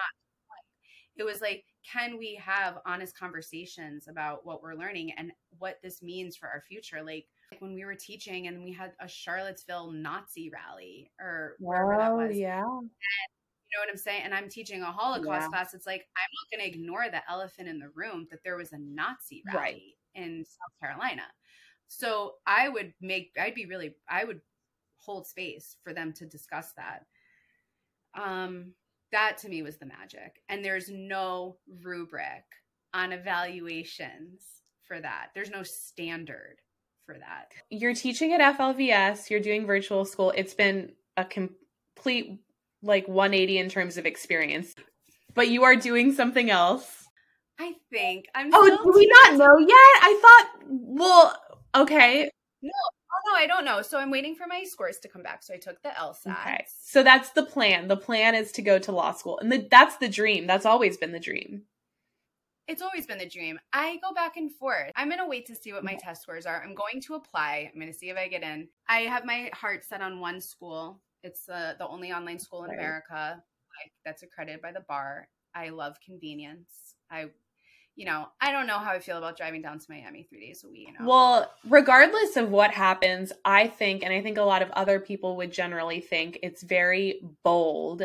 It 1.19 1.25
was 1.25 1.41
like, 1.41 1.65
can 1.89 2.17
we 2.17 2.36
have 2.43 2.79
honest 2.86 3.17
conversations 3.17 4.08
about 4.08 4.45
what 4.45 4.63
we're 4.63 4.75
learning 4.75 5.12
and 5.17 5.32
what 5.58 5.77
this 5.84 6.01
means 6.01 6.36
for 6.36 6.47
our 6.47 6.62
future? 6.62 7.03
Like, 7.03 7.27
when 7.60 7.73
we 7.73 7.86
were 7.86 7.95
teaching 7.95 8.47
and 8.47 8.63
we 8.63 8.71
had 8.71 8.93
a 8.99 9.08
Charlottesville 9.08 9.91
Nazi 9.91 10.49
rally 10.49 11.12
or 11.19 11.55
wherever 11.60 11.97
that 11.97 12.13
was. 12.13 12.38
Yeah. 12.38 12.62
And 12.62 12.89
you 13.71 13.77
know 13.77 13.82
what 13.82 13.89
I'm 13.89 13.97
saying? 13.97 14.21
And 14.23 14.34
I'm 14.34 14.49
teaching 14.49 14.82
a 14.82 14.91
Holocaust 14.91 15.43
yeah. 15.43 15.47
class. 15.47 15.73
It's 15.73 15.86
like 15.86 16.08
I'm 16.17 16.29
not 16.34 16.60
going 16.60 16.71
to 16.71 16.77
ignore 16.77 17.10
the 17.12 17.21
elephant 17.29 17.67
in 17.67 17.79
the 17.79 17.89
room 17.93 18.27
that 18.32 18.39
there 18.43 18.55
was 18.55 18.71
a 18.71 18.79
Nazi 18.79 19.43
rally 19.51 19.95
right. 20.15 20.23
in 20.23 20.45
South 20.45 20.79
Carolina. 20.82 21.23
So 21.88 22.36
I 22.45 22.69
would 22.69 22.93
make 23.01 23.32
I'd 23.39 23.55
be 23.55 23.65
really 23.65 23.95
I 24.08 24.23
would 24.23 24.41
hold 24.97 25.27
space 25.27 25.77
for 25.84 25.93
them 25.93 26.13
to 26.13 26.25
discuss 26.25 26.73
that. 26.73 27.05
Um 28.19 28.73
that 29.12 29.38
to 29.39 29.50
me 29.50 29.62
was 29.62 29.78
the 29.78 29.86
magic. 29.86 30.41
And 30.50 30.63
there's 30.63 30.89
no 30.89 31.58
rubric 31.84 32.43
on 32.93 33.12
evaluations 33.12 34.43
for 34.88 34.99
that. 34.99 35.28
There's 35.36 35.51
no 35.51 35.64
standard 35.64 36.57
for 37.05 37.16
that. 37.16 37.51
You're 37.70 37.95
teaching 37.95 38.34
at 38.34 38.57
FLVS, 38.57 39.30
you're 39.30 39.39
doing 39.39 39.66
virtual 39.66 40.05
school. 40.05 40.34
It's 40.36 40.53
been 40.53 40.93
a 41.18 41.26
complete 41.26 42.39
like 42.82 43.07
180 43.07 43.57
in 43.57 43.70
terms 43.70 43.97
of 43.97 44.05
experience. 44.05 44.74
But 45.34 45.49
you 45.49 45.64
are 45.64 45.76
doing 45.76 46.14
something 46.14 46.49
else. 46.49 47.05
I 47.60 47.74
think. 47.91 48.26
I'm 48.34 48.49
Oh, 48.53 48.68
do 48.84 48.91
we 48.95 49.12
not 49.24 49.38
know 49.38 49.57
yet? 49.60 49.70
I 49.76 50.20
thought 50.22 50.64
well, 50.70 51.36
okay. 51.76 52.30
No, 52.62 52.72
oh, 53.12 53.32
no, 53.32 53.38
I 53.38 53.47
don't 53.47 53.66
know. 53.66 53.82
So 53.82 53.97
I'm 53.97 54.12
waiting 54.12 54.36
for 54.36 54.47
my 54.47 54.64
scores 54.64 54.99
to 54.99 55.07
come 55.07 55.24
back. 55.24 55.43
So 55.43 55.53
I 55.53 55.57
took 55.57 55.82
the 55.82 55.89
LSAT. 55.89 56.32
Okay. 56.32 56.66
So 56.84 57.03
that's 57.03 57.32
the 57.32 57.43
plan. 57.43 57.88
The 57.88 57.97
plan 57.97 58.36
is 58.36 58.51
to 58.53 58.62
go 58.62 58.80
to 58.80 58.91
law 58.91 59.12
school. 59.14 59.39
And 59.39 59.51
the, 59.51 59.68
that's 59.70 59.97
the 59.97 60.10
dream. 60.10 60.47
That's 60.47 60.66
always 60.66 60.97
been 60.97 61.12
the 61.12 61.20
dream. 61.20 61.64
it's 62.70 62.84
always 62.84 63.07
been 63.07 63.18
the 63.18 63.28
dream. 63.28 63.60
I 63.74 63.97
go 64.03 64.14
back 64.14 64.38
and 64.38 64.53
forth. 64.53 64.91
I'm 64.95 65.10
going 65.10 65.20
to 65.20 65.26
wait 65.28 65.47
to 65.47 65.55
see 65.55 65.74
what 65.74 65.84
my 65.84 65.95
test 65.95 66.22
scores 66.22 66.45
are. 66.45 66.62
I'm 66.64 66.76
going 66.76 67.01
to 67.01 67.16
apply. 67.16 67.70
I'm 67.74 67.80
going 67.80 67.91
to 67.91 67.97
see 67.97 68.10
if 68.10 68.18
I 68.18 68.28
get 68.28 68.43
in. 68.43 68.68
I 68.88 69.01
have 69.01 69.26
my 69.26 69.49
heart 69.53 69.84
set 69.84 70.01
on 70.01 70.20
one 70.20 70.39
school. 70.39 71.01
It's 71.24 71.49
uh, 71.49 71.74
the 71.80 71.88
only 71.88 72.12
online 72.12 72.38
school 72.38 72.64
in 72.64 72.70
right. 72.70 72.78
America 72.78 73.43
that's 74.05 74.22
accredited 74.24 74.62
by 74.62 74.72
the 74.72 74.82
bar. 74.82 75.28
I 75.55 75.70
love 75.70 75.97
convenience. 76.05 76.95
I 77.10 77.30
you 78.00 78.06
know, 78.06 78.30
I 78.39 78.54
don't 78.54 78.66
know 78.66 78.80
how 78.80 78.91
I 78.91 79.00
feel 79.00 79.18
about 79.18 79.36
driving 79.36 79.62
down 79.62 79.78
to 79.78 79.86
Miami 79.89 80.24
three 80.24 80.39
days 80.39 80.64
a 80.64 80.70
week. 80.70 80.88
You 80.88 80.93
know? 80.93 81.10
Well, 81.10 81.52
regardless 81.68 82.38
of 82.38 82.50
what 82.50 82.72
happens, 82.72 83.34
I 83.43 83.68
think, 83.68 84.06
and 84.06 84.14
I 84.14 84.22
think 84.22 84.38
a 84.38 84.43
lot 84.43 84.62
of 84.62 84.72
other 84.72 85.02
people 85.02 85.36
would 85.36 85.52
generally 85.52 86.00
think 86.00 86.39
it's 86.41 86.64
very 86.64 87.22
bold 87.43 88.04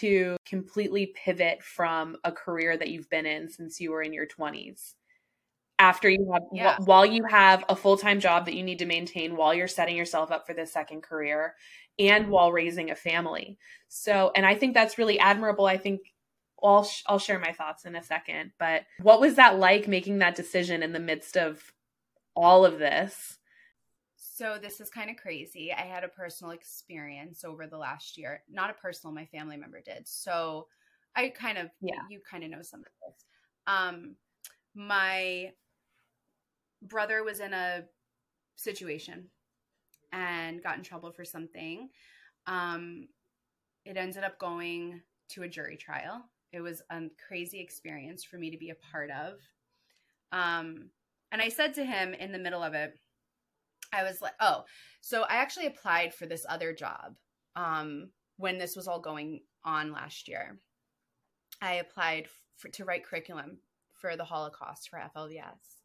to 0.00 0.36
completely 0.44 1.14
pivot 1.14 1.62
from 1.62 2.16
a 2.24 2.32
career 2.32 2.76
that 2.76 2.88
you've 2.88 3.08
been 3.10 3.26
in 3.26 3.48
since 3.48 3.80
you 3.80 3.92
were 3.92 4.02
in 4.02 4.12
your 4.12 4.26
20s 4.26 4.94
after 5.78 6.10
you 6.10 6.28
have 6.32 6.42
yeah. 6.52 6.74
wh- 6.74 6.88
while 6.88 7.06
you 7.06 7.22
have 7.30 7.64
a 7.68 7.76
full-time 7.76 8.18
job 8.18 8.44
that 8.44 8.54
you 8.54 8.64
need 8.64 8.80
to 8.80 8.86
maintain 8.86 9.36
while 9.36 9.54
you're 9.54 9.68
setting 9.68 9.96
yourself 9.96 10.32
up 10.32 10.46
for 10.46 10.52
this 10.52 10.72
second 10.72 11.02
career 11.02 11.54
and 11.98 12.28
while 12.28 12.52
raising 12.52 12.90
a 12.90 12.94
family 12.94 13.56
so 13.88 14.30
and 14.34 14.44
i 14.44 14.54
think 14.54 14.74
that's 14.74 14.98
really 14.98 15.18
admirable 15.18 15.64
i 15.64 15.78
think 15.78 16.00
I'll, 16.62 16.84
sh- 16.84 17.02
I'll 17.06 17.18
share 17.18 17.38
my 17.38 17.52
thoughts 17.52 17.84
in 17.84 17.94
a 17.96 18.02
second 18.02 18.52
but 18.58 18.84
what 19.00 19.20
was 19.20 19.36
that 19.36 19.58
like 19.58 19.88
making 19.88 20.18
that 20.18 20.34
decision 20.34 20.82
in 20.82 20.92
the 20.92 21.00
midst 21.00 21.36
of 21.36 21.72
all 22.34 22.64
of 22.64 22.78
this 22.78 23.38
so 24.38 24.56
this 24.60 24.80
is 24.80 24.88
kind 24.88 25.10
of 25.10 25.16
crazy. 25.16 25.72
I 25.72 25.80
had 25.80 26.04
a 26.04 26.08
personal 26.08 26.52
experience 26.52 27.42
over 27.44 27.66
the 27.66 27.76
last 27.76 28.16
year. 28.16 28.44
Not 28.48 28.70
a 28.70 28.74
personal, 28.74 29.12
my 29.12 29.26
family 29.26 29.56
member 29.56 29.80
did. 29.80 30.06
So 30.06 30.68
I 31.16 31.30
kind 31.30 31.58
of 31.58 31.70
yeah, 31.80 32.02
you 32.08 32.20
kind 32.28 32.44
of 32.44 32.50
know 32.50 32.62
some 32.62 32.80
of 32.80 32.86
this. 32.86 33.24
Um 33.66 34.14
my 34.76 35.50
brother 36.82 37.24
was 37.24 37.40
in 37.40 37.52
a 37.52 37.82
situation 38.54 39.26
and 40.12 40.62
got 40.62 40.76
in 40.78 40.84
trouble 40.84 41.10
for 41.10 41.24
something. 41.24 41.88
Um 42.46 43.08
it 43.84 43.96
ended 43.96 44.22
up 44.22 44.38
going 44.38 45.00
to 45.30 45.42
a 45.42 45.48
jury 45.48 45.76
trial. 45.76 46.24
It 46.52 46.60
was 46.60 46.82
a 46.90 47.02
crazy 47.26 47.60
experience 47.60 48.24
for 48.24 48.38
me 48.38 48.50
to 48.50 48.58
be 48.58 48.70
a 48.70 48.92
part 48.92 49.10
of. 49.10 49.34
Um 50.32 50.90
and 51.30 51.42
I 51.42 51.48
said 51.48 51.74
to 51.74 51.84
him 51.84 52.14
in 52.14 52.32
the 52.32 52.38
middle 52.38 52.62
of 52.62 52.74
it, 52.74 52.98
I 53.92 54.02
was 54.02 54.20
like, 54.20 54.34
oh, 54.40 54.64
so 55.00 55.22
I 55.22 55.36
actually 55.36 55.66
applied 55.66 56.14
for 56.14 56.26
this 56.26 56.46
other 56.48 56.72
job 56.72 57.16
um, 57.56 58.10
when 58.36 58.58
this 58.58 58.76
was 58.76 58.88
all 58.88 59.00
going 59.00 59.40
on 59.64 59.92
last 59.92 60.28
year. 60.28 60.58
I 61.60 61.74
applied 61.74 62.28
for, 62.56 62.68
to 62.68 62.84
write 62.84 63.04
curriculum 63.04 63.58
for 63.94 64.16
the 64.16 64.24
Holocaust 64.24 64.88
for 64.88 65.00
FLVS. 65.14 65.78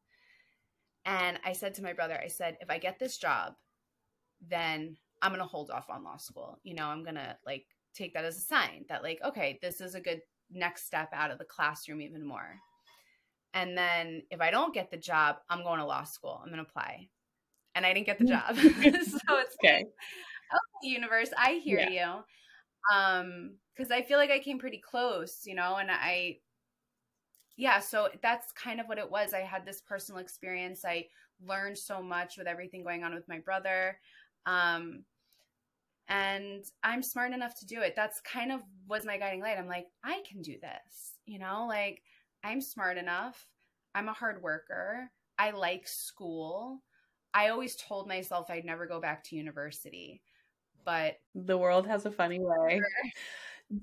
And 1.05 1.39
I 1.43 1.53
said 1.53 1.73
to 1.75 1.83
my 1.83 1.93
brother, 1.93 2.19
I 2.21 2.27
said, 2.27 2.57
if 2.61 2.69
I 2.69 2.77
get 2.77 2.99
this 2.99 3.17
job, 3.17 3.53
then 4.45 4.97
I'm 5.21 5.31
going 5.31 5.41
to 5.41 5.47
hold 5.47 5.71
off 5.71 5.89
on 5.89 6.03
law 6.03 6.17
school. 6.17 6.59
You 6.63 6.75
know, 6.75 6.85
I'm 6.85 7.03
going 7.03 7.15
to 7.15 7.35
like 7.45 7.65
take 7.93 8.13
that 8.13 8.25
as 8.25 8.37
a 8.37 8.41
sign 8.41 8.85
that, 8.89 9.03
like, 9.03 9.19
okay, 9.25 9.59
this 9.61 9.81
is 9.81 9.95
a 9.95 10.01
good 10.01 10.21
next 10.53 10.85
step 10.85 11.09
out 11.13 11.31
of 11.31 11.37
the 11.37 11.45
classroom 11.45 12.01
even 12.01 12.25
more. 12.25 12.55
And 13.53 13.77
then 13.77 14.23
if 14.31 14.41
I 14.41 14.51
don't 14.51 14.73
get 14.73 14.89
the 14.89 14.97
job, 14.97 15.37
I'm 15.49 15.63
going 15.63 15.79
to 15.79 15.85
law 15.85 16.03
school. 16.03 16.39
I'm 16.41 16.49
going 16.49 16.63
to 16.63 16.69
apply 16.69 17.09
and 17.75 17.85
I 17.85 17.93
didn't 17.93 18.05
get 18.05 18.19
the 18.19 18.25
job. 18.25 18.55
so 18.57 18.61
it's 18.63 19.55
okay. 19.63 19.85
Okay, 19.85 19.85
universe, 20.83 21.29
I 21.37 21.61
hear 21.63 21.79
yeah. 21.79 21.89
you. 22.91 22.95
Um, 22.95 23.55
because 23.75 23.91
I 23.91 24.03
feel 24.03 24.19
like 24.19 24.29
I 24.29 24.39
came 24.39 24.59
pretty 24.59 24.77
close, 24.79 25.41
you 25.45 25.55
know, 25.55 25.77
and 25.77 25.89
I 25.89 26.37
yeah, 27.55 27.79
so 27.79 28.09
that's 28.21 28.51
kind 28.51 28.79
of 28.79 28.87
what 28.87 28.97
it 28.97 29.09
was. 29.09 29.33
I 29.33 29.41
had 29.41 29.65
this 29.65 29.81
personal 29.81 30.21
experience. 30.21 30.83
I 30.85 31.07
learned 31.45 31.77
so 31.77 32.01
much 32.01 32.37
with 32.37 32.47
everything 32.47 32.83
going 32.83 33.03
on 33.03 33.13
with 33.13 33.27
my 33.27 33.39
brother. 33.39 33.97
Um 34.45 35.05
and 36.09 36.63
I'm 36.83 37.01
smart 37.01 37.33
enough 37.33 37.57
to 37.59 37.65
do 37.65 37.81
it. 37.81 37.93
That's 37.95 38.21
kind 38.21 38.51
of 38.51 38.61
was 38.87 39.05
my 39.05 39.17
guiding 39.17 39.41
light. 39.41 39.57
I'm 39.57 39.67
like, 39.67 39.85
I 40.03 40.21
can 40.29 40.41
do 40.41 40.55
this. 40.61 41.13
You 41.25 41.39
know, 41.39 41.65
like 41.67 42.01
I'm 42.43 42.61
smart 42.61 42.97
enough. 42.97 43.47
I'm 43.95 44.09
a 44.09 44.13
hard 44.13 44.41
worker. 44.41 45.09
I 45.37 45.51
like 45.51 45.87
school. 45.87 46.81
I 47.33 47.49
always 47.49 47.75
told 47.75 48.07
myself 48.07 48.49
I'd 48.49 48.65
never 48.65 48.85
go 48.85 48.99
back 48.99 49.23
to 49.25 49.35
university, 49.35 50.21
but 50.85 51.15
the 51.33 51.57
world 51.57 51.87
has 51.87 52.05
a 52.05 52.11
funny 52.11 52.39
way. 52.39 52.81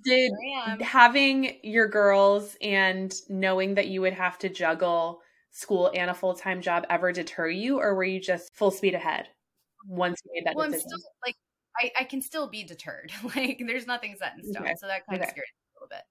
Did 0.04 0.32
having 0.80 1.56
your 1.62 1.88
girls 1.88 2.56
and 2.62 3.12
knowing 3.28 3.74
that 3.74 3.88
you 3.88 4.00
would 4.02 4.12
have 4.12 4.38
to 4.38 4.48
juggle 4.48 5.20
school 5.50 5.90
and 5.94 6.10
a 6.10 6.14
full 6.14 6.34
time 6.34 6.60
job 6.60 6.86
ever 6.90 7.12
deter 7.12 7.48
you, 7.48 7.80
or 7.80 7.94
were 7.94 8.04
you 8.04 8.20
just 8.20 8.54
full 8.54 8.70
speed 8.70 8.94
ahead 8.94 9.26
once 9.84 10.20
you 10.24 10.30
made 10.34 10.46
that 10.46 10.54
well, 10.54 10.66
decision? 10.66 10.90
I'm 10.92 10.98
still 10.98 11.10
like 11.26 11.36
I, 11.80 11.90
I 12.00 12.04
can 12.04 12.20
still 12.20 12.48
be 12.48 12.64
deterred. 12.64 13.12
like 13.36 13.62
there's 13.66 13.86
nothing 13.86 14.14
set 14.18 14.34
in 14.36 14.44
stone, 14.44 14.64
okay. 14.64 14.74
so 14.78 14.86
that 14.86 15.06
kind 15.06 15.20
okay. 15.20 15.28
of 15.28 15.30
scares 15.30 15.48
me 15.48 15.64
a 15.70 15.78
little 15.78 15.88
bit. 15.88 16.04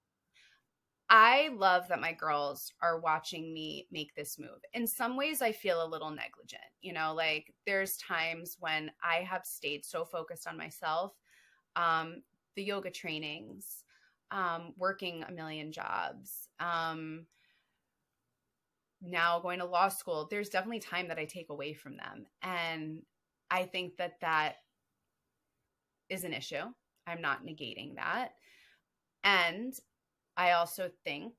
I 1.12 1.50
love 1.56 1.88
that 1.88 2.00
my 2.00 2.12
girls 2.12 2.72
are 2.80 3.00
watching 3.00 3.52
me 3.52 3.88
make 3.90 4.14
this 4.14 4.38
move. 4.38 4.60
In 4.74 4.86
some 4.86 5.16
ways, 5.16 5.42
I 5.42 5.50
feel 5.50 5.84
a 5.84 5.88
little 5.88 6.10
negligent. 6.10 6.62
You 6.82 6.92
know, 6.92 7.14
like 7.14 7.52
there's 7.66 7.96
times 7.96 8.56
when 8.60 8.92
I 9.02 9.16
have 9.16 9.44
stayed 9.44 9.84
so 9.84 10.04
focused 10.04 10.46
on 10.46 10.56
myself, 10.56 11.12
um, 11.74 12.22
the 12.54 12.62
yoga 12.62 12.90
trainings, 12.90 13.82
um, 14.30 14.72
working 14.76 15.24
a 15.24 15.32
million 15.32 15.72
jobs, 15.72 16.48
um, 16.60 17.26
now 19.02 19.40
going 19.40 19.58
to 19.58 19.64
law 19.64 19.88
school. 19.88 20.28
There's 20.30 20.48
definitely 20.48 20.80
time 20.80 21.08
that 21.08 21.18
I 21.18 21.24
take 21.24 21.50
away 21.50 21.72
from 21.72 21.96
them. 21.96 22.26
And 22.42 23.02
I 23.50 23.64
think 23.64 23.96
that 23.96 24.20
that 24.20 24.56
is 26.10 26.24
an 26.24 26.34
issue. 26.34 26.64
I'm 27.06 27.20
not 27.22 27.44
negating 27.44 27.96
that. 27.96 28.30
And 29.24 29.72
I 30.36 30.52
also 30.52 30.90
think 31.04 31.32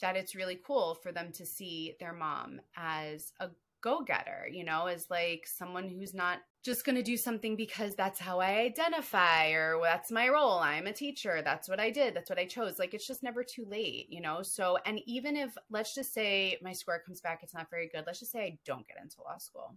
that 0.00 0.16
it's 0.16 0.34
really 0.34 0.58
cool 0.66 0.94
for 1.02 1.12
them 1.12 1.32
to 1.32 1.46
see 1.46 1.94
their 2.00 2.12
mom 2.12 2.60
as 2.76 3.32
a 3.40 3.48
go 3.82 4.02
getter, 4.02 4.48
you 4.50 4.64
know, 4.64 4.86
as 4.86 5.10
like 5.10 5.46
someone 5.46 5.88
who's 5.88 6.14
not 6.14 6.38
just 6.64 6.86
going 6.86 6.96
to 6.96 7.02
do 7.02 7.18
something 7.18 7.54
because 7.54 7.94
that's 7.94 8.18
how 8.18 8.40
I 8.40 8.60
identify 8.60 9.50
or 9.50 9.78
that's 9.82 10.10
my 10.10 10.30
role. 10.30 10.58
I'm 10.58 10.86
a 10.86 10.92
teacher. 10.92 11.42
That's 11.44 11.68
what 11.68 11.78
I 11.78 11.90
did. 11.90 12.14
That's 12.14 12.30
what 12.30 12.38
I 12.38 12.46
chose. 12.46 12.78
Like 12.78 12.94
it's 12.94 13.06
just 13.06 13.22
never 13.22 13.44
too 13.44 13.66
late, 13.68 14.06
you 14.08 14.22
know? 14.22 14.40
So, 14.42 14.78
and 14.86 15.00
even 15.04 15.36
if, 15.36 15.54
let's 15.70 15.94
just 15.94 16.14
say 16.14 16.56
my 16.62 16.72
score 16.72 17.02
comes 17.04 17.20
back, 17.20 17.40
it's 17.42 17.52
not 17.52 17.68
very 17.70 17.88
good. 17.88 18.04
Let's 18.06 18.20
just 18.20 18.32
say 18.32 18.40
I 18.40 18.58
don't 18.64 18.88
get 18.88 18.96
into 19.02 19.20
law 19.22 19.36
school. 19.36 19.74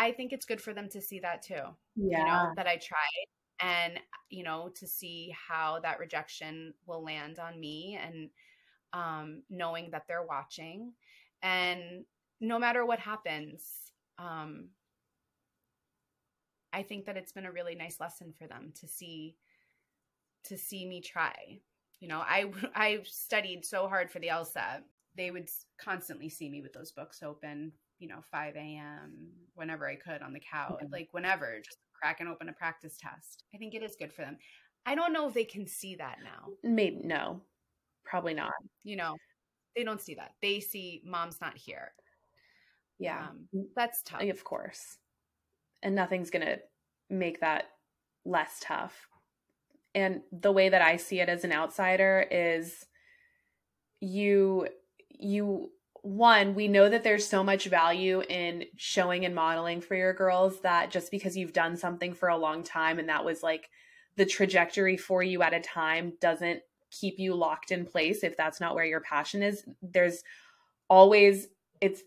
I 0.00 0.12
think 0.12 0.32
it's 0.32 0.46
good 0.46 0.60
for 0.60 0.72
them 0.72 0.88
to 0.90 1.00
see 1.00 1.20
that 1.20 1.42
too. 1.42 1.62
Yeah. 1.96 2.18
You 2.18 2.24
know, 2.24 2.52
that 2.56 2.66
I 2.66 2.76
tried 2.76 3.28
and 3.60 4.00
you 4.30 4.42
know 4.42 4.70
to 4.74 4.86
see 4.86 5.34
how 5.48 5.80
that 5.82 5.98
rejection 5.98 6.74
will 6.86 7.04
land 7.04 7.38
on 7.38 7.60
me 7.60 7.98
and 8.02 8.30
um, 8.92 9.42
knowing 9.48 9.90
that 9.92 10.04
they're 10.08 10.26
watching 10.26 10.92
and 11.42 12.04
no 12.40 12.58
matter 12.58 12.84
what 12.84 12.98
happens 12.98 13.92
um, 14.18 14.68
i 16.72 16.82
think 16.82 17.04
that 17.04 17.16
it's 17.16 17.32
been 17.32 17.46
a 17.46 17.52
really 17.52 17.74
nice 17.74 18.00
lesson 18.00 18.32
for 18.36 18.46
them 18.46 18.72
to 18.80 18.88
see 18.88 19.36
to 20.44 20.56
see 20.56 20.86
me 20.86 21.00
try 21.00 21.34
you 22.00 22.08
know 22.08 22.20
i 22.20 22.50
i 22.74 22.98
studied 23.04 23.64
so 23.64 23.88
hard 23.88 24.10
for 24.10 24.18
the 24.18 24.28
lsat 24.28 24.80
they 25.16 25.30
would 25.30 25.48
constantly 25.78 26.28
see 26.28 26.48
me 26.48 26.62
with 26.62 26.72
those 26.72 26.92
books 26.92 27.22
open 27.22 27.72
you 28.00 28.08
know 28.08 28.20
5 28.32 28.56
a.m 28.56 29.12
whenever 29.54 29.88
i 29.88 29.94
could 29.94 30.22
on 30.22 30.32
the 30.32 30.40
couch 30.40 30.82
like 30.90 31.08
whenever 31.12 31.60
just 31.64 31.78
cracking 32.00 32.26
open 32.26 32.48
a 32.48 32.52
practice 32.52 32.96
test. 32.98 33.44
I 33.54 33.58
think 33.58 33.74
it 33.74 33.82
is 33.82 33.96
good 33.96 34.12
for 34.12 34.22
them. 34.22 34.38
I 34.86 34.94
don't 34.94 35.12
know 35.12 35.28
if 35.28 35.34
they 35.34 35.44
can 35.44 35.66
see 35.66 35.94
that 35.96 36.18
now. 36.24 36.52
Maybe 36.62 37.00
no, 37.04 37.42
probably 38.04 38.34
not. 38.34 38.52
You 38.82 38.96
know, 38.96 39.16
they 39.76 39.84
don't 39.84 40.00
see 40.00 40.14
that. 40.14 40.32
They 40.40 40.60
see 40.60 41.02
mom's 41.04 41.40
not 41.40 41.56
here. 41.56 41.92
Yeah, 42.98 43.28
um, 43.28 43.66
that's 43.76 44.02
tough. 44.02 44.22
Of 44.22 44.44
course, 44.44 44.98
and 45.82 45.94
nothing's 45.94 46.30
gonna 46.30 46.58
make 47.10 47.40
that 47.40 47.64
less 48.24 48.58
tough. 48.60 49.06
And 49.94 50.22
the 50.32 50.52
way 50.52 50.68
that 50.68 50.82
I 50.82 50.96
see 50.96 51.20
it 51.20 51.28
as 51.28 51.44
an 51.44 51.52
outsider 51.52 52.26
is, 52.30 52.86
you 54.00 54.68
you 55.08 55.70
one, 56.02 56.54
we 56.54 56.68
know 56.68 56.88
that 56.88 57.04
there's 57.04 57.26
so 57.26 57.44
much 57.44 57.66
value 57.66 58.22
in 58.28 58.64
showing 58.76 59.24
and 59.24 59.34
modeling 59.34 59.80
for 59.80 59.94
your 59.94 60.12
girls 60.12 60.60
that 60.60 60.90
just 60.90 61.10
because 61.10 61.36
you've 61.36 61.52
done 61.52 61.76
something 61.76 62.14
for 62.14 62.28
a 62.28 62.36
long 62.36 62.62
time 62.62 62.98
and 62.98 63.08
that 63.08 63.24
was 63.24 63.42
like 63.42 63.70
the 64.16 64.26
trajectory 64.26 64.96
for 64.96 65.22
you 65.22 65.42
at 65.42 65.54
a 65.54 65.60
time 65.60 66.12
doesn't 66.20 66.60
keep 66.90 67.18
you 67.18 67.34
locked 67.34 67.70
in 67.70 67.84
place 67.84 68.24
if 68.24 68.36
that's 68.36 68.60
not 68.60 68.74
where 68.74 68.84
your 68.84 69.00
passion 69.00 69.42
is. 69.42 69.64
There's 69.82 70.22
always 70.88 71.48
it's 71.80 72.02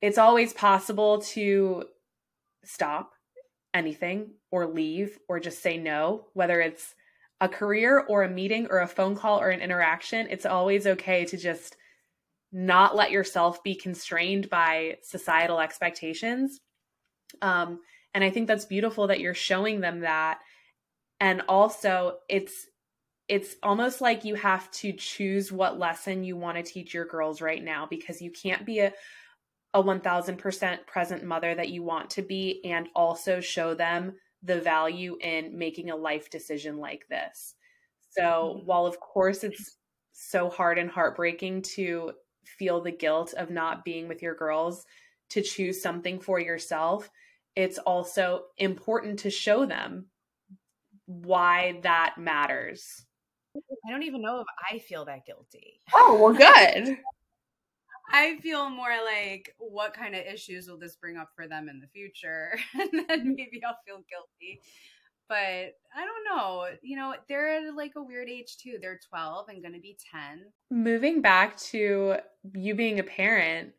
it's 0.00 0.18
always 0.18 0.52
possible 0.52 1.22
to 1.22 1.84
stop 2.64 3.12
anything 3.72 4.30
or 4.50 4.66
leave 4.66 5.18
or 5.28 5.40
just 5.40 5.62
say 5.62 5.78
no, 5.78 6.26
whether 6.34 6.60
it's 6.60 6.94
a 7.40 7.48
career 7.48 8.04
or 8.08 8.22
a 8.22 8.28
meeting 8.28 8.66
or 8.70 8.80
a 8.80 8.86
phone 8.86 9.16
call 9.16 9.40
or 9.40 9.50
an 9.50 9.60
interaction. 9.60 10.26
It's 10.30 10.46
always 10.46 10.86
okay 10.86 11.24
to 11.24 11.36
just 11.36 11.76
not 12.54 12.94
let 12.94 13.10
yourself 13.10 13.62
be 13.64 13.74
constrained 13.74 14.48
by 14.48 14.96
societal 15.02 15.58
expectations. 15.58 16.60
Um, 17.42 17.80
and 18.14 18.22
I 18.22 18.30
think 18.30 18.46
that's 18.46 18.64
beautiful 18.64 19.08
that 19.08 19.18
you're 19.18 19.34
showing 19.34 19.80
them 19.80 20.00
that. 20.00 20.38
And 21.18 21.42
also, 21.48 22.18
it's 22.28 22.66
it's 23.26 23.56
almost 23.62 24.00
like 24.00 24.24
you 24.24 24.34
have 24.36 24.70
to 24.70 24.92
choose 24.92 25.50
what 25.50 25.78
lesson 25.78 26.22
you 26.22 26.36
want 26.36 26.58
to 26.58 26.62
teach 26.62 26.94
your 26.94 27.06
girls 27.06 27.40
right 27.40 27.62
now 27.62 27.86
because 27.90 28.22
you 28.22 28.30
can't 28.30 28.64
be 28.64 28.78
a 28.80 28.92
a 29.72 29.82
1000% 29.82 30.86
present 30.86 31.24
mother 31.24 31.52
that 31.52 31.70
you 31.70 31.82
want 31.82 32.08
to 32.10 32.22
be 32.22 32.60
and 32.64 32.88
also 32.94 33.40
show 33.40 33.74
them 33.74 34.14
the 34.44 34.60
value 34.60 35.18
in 35.20 35.58
making 35.58 35.90
a 35.90 35.96
life 35.96 36.30
decision 36.30 36.78
like 36.78 37.04
this. 37.10 37.56
So, 38.10 38.22
mm-hmm. 38.22 38.66
while 38.66 38.86
of 38.86 39.00
course 39.00 39.42
it's 39.42 39.76
so 40.12 40.48
hard 40.48 40.78
and 40.78 40.88
heartbreaking 40.88 41.62
to 41.62 42.12
feel 42.46 42.80
the 42.80 42.90
guilt 42.90 43.34
of 43.36 43.50
not 43.50 43.84
being 43.84 44.08
with 44.08 44.22
your 44.22 44.34
girls 44.34 44.84
to 45.30 45.42
choose 45.42 45.82
something 45.82 46.20
for 46.20 46.38
yourself, 46.38 47.10
it's 47.56 47.78
also 47.78 48.44
important 48.58 49.20
to 49.20 49.30
show 49.30 49.66
them 49.66 50.06
why 51.06 51.80
that 51.82 52.16
matters. 52.18 53.04
I 53.56 53.90
don't 53.90 54.02
even 54.02 54.22
know 54.22 54.40
if 54.40 54.46
I 54.70 54.78
feel 54.78 55.04
that 55.04 55.26
guilty. 55.26 55.80
Oh, 55.94 56.18
well, 56.20 56.34
good. 56.84 56.98
I 58.10 58.36
feel 58.38 58.68
more 58.70 58.96
like 59.04 59.54
what 59.58 59.94
kind 59.94 60.14
of 60.14 60.24
issues 60.26 60.68
will 60.68 60.78
this 60.78 60.96
bring 60.96 61.16
up 61.16 61.30
for 61.34 61.48
them 61.48 61.68
in 61.68 61.80
the 61.80 61.86
future? 61.86 62.58
and 62.74 62.90
then 62.92 63.20
mm-hmm. 63.20 63.34
maybe 63.34 63.60
I'll 63.66 63.78
feel 63.86 64.04
guilty. 64.08 64.60
But 65.28 65.36
I 65.36 66.04
don't 66.04 66.36
know. 66.36 66.66
You 66.82 66.96
know, 66.96 67.14
they're 67.28 67.72
like 67.72 67.92
a 67.96 68.02
weird 68.02 68.28
age 68.28 68.56
too. 68.58 68.78
They're 68.80 69.00
12 69.08 69.48
and 69.48 69.62
going 69.62 69.74
to 69.74 69.80
be 69.80 69.96
10. 70.12 70.44
Moving 70.70 71.22
back 71.22 71.56
to 71.58 72.16
you 72.54 72.74
being 72.74 72.98
a 72.98 73.04
parent, 73.04 73.72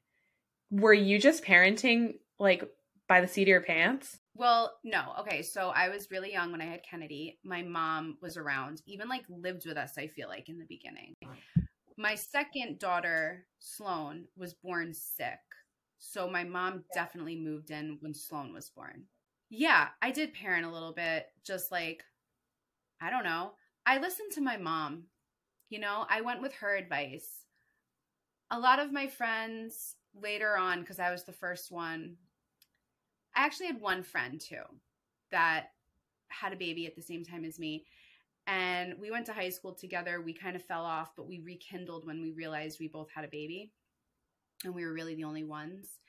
were 0.71 0.93
you 0.93 1.19
just 1.19 1.43
parenting 1.43 2.15
like 2.39 2.67
by 3.07 3.21
the 3.21 3.27
seat 3.27 3.43
of 3.43 3.47
your 3.49 3.61
pants? 3.61 4.19
Well, 4.33 4.73
no. 4.83 5.13
Okay. 5.19 5.43
So 5.43 5.69
I 5.69 5.89
was 5.89 6.11
really 6.11 6.31
young 6.31 6.51
when 6.51 6.61
I 6.61 6.65
had 6.65 6.83
Kennedy. 6.83 7.39
My 7.45 7.61
mom 7.61 8.17
was 8.21 8.37
around, 8.37 8.81
even 8.85 9.07
like 9.07 9.23
lived 9.29 9.65
with 9.65 9.77
us, 9.77 9.97
I 9.97 10.07
feel 10.07 10.27
like, 10.27 10.49
in 10.49 10.57
the 10.57 10.65
beginning. 10.65 11.15
My 11.97 12.15
second 12.15 12.79
daughter, 12.79 13.45
Sloan, 13.59 14.25
was 14.35 14.53
born 14.53 14.93
sick. 14.93 15.39
So 15.99 16.29
my 16.29 16.43
mom 16.43 16.83
definitely 16.93 17.37
moved 17.37 17.71
in 17.71 17.97
when 18.01 18.13
Sloan 18.13 18.53
was 18.53 18.69
born. 18.69 19.05
Yeah, 19.49 19.89
I 20.01 20.11
did 20.11 20.33
parent 20.33 20.65
a 20.65 20.71
little 20.71 20.93
bit, 20.93 21.27
just 21.45 21.71
like, 21.71 22.03
I 23.01 23.09
don't 23.09 23.23
know. 23.23 23.51
I 23.85 23.99
listened 23.99 24.31
to 24.33 24.41
my 24.41 24.57
mom. 24.57 25.03
You 25.69 25.79
know, 25.79 26.05
I 26.09 26.21
went 26.21 26.41
with 26.41 26.53
her 26.55 26.75
advice. 26.75 27.45
A 28.51 28.59
lot 28.59 28.79
of 28.79 28.91
my 28.91 29.07
friends 29.07 29.95
later 30.13 30.57
on, 30.57 30.81
because 30.81 30.99
I 30.99 31.11
was 31.11 31.23
the 31.23 31.31
first 31.31 31.71
one, 31.71 32.15
I 33.35 33.45
actually 33.45 33.67
had 33.67 33.81
one 33.81 34.03
friend 34.03 34.39
too 34.39 34.63
that 35.31 35.67
had 36.29 36.53
a 36.53 36.57
baby 36.57 36.85
at 36.87 36.95
the 36.95 37.01
same 37.01 37.23
time 37.23 37.45
as 37.45 37.59
me. 37.59 37.85
And 38.47 38.95
we 38.99 39.11
went 39.11 39.25
to 39.27 39.33
high 39.33 39.49
school 39.49 39.73
together. 39.73 40.21
We 40.21 40.33
kind 40.33 40.55
of 40.55 40.63
fell 40.63 40.85
off, 40.85 41.15
but 41.15 41.27
we 41.27 41.39
rekindled 41.39 42.05
when 42.05 42.21
we 42.21 42.31
realized 42.31 42.79
we 42.79 42.87
both 42.87 43.09
had 43.13 43.25
a 43.25 43.29
baby 43.29 43.71
and 44.63 44.73
we 44.73 44.85
were 44.85 44.93
really 44.93 45.15
the 45.15 45.23
only 45.23 45.43
ones. 45.43 45.99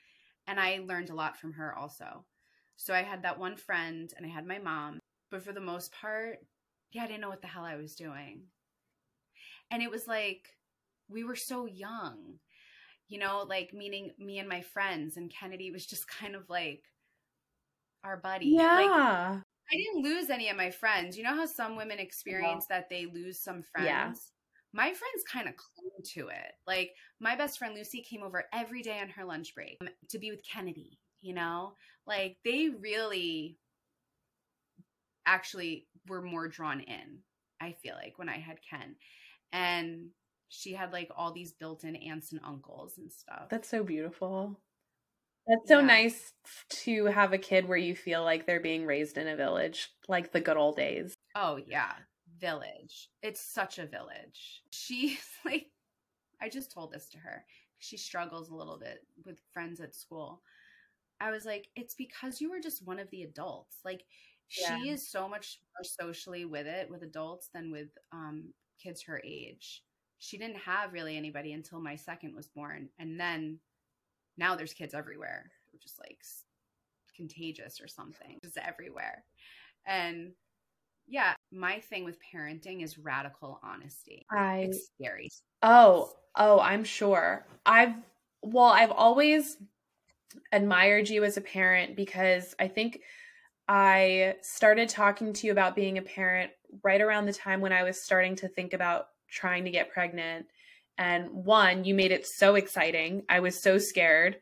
And 0.47 0.59
I 0.59 0.81
learned 0.85 1.09
a 1.09 1.15
lot 1.15 1.37
from 1.37 1.53
her 1.53 1.75
also. 1.75 2.25
So 2.77 2.93
I 2.93 3.01
had 3.01 3.23
that 3.23 3.39
one 3.39 3.57
friend 3.57 4.11
and 4.15 4.25
I 4.25 4.29
had 4.29 4.47
my 4.47 4.59
mom. 4.59 4.99
But 5.29 5.43
for 5.43 5.51
the 5.51 5.59
most 5.59 5.91
part, 5.91 6.37
yeah, 6.91 7.03
I 7.03 7.07
didn't 7.07 7.21
know 7.21 7.29
what 7.29 7.41
the 7.41 7.47
hell 7.47 7.65
I 7.65 7.75
was 7.75 7.95
doing. 7.95 8.43
And 9.69 9.83
it 9.83 9.91
was 9.91 10.07
like, 10.07 10.47
we 11.09 11.23
were 11.23 11.35
so 11.35 11.65
young, 11.65 12.39
you 13.09 13.19
know, 13.19 13.45
like 13.47 13.73
meaning 13.73 14.11
me 14.17 14.39
and 14.39 14.47
my 14.47 14.61
friends. 14.61 15.17
And 15.17 15.29
Kennedy 15.29 15.71
was 15.71 15.85
just 15.85 16.07
kind 16.19 16.35
of 16.35 16.49
like, 16.49 16.83
our 18.03 18.17
buddy. 18.17 18.47
Yeah. 18.47 18.75
Like, 18.75 19.41
I 19.69 19.75
didn't 19.75 20.03
lose 20.03 20.29
any 20.29 20.49
of 20.49 20.55
my 20.55 20.71
friends. 20.71 21.17
You 21.17 21.23
know 21.23 21.35
how 21.35 21.45
some 21.45 21.75
women 21.75 21.99
experience 21.99 22.67
yeah. 22.69 22.77
that 22.77 22.89
they 22.89 23.05
lose 23.05 23.39
some 23.39 23.63
friends? 23.63 23.87
Yeah. 23.87 24.13
My 24.73 24.85
friends 24.85 25.23
kind 25.29 25.47
of 25.47 25.55
clung 25.57 25.91
to 26.13 26.27
it. 26.29 26.53
Like 26.65 26.91
my 27.19 27.35
best 27.35 27.57
friend 27.57 27.73
Lucy 27.73 28.01
came 28.01 28.23
over 28.23 28.45
every 28.53 28.81
day 28.81 28.99
on 28.99 29.09
her 29.09 29.25
lunch 29.25 29.53
break 29.55 29.77
um, 29.81 29.89
to 30.09 30.19
be 30.19 30.31
with 30.31 30.41
Kennedy, 30.49 30.99
you 31.21 31.33
know? 31.33 31.73
Like 32.07 32.37
they 32.45 32.69
really 32.69 33.57
actually 35.25 35.87
were 36.07 36.21
more 36.21 36.47
drawn 36.47 36.79
in, 36.79 37.19
I 37.59 37.73
feel 37.83 37.95
like, 37.95 38.17
when 38.17 38.29
I 38.29 38.37
had 38.37 38.59
Ken. 38.67 38.95
And 39.51 40.09
she 40.49 40.73
had 40.73 40.93
like 40.93 41.11
all 41.15 41.33
these 41.33 41.51
built 41.51 41.83
in 41.83 41.95
aunts 41.95 42.31
and 42.31 42.41
uncles 42.43 42.97
and 42.97 43.11
stuff. 43.11 43.49
That's 43.49 43.69
so 43.69 43.83
beautiful. 43.83 44.59
That's 45.47 45.67
so 45.67 45.79
yeah. 45.79 45.85
nice 45.85 46.33
to 46.69 47.05
have 47.05 47.31
a 47.31 47.37
kid 47.37 47.67
where 47.67 47.77
you 47.77 47.95
feel 47.95 48.23
like 48.23 48.45
they're 48.45 48.59
being 48.59 48.85
raised 48.85 49.17
in 49.17 49.27
a 49.27 49.35
village, 49.35 49.89
like 50.07 50.31
the 50.31 50.41
good 50.41 50.57
old 50.57 50.75
days. 50.75 51.13
Oh, 51.35 51.57
yeah. 51.65 51.93
Village. 52.39 53.09
It's 53.21 53.39
such 53.39 53.79
a 53.79 53.85
village. 53.85 54.61
She's 54.71 55.19
like, 55.45 55.67
I 56.41 56.49
just 56.49 56.71
told 56.71 56.91
this 56.91 57.09
to 57.09 57.17
her. 57.19 57.45
She 57.79 57.97
struggles 57.97 58.49
a 58.49 58.55
little 58.55 58.77
bit 58.77 58.99
with 59.25 59.39
friends 59.53 59.79
at 59.79 59.95
school. 59.95 60.41
I 61.19 61.31
was 61.31 61.45
like, 61.45 61.67
it's 61.75 61.95
because 61.95 62.41
you 62.41 62.49
were 62.49 62.59
just 62.59 62.85
one 62.85 62.99
of 62.99 63.09
the 63.09 63.23
adults. 63.23 63.77
Like, 63.83 64.03
yeah. 64.61 64.77
she 64.77 64.89
is 64.89 65.09
so 65.09 65.27
much 65.27 65.59
more 65.77 65.83
socially 65.83 66.45
with 66.45 66.67
it 66.67 66.89
with 66.89 67.03
adults 67.03 67.49
than 67.53 67.71
with 67.71 67.89
um, 68.11 68.53
kids 68.81 69.03
her 69.03 69.21
age. 69.25 69.83
She 70.19 70.37
didn't 70.37 70.57
have 70.57 70.93
really 70.93 71.17
anybody 71.17 71.53
until 71.53 71.79
my 71.79 71.95
second 71.95 72.35
was 72.35 72.47
born. 72.47 72.89
And 72.99 73.19
then 73.19 73.59
now 74.37 74.55
there's 74.55 74.73
kids 74.73 74.93
everywhere 74.93 75.51
They're 75.71 75.79
just 75.81 75.99
like 75.99 76.19
contagious 77.15 77.81
or 77.81 77.87
something 77.87 78.37
just 78.43 78.57
everywhere 78.57 79.23
and 79.87 80.31
yeah 81.07 81.33
my 81.51 81.79
thing 81.79 82.05
with 82.05 82.17
parenting 82.33 82.83
is 82.83 82.97
radical 82.97 83.59
honesty 83.63 84.25
i 84.31 84.69
it's 84.69 84.89
scary 84.95 85.29
oh 85.63 86.13
oh 86.35 86.59
i'm 86.59 86.83
sure 86.83 87.45
i've 87.65 87.95
well 88.43 88.65
i've 88.65 88.91
always 88.91 89.57
admired 90.51 91.09
you 91.09 91.23
as 91.23 91.37
a 91.37 91.41
parent 91.41 91.95
because 91.95 92.55
i 92.59 92.67
think 92.67 92.99
i 93.67 94.35
started 94.41 94.89
talking 94.89 95.33
to 95.33 95.47
you 95.47 95.51
about 95.51 95.75
being 95.75 95.97
a 95.97 96.01
parent 96.01 96.51
right 96.83 97.01
around 97.01 97.25
the 97.25 97.33
time 97.33 97.61
when 97.61 97.73
i 97.73 97.83
was 97.83 98.01
starting 98.01 98.35
to 98.35 98.47
think 98.47 98.73
about 98.73 99.07
trying 99.29 99.65
to 99.65 99.71
get 99.71 99.91
pregnant 99.91 100.45
and 100.97 101.29
one, 101.31 101.83
you 101.83 101.93
made 101.93 102.11
it 102.11 102.25
so 102.25 102.55
exciting. 102.55 103.23
I 103.29 103.39
was 103.39 103.61
so 103.61 103.77
scared. 103.77 104.37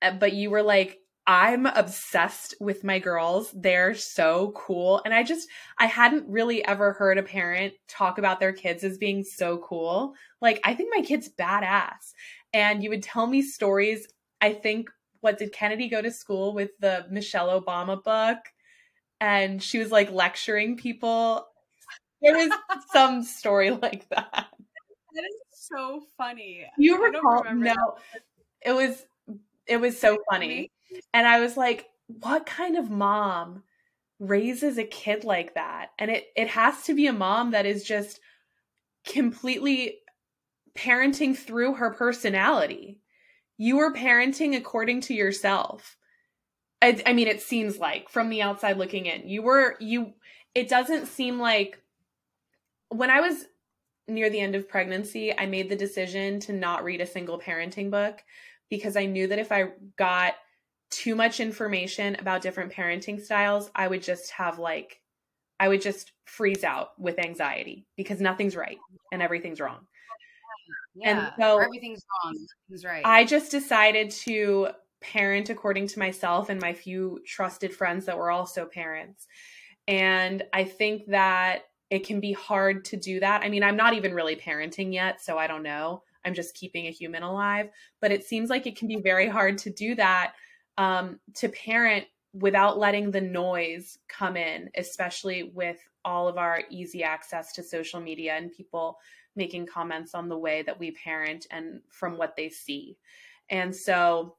Uh, 0.00 0.12
but 0.12 0.32
you 0.32 0.50
were 0.50 0.62
like, 0.62 0.98
I'm 1.26 1.66
obsessed 1.66 2.54
with 2.60 2.82
my 2.82 2.98
girls. 2.98 3.52
They're 3.54 3.94
so 3.94 4.52
cool. 4.56 5.02
And 5.04 5.12
I 5.12 5.22
just, 5.22 5.48
I 5.78 5.86
hadn't 5.86 6.28
really 6.28 6.64
ever 6.64 6.94
heard 6.94 7.18
a 7.18 7.22
parent 7.22 7.74
talk 7.88 8.18
about 8.18 8.40
their 8.40 8.52
kids 8.52 8.82
as 8.84 8.98
being 8.98 9.22
so 9.22 9.58
cool. 9.58 10.14
Like, 10.40 10.60
I 10.64 10.74
think 10.74 10.92
my 10.94 11.02
kid's 11.02 11.28
badass. 11.28 12.14
And 12.52 12.82
you 12.82 12.90
would 12.90 13.02
tell 13.02 13.26
me 13.26 13.42
stories. 13.42 14.08
I 14.40 14.52
think, 14.52 14.90
what 15.20 15.38
did 15.38 15.52
Kennedy 15.52 15.88
go 15.88 16.00
to 16.00 16.10
school 16.10 16.54
with 16.54 16.70
the 16.80 17.06
Michelle 17.10 17.60
Obama 17.60 18.02
book? 18.02 18.38
And 19.20 19.62
she 19.62 19.78
was 19.78 19.90
like 19.90 20.10
lecturing 20.10 20.76
people. 20.76 21.46
There 22.22 22.36
was 22.36 22.50
some 22.92 23.22
story 23.22 23.70
like 23.70 24.08
that. 24.08 24.48
That 25.14 25.24
is 25.24 25.36
so 25.50 26.02
funny. 26.16 26.66
You 26.78 27.02
recall? 27.02 27.44
No, 27.52 27.74
that. 27.74 28.22
it 28.64 28.72
was 28.72 29.04
it 29.66 29.78
was 29.80 29.98
so 29.98 30.18
funny, 30.30 30.70
and 31.12 31.26
I 31.26 31.40
was 31.40 31.56
like, 31.56 31.86
"What 32.06 32.46
kind 32.46 32.76
of 32.76 32.90
mom 32.90 33.62
raises 34.18 34.78
a 34.78 34.84
kid 34.84 35.24
like 35.24 35.54
that?" 35.54 35.90
And 35.98 36.10
it 36.10 36.26
it 36.36 36.48
has 36.48 36.82
to 36.84 36.94
be 36.94 37.06
a 37.06 37.12
mom 37.12 37.50
that 37.50 37.66
is 37.66 37.84
just 37.84 38.20
completely 39.06 39.98
parenting 40.76 41.36
through 41.36 41.74
her 41.74 41.90
personality. 41.90 43.00
You 43.62 43.80
are 43.80 43.92
parenting 43.92 44.56
according 44.56 45.02
to 45.02 45.14
yourself. 45.14 45.98
I, 46.80 47.02
I 47.04 47.12
mean, 47.12 47.28
it 47.28 47.42
seems 47.42 47.76
like 47.76 48.08
from 48.08 48.30
the 48.30 48.40
outside 48.40 48.78
looking 48.78 49.04
in, 49.04 49.28
you 49.28 49.42
were 49.42 49.76
you. 49.80 50.14
It 50.54 50.66
doesn't 50.66 51.08
seem 51.08 51.38
like 51.38 51.78
when 52.88 53.10
I 53.10 53.20
was 53.20 53.44
near 54.08 54.30
the 54.30 54.40
end 54.40 54.54
of 54.54 54.66
pregnancy, 54.66 55.38
I 55.38 55.44
made 55.44 55.68
the 55.68 55.76
decision 55.76 56.40
to 56.40 56.54
not 56.54 56.84
read 56.84 57.02
a 57.02 57.06
single 57.06 57.38
parenting 57.38 57.90
book 57.90 58.22
because 58.70 58.96
I 58.96 59.04
knew 59.04 59.26
that 59.26 59.38
if 59.38 59.52
I 59.52 59.72
got 59.98 60.36
too 60.90 61.14
much 61.14 61.38
information 61.38 62.16
about 62.18 62.40
different 62.40 62.72
parenting 62.72 63.22
styles, 63.22 63.70
I 63.74 63.88
would 63.88 64.02
just 64.02 64.30
have 64.30 64.58
like, 64.58 65.02
I 65.60 65.68
would 65.68 65.82
just 65.82 66.12
freeze 66.24 66.64
out 66.64 66.98
with 66.98 67.18
anxiety 67.18 67.86
because 67.94 68.22
nothing's 68.22 68.56
right 68.56 68.78
and 69.12 69.20
everything's 69.20 69.60
wrong. 69.60 69.86
Yeah, 70.94 71.10
and 71.10 71.32
so 71.38 71.58
everything's 71.58 72.04
wrong. 72.24 72.46
Everything's 72.68 72.84
right. 72.84 73.02
I 73.04 73.24
just 73.24 73.50
decided 73.50 74.10
to 74.10 74.68
parent 75.00 75.50
according 75.50 75.86
to 75.88 75.98
myself 75.98 76.48
and 76.48 76.60
my 76.60 76.72
few 76.72 77.20
trusted 77.26 77.72
friends 77.72 78.06
that 78.06 78.18
were 78.18 78.30
also 78.30 78.66
parents. 78.66 79.26
And 79.88 80.42
I 80.52 80.64
think 80.64 81.06
that 81.06 81.62
it 81.90 82.06
can 82.06 82.20
be 82.20 82.32
hard 82.32 82.84
to 82.86 82.96
do 82.96 83.20
that. 83.20 83.42
I 83.42 83.48
mean, 83.48 83.62
I'm 83.62 83.76
not 83.76 83.94
even 83.94 84.14
really 84.14 84.36
parenting 84.36 84.92
yet, 84.92 85.20
so 85.20 85.38
I 85.38 85.46
don't 85.46 85.62
know. 85.62 86.02
I'm 86.24 86.34
just 86.34 86.54
keeping 86.54 86.86
a 86.86 86.90
human 86.90 87.22
alive. 87.22 87.70
But 88.00 88.12
it 88.12 88.24
seems 88.24 88.50
like 88.50 88.66
it 88.66 88.76
can 88.76 88.88
be 88.88 89.00
very 89.00 89.28
hard 89.28 89.58
to 89.58 89.70
do 89.70 89.94
that 89.96 90.34
um, 90.78 91.18
to 91.36 91.48
parent 91.48 92.06
without 92.32 92.78
letting 92.78 93.10
the 93.10 93.20
noise 93.20 93.98
come 94.08 94.36
in, 94.36 94.70
especially 94.76 95.50
with 95.54 95.78
all 96.04 96.28
of 96.28 96.38
our 96.38 96.62
easy 96.70 97.02
access 97.02 97.52
to 97.54 97.62
social 97.62 98.00
media 98.00 98.34
and 98.34 98.52
people 98.52 98.98
making 99.36 99.66
comments 99.66 100.14
on 100.14 100.28
the 100.28 100.38
way 100.38 100.62
that 100.62 100.78
we 100.78 100.90
parent 100.90 101.46
and 101.50 101.80
from 101.88 102.18
what 102.18 102.36
they 102.36 102.48
see. 102.48 102.96
And 103.48 103.74
so, 103.74 104.36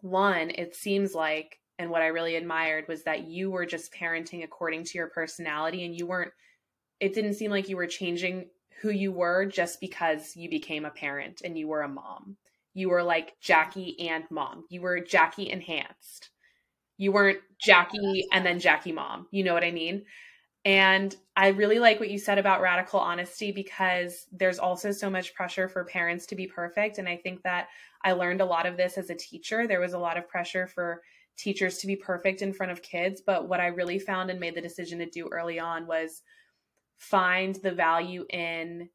one, 0.00 0.50
it 0.50 0.74
seems 0.74 1.14
like, 1.14 1.58
and 1.78 1.90
what 1.90 2.02
I 2.02 2.08
really 2.08 2.36
admired 2.36 2.86
was 2.88 3.04
that 3.04 3.26
you 3.26 3.50
were 3.50 3.66
just 3.66 3.92
parenting 3.92 4.44
according 4.44 4.84
to 4.84 4.98
your 4.98 5.08
personality 5.08 5.84
and 5.84 5.96
you 5.96 6.06
weren't, 6.06 6.32
it 7.00 7.14
didn't 7.14 7.34
seem 7.34 7.50
like 7.50 7.68
you 7.68 7.76
were 7.76 7.86
changing 7.86 8.48
who 8.80 8.90
you 8.90 9.12
were 9.12 9.46
just 9.46 9.80
because 9.80 10.36
you 10.36 10.50
became 10.50 10.84
a 10.84 10.90
parent 10.90 11.42
and 11.44 11.56
you 11.56 11.68
were 11.68 11.82
a 11.82 11.88
mom. 11.88 12.36
You 12.74 12.88
were 12.90 13.02
like 13.02 13.34
Jaci 13.42 13.94
and 14.08 14.24
mom. 14.30 14.64
You 14.70 14.80
were 14.80 15.00
Jaci 15.00 15.48
enhanced. 15.48 16.30
You 16.98 17.12
weren't 17.12 17.40
Jaci 17.64 18.22
and 18.32 18.44
then 18.44 18.60
Jaci 18.60 18.94
mom. 18.94 19.26
You 19.30 19.44
know 19.44 19.54
what 19.54 19.64
I 19.64 19.70
mean? 19.70 20.04
And 20.64 21.14
I 21.36 21.48
really 21.48 21.80
like 21.80 21.98
what 21.98 22.10
you 22.10 22.18
said 22.18 22.38
about 22.38 22.60
radical 22.60 23.00
honesty 23.00 23.50
because 23.50 24.26
there's 24.30 24.60
also 24.60 24.92
so 24.92 25.10
much 25.10 25.34
pressure 25.34 25.68
for 25.68 25.84
parents 25.84 26.26
to 26.26 26.36
be 26.36 26.46
perfect. 26.46 26.98
And 26.98 27.08
I 27.08 27.16
think 27.16 27.42
that 27.42 27.68
I 28.04 28.12
learned 28.12 28.40
a 28.40 28.46
lot 28.46 28.66
of 28.66 28.76
this 28.76 28.96
as 28.96 29.10
a 29.10 29.14
teacher. 29.14 29.66
There 29.66 29.80
was 29.80 29.94
a 29.94 29.98
lot 29.98 30.16
of 30.16 30.28
pressure 30.28 30.68
for 30.68 31.02
teachers 31.36 31.78
to 31.78 31.86
be 31.86 31.96
perfect 31.96 32.42
in 32.42 32.52
front 32.52 32.70
of 32.70 32.82
kids. 32.82 33.22
But 33.24 33.48
what 33.48 33.60
I 33.60 33.68
really 33.68 33.98
found 33.98 34.30
and 34.30 34.38
made 34.38 34.54
the 34.54 34.60
decision 34.60 34.98
to 35.00 35.06
do 35.06 35.28
early 35.32 35.58
on 35.58 35.86
was 35.86 36.22
find 36.98 37.56
the 37.56 37.72
value 37.72 38.24
in 38.30 38.88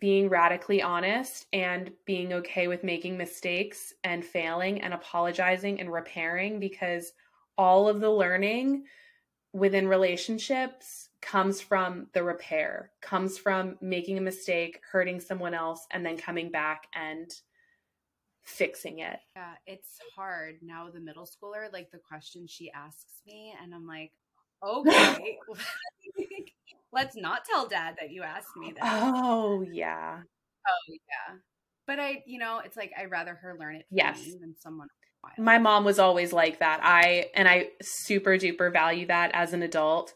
being 0.00 0.28
radically 0.28 0.82
honest 0.82 1.46
and 1.52 1.90
being 2.04 2.32
okay 2.34 2.68
with 2.68 2.84
making 2.84 3.16
mistakes 3.16 3.94
and 4.04 4.24
failing 4.24 4.82
and 4.82 4.92
apologizing 4.92 5.80
and 5.80 5.90
repairing 5.90 6.60
because 6.60 7.12
all 7.56 7.88
of 7.88 8.00
the 8.00 8.10
learning 8.10 8.84
within 9.52 9.88
relationships 9.88 11.08
comes 11.20 11.60
from 11.60 12.06
the 12.12 12.22
repair, 12.22 12.92
comes 13.00 13.38
from 13.38 13.76
making 13.80 14.18
a 14.18 14.22
mistake, 14.22 14.80
hurting 14.90 15.20
someone 15.20 15.54
else, 15.54 15.86
and 15.90 16.04
then 16.04 16.16
coming 16.16 16.50
back 16.50 16.86
and 16.94 17.30
fixing 18.42 19.00
it. 19.00 19.18
Yeah, 19.36 19.54
it's 19.66 19.98
hard 20.16 20.56
now. 20.62 20.90
The 20.90 21.00
middle 21.00 21.26
schooler, 21.26 21.72
like 21.72 21.90
the 21.90 21.98
question 21.98 22.46
she 22.46 22.70
asks 22.70 23.22
me, 23.26 23.54
and 23.62 23.74
I'm 23.74 23.86
like, 23.86 24.12
okay, 24.62 25.38
let's 26.92 27.16
not 27.16 27.44
tell 27.44 27.68
dad 27.68 27.96
that 28.00 28.10
you 28.10 28.22
asked 28.22 28.56
me 28.56 28.72
that. 28.78 29.02
Oh, 29.02 29.62
yeah. 29.62 30.20
Oh, 30.66 30.92
yeah. 30.92 31.36
But 31.86 32.00
I, 32.00 32.22
you 32.26 32.38
know, 32.38 32.60
it's 32.64 32.76
like 32.76 32.92
I'd 32.98 33.10
rather 33.10 33.34
her 33.34 33.56
learn 33.58 33.76
it 33.76 33.86
yes. 33.90 34.22
than 34.40 34.54
someone 34.58 34.88
my 35.36 35.58
mom 35.58 35.84
was 35.84 35.98
always 35.98 36.32
like 36.32 36.60
that. 36.60 36.80
I 36.82 37.26
and 37.34 37.48
I 37.48 37.68
super 37.82 38.32
duper 38.32 38.72
value 38.72 39.06
that 39.06 39.30
as 39.34 39.52
an 39.52 39.62
adult. 39.62 40.14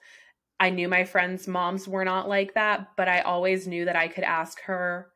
I 0.58 0.70
knew 0.70 0.88
my 0.88 1.04
friends' 1.04 1.48
moms 1.48 1.88
were 1.88 2.04
not 2.04 2.28
like 2.28 2.54
that, 2.54 2.90
but 2.96 3.08
I 3.08 3.20
always 3.20 3.66
knew 3.66 3.84
that 3.84 3.96
I 3.96 4.08
could 4.08 4.24
ask 4.24 4.60
her 4.62 5.08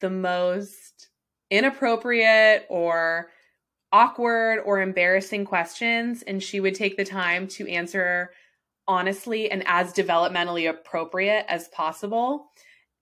the 0.00 0.10
most 0.10 1.08
inappropriate 1.50 2.66
or 2.68 3.30
awkward 3.92 4.60
or 4.64 4.80
embarrassing 4.80 5.44
questions 5.44 6.22
and 6.22 6.42
she 6.42 6.60
would 6.60 6.74
take 6.74 6.96
the 6.96 7.04
time 7.04 7.46
to 7.46 7.68
answer 7.68 8.30
honestly 8.88 9.50
and 9.50 9.62
as 9.66 9.92
developmentally 9.92 10.68
appropriate 10.68 11.44
as 11.48 11.68
possible. 11.68 12.46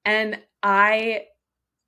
And 0.05 0.41
I 0.63 1.27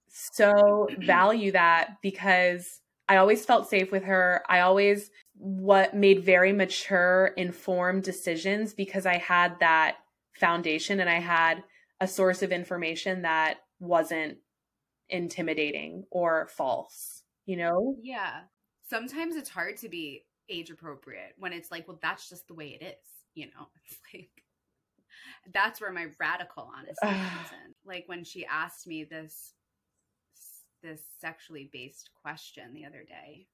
so 0.09 0.89
value 0.99 1.53
that 1.53 1.97
because 2.03 2.82
I 3.09 3.17
always 3.17 3.45
felt 3.45 3.69
safe 3.69 3.93
with 3.93 4.05
her. 4.05 4.43
I 4.49 4.61
always 4.61 5.11
what 5.35 5.95
made 5.95 6.25
very 6.25 6.53
mature, 6.53 7.33
informed 7.37 8.05
decisions 8.05 8.75
because 8.75 9.07
I 9.07 9.19
had 9.19 9.59
that 9.61 9.97
foundation 10.35 11.01
and 11.01 11.11
I 11.11 11.21
had 11.21 11.63
a 12.01 12.09
source 12.09 12.43
of 12.43 12.53
information 12.53 13.23
that 13.23 13.59
wasn't 13.81 14.39
intimidating 15.09 16.05
or 16.11 16.49
false, 16.49 17.23
you 17.45 17.57
know? 17.57 17.97
Yeah. 18.01 18.41
Sometimes 18.89 19.37
it's 19.37 19.51
hard 19.51 19.77
to 19.79 19.89
be 19.89 20.25
age 20.49 20.71
appropriate 20.71 21.35
when 21.39 21.53
it's 21.53 21.71
like, 21.71 21.89
well, 21.89 21.99
that's 22.03 22.29
just 22.29 22.47
the 22.49 22.55
way 22.55 22.79
it 22.81 22.85
is, 22.85 23.09
you 23.35 23.47
know? 23.47 23.69
It's 23.85 23.99
like 24.15 24.31
that's 25.53 25.81
where 25.81 25.93
my 25.93 26.07
radical 26.19 26.71
honesty 26.77 26.97
comes 27.03 27.51
in. 27.53 27.75
Like 27.85 28.05
when 28.07 28.25
she 28.25 28.47
asked 28.47 28.87
me 28.87 29.05
this 29.05 29.55
this 30.83 31.01
sexually 31.21 31.71
based 31.73 32.11
question 32.23 32.75
the 32.75 32.85
other 32.85 33.05
day. 33.07 33.47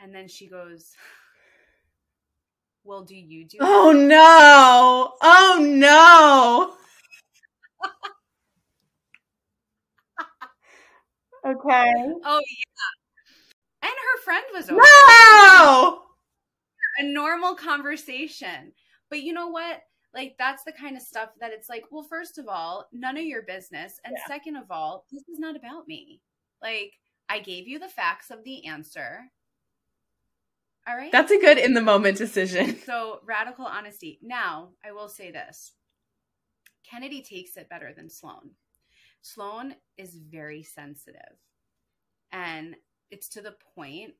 And 0.00 0.14
then 0.14 0.28
she 0.28 0.46
goes, 0.46 0.92
Well, 2.84 3.02
do 3.02 3.16
you 3.16 3.44
do 3.44 3.58
Oh 3.60 3.92
no. 3.92 5.14
Oh 5.22 5.58
no. 5.60 6.74
okay. 11.46 11.92
Oh 12.24 12.40
yeah. 12.40 12.88
And 13.82 13.92
her 13.92 14.22
friend 14.24 14.44
was 14.52 14.68
over. 14.68 14.80
No! 14.80 16.02
A 16.98 17.04
normal 17.04 17.54
conversation. 17.54 18.72
But 19.08 19.22
you 19.22 19.32
know 19.32 19.48
what? 19.48 19.82
Like 20.18 20.34
that's 20.36 20.64
the 20.64 20.72
kind 20.72 20.96
of 20.96 21.02
stuff 21.02 21.28
that 21.40 21.52
it's 21.52 21.68
like 21.68 21.84
well 21.92 22.02
first 22.02 22.38
of 22.38 22.48
all 22.48 22.88
none 22.92 23.16
of 23.16 23.22
your 23.22 23.42
business. 23.42 24.00
And 24.04 24.16
yeah. 24.18 24.26
second 24.26 24.56
of 24.56 24.64
all 24.70 25.06
this 25.12 25.22
is 25.28 25.38
not 25.38 25.56
about 25.56 25.86
me. 25.86 26.20
Like 26.60 26.94
i 27.28 27.38
gave 27.38 27.68
you 27.68 27.78
the 27.78 27.88
facts 27.88 28.30
of 28.30 28.42
the 28.44 28.66
answer. 28.66 29.30
All 30.88 30.96
right? 30.96 31.12
That's 31.12 31.30
a 31.30 31.38
good 31.38 31.58
in 31.58 31.74
the 31.74 31.80
moment 31.80 32.18
decision. 32.18 32.76
So 32.84 33.20
radical 33.24 33.64
honesty. 33.64 34.18
Now 34.20 34.70
i 34.84 34.90
will 34.90 35.08
say 35.08 35.30
this. 35.30 35.72
Kennedy 36.90 37.22
takes 37.22 37.56
it 37.56 37.68
better 37.68 37.92
than 37.96 38.10
sloan. 38.10 38.50
Sloan 39.22 39.76
is 39.96 40.16
very 40.16 40.64
sensitive. 40.64 41.36
And 42.32 42.74
it's 43.10 43.28
to 43.30 43.40
the 43.40 43.54
point 43.74 44.14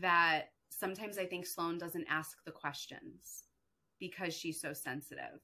that 0.00 0.52
sometimes 0.70 1.18
i 1.18 1.26
think 1.26 1.44
sloan 1.44 1.76
doesn't 1.76 2.06
ask 2.08 2.38
the 2.46 2.50
questions 2.50 3.44
because 4.02 4.34
she's 4.34 4.60
so 4.60 4.72
sensitive. 4.72 5.38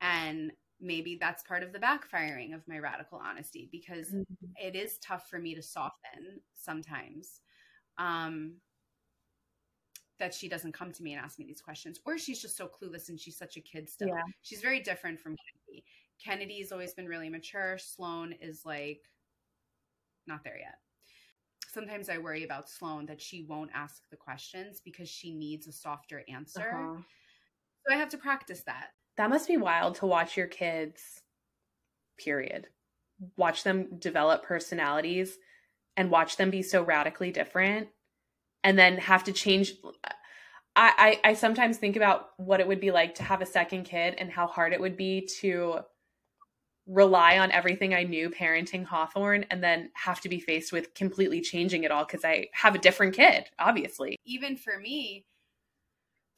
And 0.00 0.50
maybe 0.80 1.16
that's 1.20 1.44
part 1.44 1.62
of 1.62 1.72
the 1.72 1.78
backfiring 1.78 2.52
of 2.52 2.66
my 2.66 2.80
radical 2.80 3.20
honesty 3.24 3.68
because 3.70 4.08
mm-hmm. 4.08 4.24
it 4.56 4.74
is 4.74 4.98
tough 4.98 5.28
for 5.30 5.38
me 5.38 5.54
to 5.54 5.62
soften 5.62 6.40
sometimes. 6.54 7.40
Um, 7.98 8.54
that 10.18 10.34
she 10.34 10.48
doesn't 10.48 10.72
come 10.72 10.90
to 10.90 11.04
me 11.04 11.12
and 11.12 11.24
ask 11.24 11.38
me 11.38 11.44
these 11.44 11.60
questions, 11.60 12.00
or 12.04 12.18
she's 12.18 12.42
just 12.42 12.56
so 12.56 12.66
clueless 12.66 13.08
and 13.08 13.20
she's 13.20 13.38
such 13.38 13.56
a 13.56 13.60
kid 13.60 13.88
still. 13.88 14.08
Yeah. 14.08 14.22
She's 14.42 14.60
very 14.60 14.80
different 14.80 15.20
from 15.20 15.36
Kennedy. 15.36 15.84
Kennedy's 16.20 16.72
always 16.72 16.92
been 16.92 17.06
really 17.06 17.28
mature. 17.28 17.78
Sloan 17.78 18.34
is 18.40 18.62
like 18.64 19.02
not 20.26 20.42
there 20.42 20.58
yet. 20.58 20.78
Sometimes 21.68 22.08
I 22.08 22.18
worry 22.18 22.42
about 22.42 22.68
Sloan 22.68 23.06
that 23.06 23.20
she 23.20 23.44
won't 23.44 23.70
ask 23.72 24.02
the 24.10 24.16
questions 24.16 24.80
because 24.84 25.08
she 25.08 25.32
needs 25.32 25.68
a 25.68 25.72
softer 25.72 26.24
answer. 26.28 26.72
Uh-huh. 26.72 27.02
So 27.88 27.94
I 27.94 27.98
have 27.98 28.10
to 28.10 28.18
practice 28.18 28.62
that. 28.66 28.88
That 29.16 29.30
must 29.30 29.48
be 29.48 29.56
wild 29.56 29.96
to 29.96 30.06
watch 30.06 30.36
your 30.36 30.46
kids, 30.46 31.22
period. 32.18 32.66
Watch 33.36 33.64
them 33.64 33.98
develop 33.98 34.44
personalities 34.44 35.38
and 35.96 36.10
watch 36.10 36.36
them 36.36 36.50
be 36.50 36.62
so 36.62 36.82
radically 36.82 37.32
different 37.32 37.88
and 38.62 38.78
then 38.78 38.98
have 38.98 39.24
to 39.24 39.32
change. 39.32 39.72
I, 40.76 41.18
I, 41.24 41.30
I 41.30 41.34
sometimes 41.34 41.78
think 41.78 41.96
about 41.96 42.28
what 42.36 42.60
it 42.60 42.68
would 42.68 42.80
be 42.80 42.90
like 42.90 43.16
to 43.16 43.22
have 43.22 43.40
a 43.40 43.46
second 43.46 43.84
kid 43.84 44.14
and 44.18 44.30
how 44.30 44.46
hard 44.46 44.72
it 44.72 44.80
would 44.80 44.96
be 44.96 45.28
to 45.40 45.80
rely 46.86 47.38
on 47.38 47.50
everything 47.52 47.94
I 47.94 48.04
knew 48.04 48.30
parenting 48.30 48.84
Hawthorne 48.84 49.44
and 49.50 49.62
then 49.62 49.90
have 49.94 50.20
to 50.22 50.28
be 50.28 50.40
faced 50.40 50.72
with 50.72 50.94
completely 50.94 51.40
changing 51.40 51.84
it 51.84 51.90
all 51.90 52.04
because 52.04 52.24
I 52.24 52.48
have 52.52 52.74
a 52.74 52.78
different 52.78 53.14
kid, 53.14 53.44
obviously. 53.58 54.16
Even 54.24 54.56
for 54.56 54.78
me, 54.78 55.26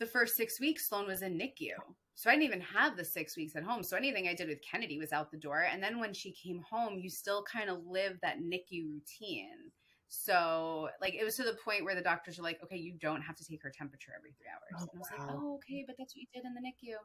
the 0.00 0.06
first 0.06 0.34
six 0.34 0.58
weeks, 0.58 0.88
Sloan 0.88 1.06
was 1.06 1.22
in 1.22 1.38
NICU. 1.38 1.76
So 2.14 2.28
I 2.28 2.34
didn't 2.34 2.46
even 2.46 2.60
have 2.60 2.96
the 2.96 3.04
six 3.04 3.36
weeks 3.36 3.54
at 3.54 3.62
home. 3.62 3.82
So 3.82 3.96
anything 3.96 4.28
I 4.28 4.34
did 4.34 4.48
with 4.48 4.60
Kennedy 4.62 4.98
was 4.98 5.12
out 5.12 5.30
the 5.30 5.38
door. 5.38 5.66
And 5.70 5.82
then 5.82 6.00
when 6.00 6.12
she 6.12 6.32
came 6.32 6.62
home, 6.68 6.98
you 6.98 7.08
still 7.08 7.44
kind 7.44 7.70
of 7.70 7.86
live 7.86 8.18
that 8.22 8.40
NICU 8.40 8.88
routine. 8.88 9.70
So 10.08 10.88
like 11.00 11.14
it 11.14 11.24
was 11.24 11.36
to 11.36 11.44
the 11.44 11.56
point 11.64 11.84
where 11.84 11.94
the 11.94 12.02
doctors 12.02 12.36
were 12.36 12.44
like, 12.44 12.58
okay, 12.64 12.76
you 12.76 12.94
don't 13.00 13.22
have 13.22 13.36
to 13.36 13.44
take 13.44 13.62
her 13.62 13.70
temperature 13.70 14.12
every 14.16 14.32
three 14.32 14.48
hours. 14.52 14.82
Oh, 14.82 14.88
and 14.92 14.96
I 14.96 14.98
was 14.98 15.08
wow. 15.18 15.26
like, 15.26 15.36
oh, 15.40 15.54
okay, 15.54 15.84
but 15.86 15.96
that's 15.98 16.14
what 16.14 16.20
you 16.20 16.26
did 16.34 16.44
in 16.44 16.54
the 16.54 16.60
NICU. 16.60 16.96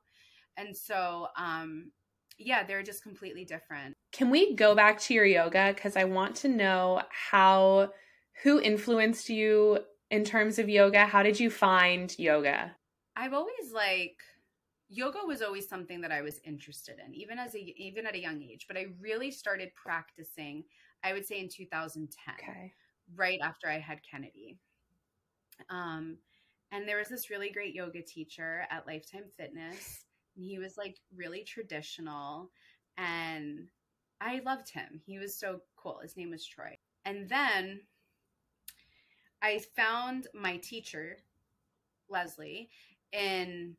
And 0.57 0.75
so 0.75 1.27
um 1.37 1.91
yeah, 2.37 2.63
they're 2.63 2.83
just 2.83 3.03
completely 3.03 3.45
different. 3.45 3.93
Can 4.11 4.29
we 4.29 4.55
go 4.55 4.75
back 4.75 4.99
to 5.01 5.13
your 5.13 5.25
yoga? 5.25 5.71
Because 5.73 5.95
I 5.95 6.03
want 6.05 6.35
to 6.37 6.49
know 6.49 7.03
how 7.09 7.91
who 8.43 8.59
influenced 8.59 9.29
you 9.29 9.79
in 10.11 10.23
terms 10.23 10.59
of 10.59 10.67
yoga? 10.67 11.05
How 11.05 11.23
did 11.23 11.39
you 11.39 11.49
find 11.49 12.13
yoga? 12.17 12.75
I've 13.15 13.33
always 13.33 13.71
like 13.73 14.17
yoga 14.89 15.19
was 15.25 15.41
always 15.41 15.67
something 15.67 16.01
that 16.01 16.11
I 16.11 16.21
was 16.21 16.39
interested 16.43 16.97
in, 17.05 17.13
even 17.15 17.39
as 17.39 17.55
a 17.55 17.59
even 17.59 18.05
at 18.05 18.15
a 18.15 18.19
young 18.21 18.41
age. 18.41 18.65
But 18.67 18.77
I 18.77 18.87
really 18.99 19.31
started 19.31 19.73
practicing, 19.75 20.63
I 21.03 21.13
would 21.13 21.25
say, 21.25 21.39
in 21.39 21.49
2010, 21.49 22.35
Okay. 22.41 22.73
right 23.15 23.39
after 23.43 23.69
I 23.69 23.79
had 23.79 24.01
Kennedy. 24.09 24.59
Um, 25.69 26.17
and 26.71 26.87
there 26.87 26.97
was 26.97 27.09
this 27.09 27.29
really 27.29 27.49
great 27.51 27.73
yoga 27.75 28.01
teacher 28.01 28.65
at 28.69 28.87
Lifetime 28.87 29.25
Fitness, 29.37 30.05
and 30.35 30.45
he 30.45 30.59
was 30.59 30.77
like 30.77 30.97
really 31.15 31.43
traditional, 31.43 32.51
and 32.97 33.67
I 34.21 34.39
loved 34.45 34.69
him. 34.69 35.01
He 35.05 35.17
was 35.19 35.37
so 35.37 35.61
cool. 35.75 35.99
His 36.01 36.17
name 36.17 36.31
was 36.31 36.45
Troy. 36.45 36.77
And 37.05 37.29
then 37.29 37.81
I 39.41 39.59
found 39.59 40.27
my 40.33 40.57
teacher, 40.57 41.17
Leslie, 42.09 42.69
in 43.15 43.75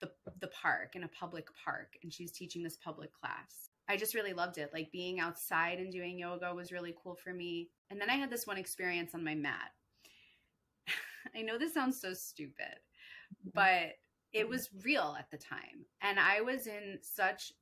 the 0.00 0.10
the 0.40 0.48
park 0.48 0.94
in 0.94 1.04
a 1.04 1.08
public 1.08 1.48
park 1.64 1.94
and 2.02 2.12
she's 2.12 2.32
teaching 2.32 2.62
this 2.62 2.76
public 2.76 3.10
class. 3.12 3.70
I 3.88 3.96
just 3.96 4.14
really 4.14 4.32
loved 4.32 4.58
it. 4.58 4.70
Like 4.72 4.90
being 4.92 5.20
outside 5.20 5.78
and 5.78 5.92
doing 5.92 6.18
yoga 6.18 6.52
was 6.54 6.72
really 6.72 6.94
cool 7.02 7.14
for 7.14 7.32
me. 7.32 7.70
And 7.90 8.00
then 8.00 8.10
I 8.10 8.14
had 8.14 8.30
this 8.30 8.46
one 8.46 8.58
experience 8.58 9.14
on 9.14 9.24
my 9.24 9.34
mat. 9.34 9.70
I 11.36 11.42
know 11.42 11.56
this 11.56 11.74
sounds 11.74 12.00
so 12.00 12.12
stupid, 12.12 12.80
but 13.54 13.92
it 14.32 14.48
was 14.48 14.70
real 14.84 15.16
at 15.18 15.30
the 15.30 15.38
time. 15.38 15.86
And 16.02 16.18
I 16.18 16.40
was 16.40 16.66
in 16.66 16.98
such 17.00 17.52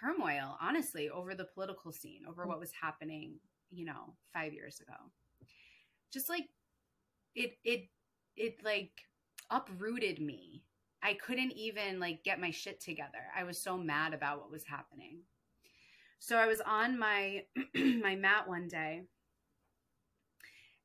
turmoil, 0.00 0.56
honestly, 0.60 1.10
over 1.10 1.34
the 1.34 1.44
political 1.44 1.92
scene, 1.92 2.22
over 2.28 2.46
what 2.46 2.60
was 2.60 2.72
happening, 2.80 3.34
you 3.70 3.84
know, 3.84 4.14
5 4.32 4.52
years 4.54 4.80
ago. 4.80 4.96
Just 6.12 6.28
like 6.28 6.48
it 7.34 7.52
it 7.62 7.88
it 8.36 8.64
like 8.64 8.90
uprooted 9.50 10.20
me 10.20 10.62
I 11.02 11.14
couldn't 11.14 11.52
even 11.52 11.98
like 11.98 12.24
get 12.24 12.40
my 12.40 12.50
shit 12.50 12.80
together. 12.80 13.24
I 13.36 13.44
was 13.44 13.60
so 13.60 13.76
mad 13.76 14.12
about 14.12 14.38
what 14.38 14.50
was 14.50 14.64
happening. 14.64 15.20
So 16.18 16.36
I 16.36 16.46
was 16.46 16.60
on 16.60 16.98
my 16.98 17.44
my 17.74 18.16
mat 18.16 18.46
one 18.46 18.68
day 18.68 19.04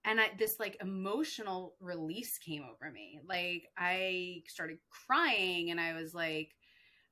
and 0.05 0.21
I, 0.21 0.29
this 0.37 0.59
like 0.59 0.77
emotional 0.81 1.75
release 1.81 2.37
came 2.37 2.63
over 2.63 2.91
me. 2.91 3.19
Like 3.27 3.63
I 3.77 4.43
started 4.47 4.77
crying 4.89 5.71
and 5.71 5.79
I 5.79 5.93
was 5.93 6.13
like 6.13 6.51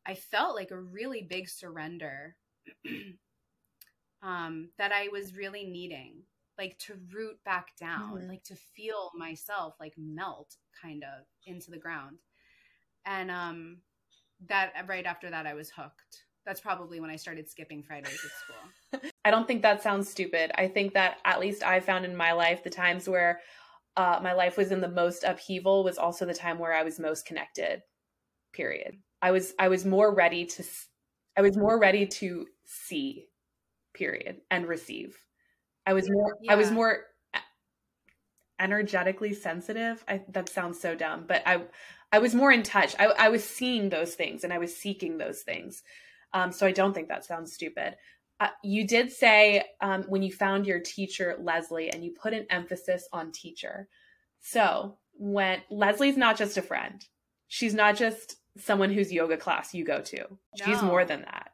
I 0.05 0.15
felt 0.15 0.55
like 0.55 0.71
a 0.71 0.79
really 0.79 1.27
big 1.29 1.49
surrender 1.49 2.35
um 4.23 4.69
that 4.77 4.93
I 4.93 5.09
was 5.09 5.35
really 5.35 5.65
needing 5.65 6.23
like 6.57 6.77
to 6.79 6.95
root 7.11 7.43
back 7.43 7.75
down, 7.77 8.21
Mhm. 8.21 8.27
like 8.29 8.43
to 8.43 8.55
feel 8.55 9.11
myself 9.15 9.75
like 9.79 9.93
melt 9.97 10.55
kind 10.81 11.03
of 11.03 11.25
into 11.45 11.71
the 11.71 11.77
ground 11.77 12.17
and 13.05 13.29
um 13.31 13.77
that 14.47 14.73
right 14.87 15.05
after 15.05 15.29
that 15.29 15.45
i 15.45 15.53
was 15.53 15.69
hooked 15.69 16.25
that's 16.45 16.59
probably 16.59 16.99
when 16.99 17.09
i 17.09 17.15
started 17.15 17.49
skipping 17.49 17.83
fridays 17.83 18.19
at 18.23 18.31
school 18.31 19.11
I 19.25 19.31
don't 19.31 19.47
think 19.47 19.61
that 19.61 19.81
sounds 19.81 20.09
stupid. 20.09 20.51
I 20.55 20.67
think 20.67 20.93
that 20.95 21.19
at 21.23 21.39
least 21.39 21.63
I 21.63 21.79
found 21.79 22.03
in 22.03 22.13
my 22.15 22.33
life 22.33 22.61
the 22.61 22.69
times 22.69 23.07
where 23.07 23.39
uh, 23.95 24.19
my 24.21 24.33
life 24.33 24.57
was 24.57 24.71
in 24.71 24.81
the 24.81 24.87
most 24.89 25.23
upheaval 25.23 25.85
was 25.85 25.97
also 25.97 26.25
the 26.25 26.33
time 26.33 26.59
where 26.59 26.73
I 26.73 26.83
was 26.83 26.99
most 26.99 27.25
connected. 27.25 27.83
Period. 28.51 28.97
I 29.21 29.31
was 29.31 29.53
I 29.57 29.69
was 29.69 29.85
more 29.85 30.13
ready 30.13 30.45
to 30.45 30.63
I 31.37 31.41
was 31.41 31.55
more 31.55 31.79
ready 31.79 32.05
to 32.05 32.47
see. 32.65 33.27
Period 33.93 34.41
and 34.51 34.67
receive. 34.67 35.17
I 35.85 35.93
was 35.93 36.09
more 36.09 36.37
I 36.49 36.55
was 36.55 36.71
more 36.71 37.05
energetically 38.59 39.33
sensitive. 39.33 40.03
I, 40.07 40.21
that 40.29 40.49
sounds 40.49 40.79
so 40.79 40.95
dumb, 40.95 41.25
but 41.27 41.43
I 41.45 41.63
I 42.11 42.19
was 42.19 42.35
more 42.35 42.51
in 42.51 42.63
touch. 42.63 42.95
I, 42.99 43.05
I 43.07 43.29
was 43.29 43.43
seeing 43.43 43.89
those 43.89 44.15
things 44.15 44.43
and 44.43 44.53
I 44.53 44.59
was 44.59 44.75
seeking 44.75 45.17
those 45.17 45.41
things. 45.41 45.83
Um, 46.33 46.51
so 46.51 46.65
I 46.65 46.71
don't 46.71 46.93
think 46.93 47.09
that 47.09 47.25
sounds 47.25 47.53
stupid. 47.53 47.95
Uh, 48.39 48.49
you 48.63 48.87
did 48.87 49.11
say 49.11 49.63
um, 49.81 50.03
when 50.03 50.23
you 50.23 50.31
found 50.31 50.65
your 50.65 50.79
teacher 50.79 51.37
Leslie, 51.39 51.89
and 51.91 52.03
you 52.03 52.11
put 52.11 52.33
an 52.33 52.45
emphasis 52.49 53.07
on 53.13 53.31
teacher. 53.31 53.87
So 54.41 54.97
when 55.13 55.61
Leslie's 55.69 56.17
not 56.17 56.37
just 56.37 56.57
a 56.57 56.61
friend, 56.61 57.05
she's 57.47 57.73
not 57.73 57.95
just 57.95 58.37
someone 58.57 58.91
whose 58.91 59.11
yoga 59.11 59.37
class 59.37 59.73
you 59.73 59.85
go 59.85 60.01
to. 60.01 60.25
She's 60.63 60.81
more 60.81 61.05
than 61.05 61.21
that. 61.21 61.51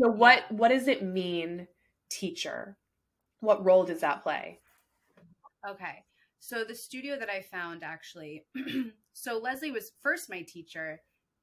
So 0.00 0.10
what 0.10 0.50
what 0.50 0.68
does 0.68 0.88
it 0.88 1.02
mean, 1.02 1.68
teacher? 2.08 2.76
What 3.40 3.64
role 3.64 3.84
does 3.84 4.00
that 4.00 4.22
play? 4.22 4.60
okay. 5.68 6.04
So 6.42 6.64
the 6.64 6.74
studio 6.74 7.18
that 7.18 7.28
i 7.28 7.42
found 7.42 7.82
actually 7.82 8.44
so 9.12 9.38
leslie 9.38 9.70
was 9.72 9.92
first 10.02 10.30
my 10.30 10.42
teacher. 10.42 11.00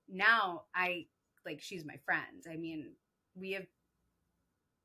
Now 0.10 0.64
i 0.76 1.06
like 1.46 1.62
she's 1.62 1.86
my 1.86 1.98
friend. 2.06 2.44
I 2.52 2.58
mean 2.58 2.94
we 3.36 3.52
have 3.52 3.66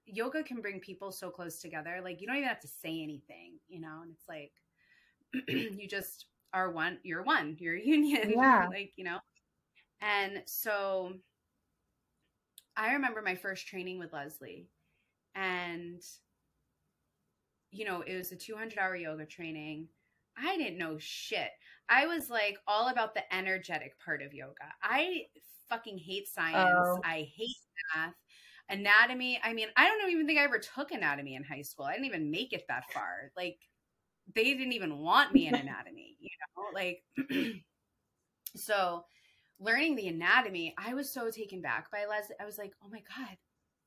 yoga 0.05 0.43
can 0.43 0.61
bring 0.61 0.81
people 0.81 1.13
so 1.13 1.31
close 1.31 1.61
together. 1.61 2.01
Like 2.03 2.21
you 2.21 2.27
don't 2.27 2.37
even 2.37 2.49
have 2.49 2.61
to 2.61 2.69
say 2.69 3.03
anything 3.03 3.55
you 3.69 3.81
know? 3.81 4.01
And 4.03 4.13
it's 4.13 4.29
like 4.29 4.53
you 5.49 5.89
just 5.89 6.27
are 6.53 6.71
one 6.71 6.99
you're 7.03 7.23
one 7.23 7.57
you're 7.59 7.77
a 7.77 7.83
union 7.83 8.31
Yeah. 8.37 8.69
like 8.71 8.93
you 8.97 9.05
know? 9.05 9.19
And 10.03 10.43
so 10.47 11.15
i 12.77 12.93
remember 12.93 13.23
my 13.23 13.35
first 13.35 13.67
training 13.67 13.99
with 13.99 14.13
leslie. 14.13 14.69
And 15.35 16.03
you 17.73 17.85
know 17.85 18.03
it 18.07 18.17
was 18.17 18.33
a 18.33 18.37
200 18.37 18.79
hour 18.79 18.97
yoga 18.97 19.27
training. 19.27 19.89
I 20.37 20.57
didn't 20.57 20.79
know 20.79 20.97
shit. 20.99 21.51
I 21.89 22.07
was 22.07 22.31
like 22.31 22.57
all 22.67 22.89
about 22.89 23.15
the 23.15 23.35
energetic 23.35 23.93
part 24.03 24.23
of 24.23 24.33
yoga. 24.33 24.55
I 24.83 25.23
fucking 25.69 25.99
hate 25.99 26.29
science. 26.29 26.57
Oh. 26.57 27.01
i 27.05 27.29
hate 27.37 27.57
math. 27.95 28.15
Anatomy 28.69 29.41
i 29.43 29.53
mean 29.53 29.69
i 29.77 29.87
don't 29.87 30.11
even 30.11 30.27
think 30.27 30.39
i 30.39 30.45
ever 30.45 30.59
took 30.59 30.93
anatomy 30.93 31.35
in 31.35 31.45
high 31.45 31.63
school. 31.63 31.87
I 31.87 31.93
didn't 31.93 32.07
even 32.07 32.31
make 32.31 32.53
it 32.53 32.65
that 32.69 32.85
far. 32.93 33.33
Like 33.37 33.59
they 34.35 34.45
didn't 34.45 34.73
even 34.73 34.99
want 34.99 35.35
me 35.35 35.49
in 35.49 35.55
anatomy 35.67 36.17
you 36.21 36.31
know? 36.57 36.65
Like 36.73 37.03
so 38.57 39.05
learning 39.61 39.97
the 39.97 40.09
anatomy 40.09 40.75
i 40.79 40.93
was 40.93 41.13
so 41.13 41.31
taken 41.31 41.61
back 41.61 41.91
by 41.91 42.05
leslie 42.05 42.35
i 42.41 42.45
was 42.45 42.59
like 42.59 42.73
oh 42.85 42.89
my 42.91 43.01
god 43.17 43.37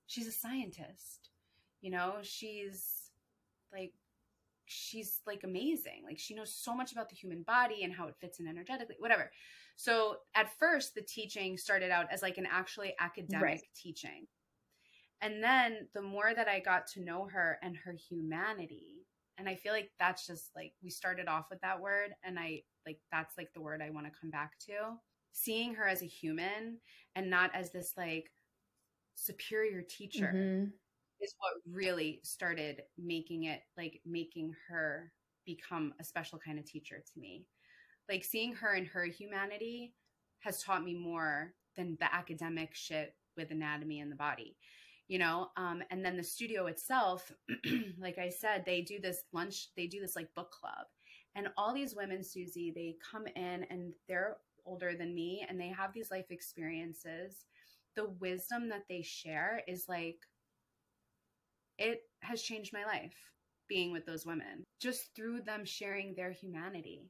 she's 0.07 0.27
a 0.27 0.31
scientist. 0.31 1.29
You 1.81 1.91
know 1.91 2.15
she's 2.21 3.05
like 3.72 3.93
she's 4.68 5.20
like 5.28 5.43
amazing 5.43 6.01
like 6.03 6.18
she 6.18 6.34
knows 6.34 6.53
so 6.53 6.74
much 6.74 6.91
about 6.91 7.07
the 7.09 7.16
human 7.16 7.43
body 7.43 7.84
and 7.84 7.93
how 7.93 8.07
it 8.07 8.16
fits 8.20 8.39
in 8.39 8.47
energetically 8.47 8.95
whatever 8.99 9.30
so 9.76 10.18
at 10.36 10.49
first 10.57 10.95
the 10.95 11.01
teaching 11.01 11.57
started 11.57 11.91
out 11.91 12.07
as 12.11 12.22
like 12.24 12.38
an 12.38 12.47
actually 12.49 12.95
academic 12.99 13.43
Right. 13.43 13.61
teaching 13.76 14.26
and 15.22 15.43
then 15.43 15.88
the 15.93 16.01
more 16.01 16.34
that 16.36 16.47
i 16.47 16.59
got 16.59 16.88
to 16.88 17.01
know 17.01 17.28
her 17.32 17.59
and 17.61 17.78
her 17.78 17.93
humanity 18.09 19.05
and 19.38 19.47
i 19.47 19.53
feel 19.55 19.72
like 19.74 19.91
that's 19.99 20.26
just 20.26 20.49
like 20.55 20.74
we 20.82 20.89
started 20.89 21.28
off 21.28 21.45
with 21.51 21.61
that 21.61 21.80
word 21.80 22.11
and 22.24 22.39
i 22.39 22.61
like 22.88 22.99
that's 23.11 23.38
like 23.38 23.53
the 23.53 23.61
word 23.61 23.82
i 23.84 23.91
want 23.91 24.07
to 24.07 24.20
come 24.20 24.32
back 24.32 24.57
to 24.59 24.74
seeing 25.32 25.76
her 25.76 25.88
as 25.88 26.01
a 26.01 26.07
human 26.07 26.78
and 27.16 27.30
not 27.30 27.51
as 27.53 27.72
this 27.72 27.93
like 27.97 28.32
superior 29.13 29.82
teacher 29.82 30.32
Mhm. 30.34 30.72
Is 31.22 31.36
what 31.39 31.53
really 31.74 32.20
started 32.24 32.84
making 32.97 33.45
it 33.45 33.61
like 33.78 34.01
making 34.05 34.53
her 34.70 35.11
become 35.45 35.93
a 35.99 36.03
special 36.03 36.39
kind 36.39 36.59
of 36.59 36.66
teacher 36.66 37.03
to 37.13 37.20
me. 37.20 37.45
Like 38.09 38.24
seeing 38.24 38.53
her 38.55 38.74
and 38.74 38.88
her 38.88 39.05
humanity 39.05 39.93
has 40.39 40.61
taught 40.61 40.84
me 40.84 40.93
more 40.93 41.53
than 41.76 41.97
the 41.99 42.13
academic 42.13 42.76
shit 42.76 43.16
with 43.38 43.51
anatomy 43.51 43.99
and 43.99 44.11
the 44.11 44.16
body. 44.16 44.57
You 45.07 45.20
know, 45.20 45.49
um, 45.55 45.84
and 45.91 46.03
then 46.03 46.18
the 46.18 46.24
studio 46.24 46.66
itself, 46.66 47.32
like 47.99 48.18
I 48.18 48.30
said, 48.30 48.63
they 48.66 48.82
do 48.82 48.99
this 48.99 49.24
lunch, 49.34 49.70
they 49.78 49.86
do 49.86 49.99
this 50.01 50.16
like 50.16 50.34
book 50.36 50.51
club. 50.51 50.88
And 51.36 51.49
all 51.57 51.74
these 51.74 51.95
women, 51.95 52.24
Suzy, 52.24 52.72
they 52.74 52.95
come 53.11 53.28
in 53.36 53.66
and 53.70 53.93
they're 54.07 54.38
older 54.66 54.95
than 54.95 55.13
me 55.13 55.45
and 55.47 55.59
they 55.59 55.68
have 55.68 55.93
these 55.93 56.09
life 56.09 56.32
experiences. 56.32 57.45
The 57.95 58.09
wisdom 58.20 58.68
that 58.70 58.86
they 58.89 59.01
share 59.03 59.61
is 59.68 59.86
like 59.88 60.18
it 61.78 62.01
has 62.21 62.41
changed 62.41 62.73
my 62.73 62.86
life 62.86 63.15
being 63.67 63.91
with 63.91 64.05
those 64.05 64.26
women 64.26 64.63
just 64.80 65.15
through 65.15 65.41
them 65.41 65.65
sharing 65.65 66.13
their 66.15 66.32
humanity. 66.32 67.09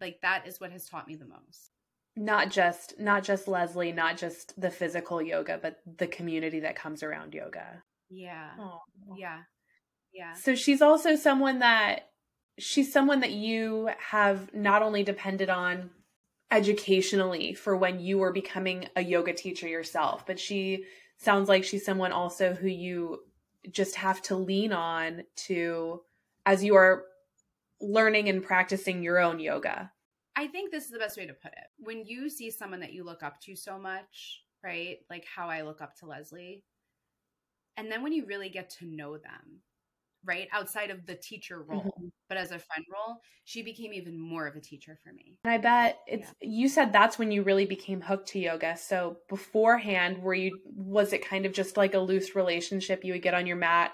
Like 0.00 0.18
that 0.22 0.46
is 0.46 0.60
what 0.60 0.72
has 0.72 0.88
taught 0.88 1.08
me 1.08 1.16
the 1.16 1.26
most. 1.26 1.70
Not 2.16 2.50
just 2.50 2.94
not 2.98 3.22
just 3.22 3.48
Leslie, 3.48 3.92
not 3.92 4.16
just 4.16 4.60
the 4.60 4.70
physical 4.70 5.22
yoga, 5.22 5.58
but 5.60 5.76
the 5.98 6.06
community 6.06 6.60
that 6.60 6.76
comes 6.76 7.02
around 7.02 7.34
yoga. 7.34 7.82
yeah. 8.10 8.50
Yeah. 9.16 9.38
Yeah. 10.12 10.34
So 10.34 10.54
she's 10.54 10.82
also 10.82 11.16
someone 11.16 11.60
that 11.60 12.10
she's 12.58 12.92
someone 12.92 13.20
that 13.20 13.30
you 13.30 13.90
have 13.98 14.52
not 14.52 14.82
only 14.82 15.02
depended 15.02 15.48
on 15.48 15.90
educationally 16.50 17.54
for 17.54 17.76
when 17.76 18.00
you 18.00 18.18
were 18.18 18.32
becoming 18.32 18.88
a 18.96 19.02
yoga 19.02 19.32
teacher 19.32 19.68
yourself, 19.68 20.26
but 20.26 20.38
she 20.38 20.84
sounds 21.16 21.48
like 21.48 21.64
she's 21.64 21.84
someone 21.84 22.12
also 22.12 22.52
who 22.54 22.66
you 22.66 23.20
just 23.70 23.96
have 23.96 24.22
to 24.22 24.36
lean 24.36 24.72
on 24.72 25.22
to 25.36 26.02
as 26.46 26.64
you 26.64 26.74
are 26.76 27.04
learning 27.80 28.28
and 28.28 28.42
practicing 28.42 29.02
your 29.02 29.18
own 29.18 29.38
yoga. 29.38 29.92
I 30.36 30.46
think 30.46 30.70
this 30.70 30.84
is 30.84 30.90
the 30.90 30.98
best 30.98 31.16
way 31.16 31.26
to 31.26 31.34
put 31.34 31.52
it. 31.52 31.68
When 31.78 32.04
you 32.06 32.30
see 32.30 32.50
someone 32.50 32.80
that 32.80 32.92
you 32.92 33.04
look 33.04 33.22
up 33.22 33.40
to 33.42 33.56
so 33.56 33.78
much, 33.78 34.42
right? 34.64 34.98
Like 35.08 35.24
how 35.24 35.48
I 35.48 35.62
look 35.62 35.80
up 35.80 35.96
to 35.96 36.06
Leslie. 36.06 36.64
And 37.76 37.90
then 37.90 38.02
when 38.02 38.12
you 38.12 38.26
really 38.26 38.48
get 38.48 38.70
to 38.78 38.86
know 38.86 39.16
them, 39.16 39.62
right? 40.24 40.48
Outside 40.52 40.90
of 40.90 41.06
the 41.06 41.14
teacher 41.14 41.62
role, 41.62 41.82
mm-hmm. 41.82 42.08
but 42.28 42.36
as 42.36 42.50
a 42.50 42.58
friend 42.58 42.84
role, 42.92 43.16
she 43.44 43.62
became 43.62 43.92
even 43.92 44.20
more 44.20 44.46
of 44.46 44.56
a 44.56 44.60
teacher 44.60 44.98
for 45.02 45.12
me. 45.12 45.38
And 45.44 45.52
I 45.52 45.58
bet 45.58 45.98
it's 46.06 46.32
yeah. 46.40 46.48
you 46.48 46.68
said 46.68 46.92
that's 46.92 47.18
when 47.18 47.30
you 47.30 47.42
really 47.42 47.66
became 47.66 48.00
hooked 48.00 48.28
to 48.28 48.38
yoga. 48.38 48.76
So 48.76 49.18
beforehand, 49.28 50.22
were 50.22 50.34
you 50.34 50.58
was 50.64 51.12
it 51.12 51.26
kind 51.26 51.46
of 51.46 51.52
just 51.52 51.76
like 51.76 51.94
a 51.94 51.98
loose 51.98 52.34
relationship 52.34 53.04
you 53.04 53.12
would 53.12 53.22
get 53.22 53.34
on 53.34 53.46
your 53.46 53.56
mat 53.56 53.92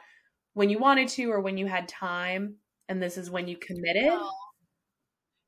when 0.55 0.71
you 0.71 0.79
wanted 0.79 1.09
to 1.09 1.31
or 1.31 1.41
when 1.41 1.59
you 1.59 1.67
had 1.67 1.89
time 1.89 2.57
and 2.89 3.03
this 3.03 3.17
is 3.17 3.31
when 3.31 3.49
you 3.49 3.57
committed? 3.57 4.05
No, 4.05 4.31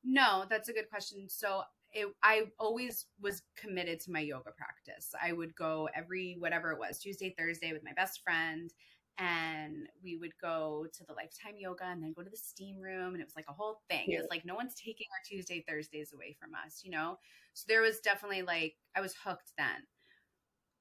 no 0.04 0.44
that's 0.48 0.68
a 0.68 0.72
good 0.72 0.88
question. 0.88 1.28
So 1.28 1.62
it, 1.92 2.06
I 2.22 2.44
always 2.58 3.06
was 3.20 3.42
committed 3.56 3.98
to 4.00 4.12
my 4.12 4.20
yoga 4.20 4.50
practice. 4.56 5.14
I 5.20 5.32
would 5.32 5.54
go 5.54 5.88
every 5.94 6.36
whatever 6.38 6.70
it 6.70 6.78
was, 6.78 6.98
Tuesday, 6.98 7.34
Thursday 7.36 7.72
with 7.72 7.82
my 7.82 7.92
best 7.94 8.20
friend 8.22 8.70
and 9.18 9.88
we 10.02 10.16
would 10.16 10.32
go 10.40 10.86
to 10.96 11.04
the 11.04 11.12
lifetime 11.12 11.54
yoga 11.58 11.84
and 11.84 12.02
then 12.02 12.12
go 12.12 12.22
to 12.22 12.30
the 12.30 12.36
steam 12.36 12.80
room 12.80 13.14
and 13.14 13.20
it 13.20 13.26
was 13.26 13.36
like 13.36 13.48
a 13.48 13.52
whole 13.52 13.80
thing. 13.90 14.04
Yeah. 14.06 14.20
it's 14.20 14.30
like 14.30 14.44
no 14.44 14.54
one's 14.54 14.74
taking 14.74 15.06
our 15.12 15.22
tuesday 15.28 15.64
thursdays 15.68 16.12
away 16.12 16.36
from 16.40 16.50
us 16.54 16.82
you 16.84 16.90
know? 16.90 17.18
So 17.54 17.64
there 17.68 17.82
was 17.82 18.00
definitely 18.00 18.42
like 18.42 18.74
i 18.96 19.00
was 19.00 19.14
hooked 19.24 19.52
then. 19.58 19.86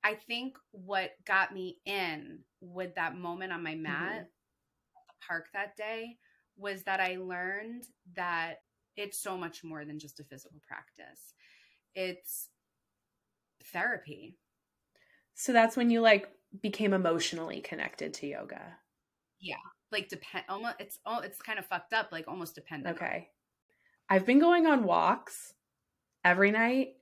I 0.03 0.13
think 0.13 0.55
what 0.71 1.11
got 1.25 1.53
me 1.53 1.79
in 1.85 2.39
with 2.61 2.95
that 2.95 3.17
moment 3.17 3.51
on 3.51 3.63
my 3.63 3.75
mat 3.75 4.01
mm-hmm. 4.01 4.17
at 4.19 4.27
the 5.07 5.25
park 5.27 5.47
that 5.53 5.75
day 5.75 6.17
was 6.55 6.83
that 6.83 6.99
i 6.99 7.17
learned 7.17 7.83
that 8.15 8.57
it's 8.97 9.19
so 9.19 9.37
much 9.37 9.63
more 9.63 9.85
than 9.85 9.99
just 9.99 10.19
a 10.19 10.23
physical 10.23 10.59
practice. 10.67 11.33
It's 11.95 12.49
therapy. 13.71 14.35
So 15.35 15.53
that's 15.53 15.77
when 15.77 15.91
you 15.91 16.01
like 16.01 16.27
became 16.61 16.93
emotionally 16.93 17.61
connected 17.61 18.13
to 18.15 18.27
yoga. 18.27 18.77
Yeah, 19.39 19.55
like 19.91 20.09
depend 20.09 20.45
almost 20.49 20.75
it's 20.79 20.99
all 21.05 21.21
it's 21.21 21.41
kind 21.41 21.59
of 21.59 21.65
fucked 21.65 21.93
up, 21.93 22.09
like 22.11 22.27
almost 22.27 22.55
dependent. 22.55 22.97
Okay. 22.97 23.29
I've 24.09 24.25
been 24.25 24.39
going 24.39 24.65
on 24.65 24.83
walks 24.83 25.53
every 26.23 26.51
night. 26.51 26.95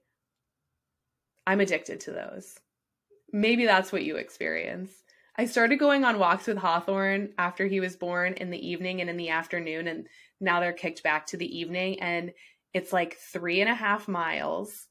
I'm 1.48 1.60
addicted 1.60 2.00
to 2.02 2.12
those. 2.12 2.58
Maybe 3.32 3.66
that's 3.66 3.92
what 3.92 4.04
you 4.04 4.18
experience. 4.18 4.92
I 5.38 5.46
started 5.46 5.78
going 5.78 6.06
on 6.06 6.18
walks 6.18 6.48
with 6.48 6.58
Hawthorne 6.58 7.34
after 7.38 7.68
he 7.68 7.80
was 7.80 7.98
born 7.98 8.34
in 8.34 8.50
the 8.50 8.68
evening 8.68 9.02
and 9.02 9.10
in 9.10 9.18
the 9.18 9.30
afternoon, 9.30 9.88
and 9.88 10.08
now 10.40 10.60
they're 10.60 10.74
kicked 10.74 11.04
back 11.04 11.28
to 11.28 11.38
the 11.38 11.60
evening. 11.60 12.00
And 12.00 12.32
it's 12.74 12.94
like 12.94 13.18
three 13.18 13.62
and 13.62 13.70
a 13.70 13.76
half 13.76 14.08
miles 14.08 14.88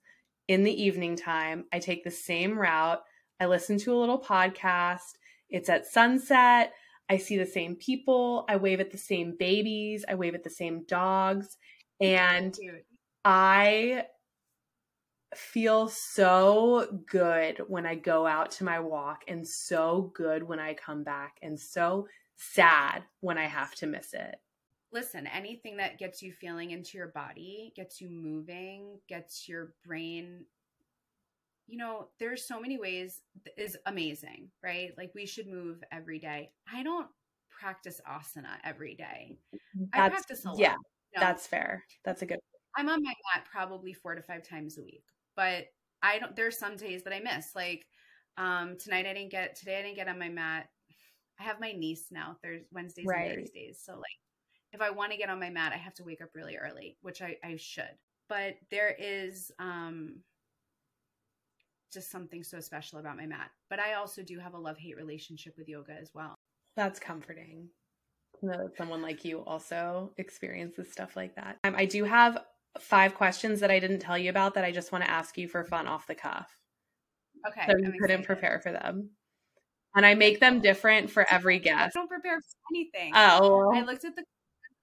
in 0.46 0.62
the 0.62 0.82
evening 0.82 1.16
time. 1.16 1.64
I 1.72 1.78
take 1.78 2.04
the 2.04 2.10
same 2.10 2.58
route. 2.58 3.02
I 3.40 3.46
listen 3.46 3.78
to 3.78 3.94
a 3.94 3.98
little 3.98 4.20
podcast. 4.20 5.18
It's 5.50 5.68
at 5.68 5.86
sunset. 5.86 6.72
I 7.08 7.18
see 7.18 7.36
the 7.36 7.46
same 7.46 7.76
people. 7.76 8.44
I 8.48 8.56
wave 8.56 8.80
at 8.80 8.90
the 8.90 8.98
same 8.98 9.36
babies. 9.38 10.04
I 10.08 10.14
wave 10.14 10.34
at 10.34 10.44
the 10.44 10.50
same 10.50 10.84
dogs. 10.84 11.56
And 12.00 12.56
I 13.24 14.06
feel 15.34 15.88
so 15.88 17.02
good 17.10 17.60
when 17.68 17.86
I 17.86 17.94
go 17.96 18.26
out 18.26 18.50
to 18.52 18.64
my 18.64 18.80
walk 18.80 19.22
and 19.28 19.46
so 19.46 20.12
good 20.14 20.42
when 20.42 20.60
I 20.60 20.74
come 20.74 21.02
back 21.02 21.36
and 21.42 21.58
so 21.58 22.06
sad 22.36 23.02
when 23.20 23.38
I 23.38 23.44
have 23.44 23.74
to 23.76 23.86
miss 23.86 24.12
it. 24.12 24.36
Listen, 24.92 25.26
anything 25.26 25.76
that 25.78 25.98
gets 25.98 26.22
you 26.22 26.32
feeling 26.32 26.70
into 26.70 26.96
your 26.96 27.08
body, 27.08 27.72
gets 27.74 28.00
you 28.00 28.08
moving, 28.08 28.98
gets 29.08 29.48
your 29.48 29.72
brain 29.84 30.44
you 31.66 31.78
know, 31.78 32.08
there's 32.18 32.46
so 32.46 32.60
many 32.60 32.78
ways 32.78 33.22
is 33.56 33.76
amazing, 33.86 34.50
right? 34.62 34.90
Like 34.98 35.12
we 35.14 35.26
should 35.26 35.46
move 35.46 35.82
every 35.90 36.18
day. 36.18 36.50
I 36.72 36.82
don't 36.82 37.06
practice 37.50 38.00
asana 38.08 38.56
every 38.64 38.94
day. 38.94 39.38
That's, 39.52 39.88
I 39.92 40.08
practice 40.10 40.44
a 40.44 40.48
lot. 40.48 40.58
Yeah, 40.58 40.72
you 40.72 41.20
know? 41.20 41.20
that's 41.20 41.46
fair. 41.46 41.84
That's 42.04 42.22
a 42.22 42.26
good. 42.26 42.38
I'm 42.76 42.88
on 42.88 43.02
my 43.02 43.14
mat 43.34 43.46
probably 43.50 43.92
four 43.92 44.14
to 44.14 44.22
five 44.22 44.46
times 44.46 44.78
a 44.78 44.82
week, 44.82 45.04
but 45.36 45.66
I 46.02 46.18
don't. 46.18 46.36
There's 46.36 46.58
some 46.58 46.76
days 46.76 47.02
that 47.04 47.14
I 47.14 47.20
miss. 47.20 47.54
Like 47.54 47.86
um 48.36 48.76
tonight, 48.78 49.06
I 49.06 49.14
didn't 49.14 49.30
get. 49.30 49.56
Today, 49.56 49.78
I 49.78 49.82
didn't 49.82 49.96
get 49.96 50.08
on 50.08 50.18
my 50.18 50.28
mat. 50.28 50.68
I 51.40 51.44
have 51.44 51.60
my 51.60 51.72
niece 51.72 52.06
now. 52.10 52.36
There's 52.42 52.62
Wednesdays 52.72 53.06
right. 53.08 53.30
and 53.30 53.40
Thursdays, 53.40 53.80
so 53.82 53.94
like 53.94 54.04
if 54.72 54.82
I 54.82 54.90
want 54.90 55.12
to 55.12 55.18
get 55.18 55.30
on 55.30 55.40
my 55.40 55.50
mat, 55.50 55.72
I 55.72 55.78
have 55.78 55.94
to 55.94 56.04
wake 56.04 56.20
up 56.20 56.30
really 56.34 56.56
early, 56.56 56.98
which 57.00 57.22
I 57.22 57.36
I 57.42 57.56
should. 57.56 57.96
But 58.28 58.54
there 58.70 58.94
is 58.98 59.50
um 59.58 60.16
just 61.94 62.10
something 62.10 62.42
so 62.42 62.60
special 62.60 62.98
about 62.98 63.16
my 63.16 63.26
mat. 63.26 63.50
But 63.70 63.80
I 63.80 63.94
also 63.94 64.22
do 64.22 64.38
have 64.38 64.54
a 64.54 64.58
love 64.58 64.76
hate 64.76 64.96
relationship 64.96 65.54
with 65.56 65.68
yoga 65.68 65.92
as 65.92 66.10
well. 66.14 66.34
That's 66.76 66.98
comforting. 66.98 67.68
That 68.42 68.72
someone 68.76 69.00
like 69.00 69.24
you 69.24 69.42
also 69.44 70.12
experiences 70.18 70.92
stuff 70.92 71.16
like 71.16 71.36
that. 71.36 71.56
Um, 71.64 71.74
I 71.76 71.86
do 71.86 72.04
have 72.04 72.38
five 72.80 73.14
questions 73.14 73.60
that 73.60 73.70
I 73.70 73.78
didn't 73.78 74.00
tell 74.00 74.18
you 74.18 74.28
about 74.28 74.54
that 74.54 74.64
I 74.64 74.72
just 74.72 74.92
want 74.92 75.04
to 75.04 75.10
ask 75.10 75.38
you 75.38 75.48
for 75.48 75.64
fun 75.64 75.86
off 75.86 76.06
the 76.06 76.14
cuff. 76.14 76.58
Okay. 77.48 77.62
So 77.66 77.78
you 77.78 77.86
I'm 77.86 77.92
couldn't 77.92 78.20
excited. 78.20 78.26
prepare 78.26 78.60
for 78.60 78.72
them. 78.72 79.10
And 79.94 80.04
I 80.04 80.14
make 80.14 80.40
them 80.40 80.60
different 80.60 81.08
for 81.08 81.24
every 81.30 81.60
guest. 81.60 81.96
I 81.96 82.00
don't 82.00 82.08
prepare 82.08 82.40
for 82.40 82.74
anything. 82.74 83.12
Oh. 83.14 83.72
I 83.72 83.82
looked 83.82 84.04
at 84.04 84.16
the 84.16 84.24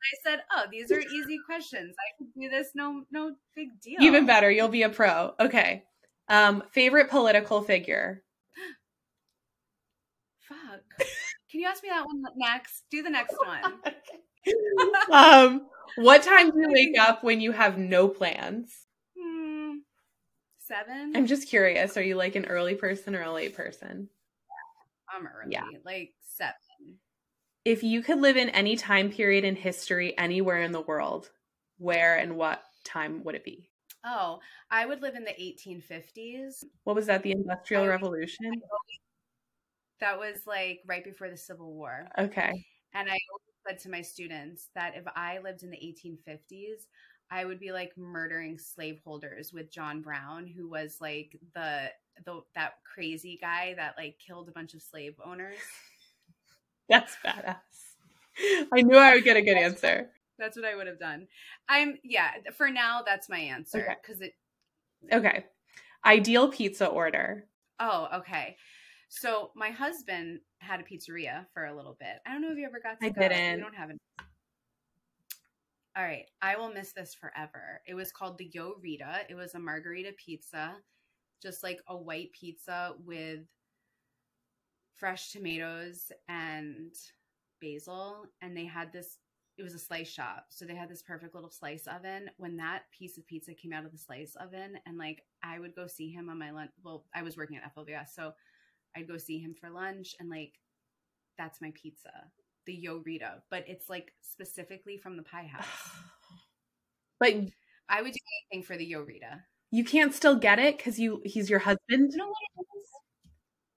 I 0.03 0.29
said, 0.29 0.43
"Oh, 0.51 0.65
these 0.71 0.91
are 0.91 0.99
easy 0.99 1.37
questions. 1.45 1.95
I 1.99 2.17
can 2.17 2.31
do 2.35 2.49
this. 2.49 2.69
No, 2.73 3.05
no 3.11 3.35
big 3.55 3.69
deal." 3.81 4.01
Even 4.01 4.25
better, 4.25 4.49
you'll 4.49 4.67
be 4.67 4.83
a 4.83 4.89
pro. 4.89 5.33
Okay. 5.39 5.83
Um, 6.31 6.63
favorite 6.71 7.09
political 7.09 7.61
figure. 7.61 8.23
Fuck. 10.39 11.07
Can 11.51 11.59
you 11.59 11.67
ask 11.67 11.83
me 11.83 11.89
that 11.89 12.05
one 12.05 12.23
next? 12.37 12.83
Do 12.89 13.03
the 13.03 13.09
next 13.09 13.35
one. 13.45 13.79
um, 15.11 15.67
what 15.97 16.23
time 16.23 16.51
do 16.51 16.57
you 16.57 16.71
wake 16.71 16.97
up 16.97 17.21
when 17.21 17.41
you 17.41 17.51
have 17.51 17.77
no 17.77 18.07
plans? 18.07 18.71
Hmm, 19.19 19.79
seven. 20.59 21.11
I'm 21.17 21.27
just 21.27 21.49
curious. 21.49 21.97
Are 21.97 22.03
you 22.03 22.15
like 22.15 22.37
an 22.37 22.45
early 22.45 22.75
person 22.75 23.13
or 23.13 23.23
a 23.23 23.33
late 23.33 23.53
person? 23.53 24.07
I'm 25.13 25.27
early. 25.27 25.51
Yeah. 25.51 25.65
Like 25.83 26.11
seven. 26.21 26.55
If 27.65 27.83
you 27.83 28.01
could 28.01 28.21
live 28.21 28.37
in 28.37 28.47
any 28.51 28.77
time 28.77 29.11
period 29.11 29.43
in 29.43 29.57
history 29.57 30.17
anywhere 30.17 30.61
in 30.61 30.71
the 30.71 30.79
world, 30.79 31.29
where 31.77 32.15
and 32.15 32.37
what 32.37 32.63
time 32.85 33.25
would 33.25 33.35
it 33.35 33.43
be? 33.43 33.70
Oh, 34.03 34.39
I 34.69 34.85
would 34.85 35.01
live 35.01 35.15
in 35.15 35.23
the 35.23 35.31
1850s. 35.31 36.63
What 36.83 36.95
was 36.95 37.05
that? 37.05 37.23
The 37.23 37.31
Industrial 37.31 37.87
Revolution? 37.87 38.51
That 39.99 40.17
was 40.17 40.47
like 40.47 40.79
right 40.87 41.03
before 41.03 41.29
the 41.29 41.37
Civil 41.37 41.73
War. 41.73 42.07
Okay. 42.17 42.65
And 42.93 43.09
I 43.09 43.17
said 43.67 43.79
to 43.79 43.89
my 43.89 44.01
students 44.01 44.69
that 44.75 44.95
if 44.95 45.03
I 45.15 45.39
lived 45.39 45.63
in 45.63 45.69
the 45.69 45.77
1850s, 45.77 46.87
I 47.29 47.45
would 47.45 47.59
be 47.59 47.71
like 47.71 47.97
murdering 47.97 48.57
slaveholders 48.57 49.53
with 49.53 49.71
John 49.71 50.01
Brown, 50.01 50.47
who 50.47 50.67
was 50.67 50.97
like 50.99 51.39
the 51.55 51.91
the 52.25 52.41
that 52.55 52.73
crazy 52.83 53.37
guy 53.39 53.73
that 53.77 53.95
like 53.97 54.17
killed 54.25 54.49
a 54.49 54.51
bunch 54.51 54.73
of 54.73 54.81
slave 54.81 55.13
owners. 55.23 55.57
That's 56.89 57.15
badass. 57.25 57.55
I 58.73 58.81
knew 58.81 58.97
I 58.97 59.13
would 59.13 59.23
get 59.23 59.37
a 59.37 59.41
good 59.41 59.57
answer. 59.57 60.09
That's 60.41 60.57
what 60.57 60.65
I 60.65 60.75
would 60.75 60.87
have 60.87 60.99
done. 60.99 61.27
I'm 61.69 61.99
yeah, 62.03 62.31
for 62.57 62.69
now 62.69 63.03
that's 63.05 63.29
my 63.29 63.39
answer 63.39 63.95
cuz 64.03 64.19
it 64.19 64.33
Okay. 65.13 65.45
Ideal 66.05 66.51
pizza 66.51 66.87
order. 66.87 67.45
Oh, 67.79 68.07
okay. 68.15 68.57
So 69.09 69.51
my 69.55 69.69
husband 69.69 70.39
had 70.59 70.79
a 70.79 70.83
pizzeria 70.83 71.45
for 71.53 71.65
a 71.65 71.75
little 71.75 71.95
bit. 71.99 72.19
I 72.25 72.31
don't 72.31 72.41
know 72.41 72.51
if 72.51 72.57
you 72.57 72.65
ever 72.65 72.79
got 72.81 72.99
to 72.99 73.05
I 73.05 73.09
go. 73.09 73.21
didn't. 73.21 73.57
We 73.57 73.61
don't 73.61 73.75
have 73.75 73.89
it. 73.91 73.97
All 75.97 76.03
right, 76.03 76.25
I 76.41 76.55
will 76.55 76.71
miss 76.73 76.93
this 76.93 77.13
forever. 77.13 77.81
It 77.85 77.93
was 77.93 78.11
called 78.13 78.37
the 78.37 78.49
Yo 78.53 78.75
Rita. 78.81 79.25
It 79.29 79.35
was 79.35 79.55
a 79.55 79.59
margarita 79.59 80.13
pizza, 80.23 80.77
just 81.43 81.63
like 81.63 81.81
a 81.87 81.97
white 81.97 82.31
pizza 82.31 82.93
with 83.05 83.41
fresh 84.95 85.31
tomatoes 85.31 86.11
and 86.29 86.93
basil 87.59 88.25
and 88.41 88.55
they 88.55 88.65
had 88.65 88.93
this 88.93 89.17
it 89.61 89.63
was 89.63 89.75
a 89.75 89.79
slice 89.79 90.09
shop. 90.11 90.47
So 90.49 90.65
they 90.65 90.73
had 90.73 90.89
this 90.89 91.03
perfect 91.03 91.35
little 91.35 91.51
slice 91.51 91.85
oven. 91.85 92.31
When 92.37 92.57
that 92.57 92.81
piece 92.97 93.19
of 93.19 93.27
pizza 93.27 93.53
came 93.53 93.71
out 93.71 93.85
of 93.85 93.91
the 93.91 93.97
slice 93.97 94.35
oven, 94.35 94.79
and 94.87 94.97
like 94.97 95.21
I 95.43 95.59
would 95.59 95.75
go 95.75 95.85
see 95.85 96.09
him 96.09 96.29
on 96.29 96.39
my 96.39 96.49
lunch. 96.49 96.71
Well, 96.83 97.05
I 97.13 97.21
was 97.21 97.37
working 97.37 97.57
at 97.57 97.75
FLVS, 97.75 98.07
so 98.15 98.33
I'd 98.97 99.07
go 99.07 99.17
see 99.17 99.37
him 99.37 99.53
for 99.53 99.69
lunch, 99.69 100.15
and 100.19 100.31
like 100.31 100.53
that's 101.37 101.61
my 101.61 101.71
pizza, 101.75 102.09
the 102.65 102.73
Yo 102.73 103.03
Rita. 103.05 103.43
But 103.51 103.65
it's 103.67 103.87
like 103.87 104.13
specifically 104.21 104.97
from 104.97 105.15
the 105.15 105.23
Pie 105.23 105.45
House. 105.45 105.65
but 107.19 107.35
I 107.87 108.01
would 108.01 108.13
do 108.13 108.19
anything 108.51 108.65
for 108.65 108.75
the 108.75 108.85
Yo 108.85 109.01
Rita. 109.01 109.43
You 109.69 109.85
can't 109.85 110.15
still 110.15 110.35
get 110.35 110.57
it 110.57 110.77
because 110.77 110.97
you 110.97 111.21
he's 111.23 111.51
your 111.51 111.59
husband. 111.59 112.13
No, 112.15 112.33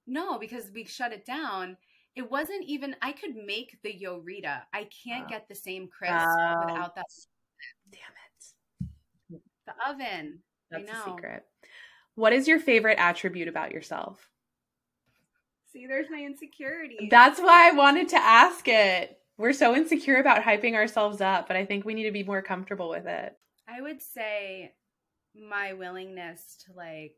no, 0.07 0.39
because 0.39 0.70
we 0.74 0.87
shut 0.87 1.12
it 1.12 1.26
down 1.26 1.76
it 2.17 2.31
wasn't 2.31 2.65
even 2.65 2.95
I 3.03 3.12
could 3.12 3.35
make 3.35 3.79
the 3.83 3.93
Yorita. 3.93 4.62
I 4.73 4.89
can't 5.05 5.29
get 5.29 5.49
the 5.49 5.55
same 5.55 5.89
crisp 5.89 6.15
without 6.15 6.95
that. 6.95 7.07
Damn 7.91 8.01
it. 9.31 9.41
The 9.67 9.91
oven. 9.91 10.41
That's 10.71 10.91
a 10.91 11.05
secret. 11.05 11.45
What 12.15 12.33
is 12.33 12.47
your 12.47 12.61
favorite 12.61 12.99
attribute 12.99 13.49
about 13.49 13.73
yourself? 13.73 14.29
See, 15.73 15.87
there's 15.87 16.07
my 16.11 16.23
insecurity. 16.23 17.09
That's 17.11 17.41
why 17.41 17.69
I 17.69 17.73
wanted 17.73 18.09
to 18.11 18.17
ask 18.17 18.69
it. 18.69 19.19
We're 19.37 19.53
so 19.53 19.75
insecure 19.75 20.19
about 20.19 20.43
hyping 20.43 20.75
ourselves 20.75 21.21
up, 21.21 21.49
but 21.49 21.57
I 21.57 21.65
think 21.65 21.85
we 21.85 21.95
need 21.95 22.05
to 22.05 22.12
be 22.12 22.23
more 22.23 22.43
comfortable 22.43 22.89
with 22.89 23.07
it. 23.07 23.37
I 23.67 23.81
would 23.81 24.01
say 24.01 24.73
my 25.35 25.73
willingness 25.73 26.65
to 26.67 26.77
like. 26.77 27.17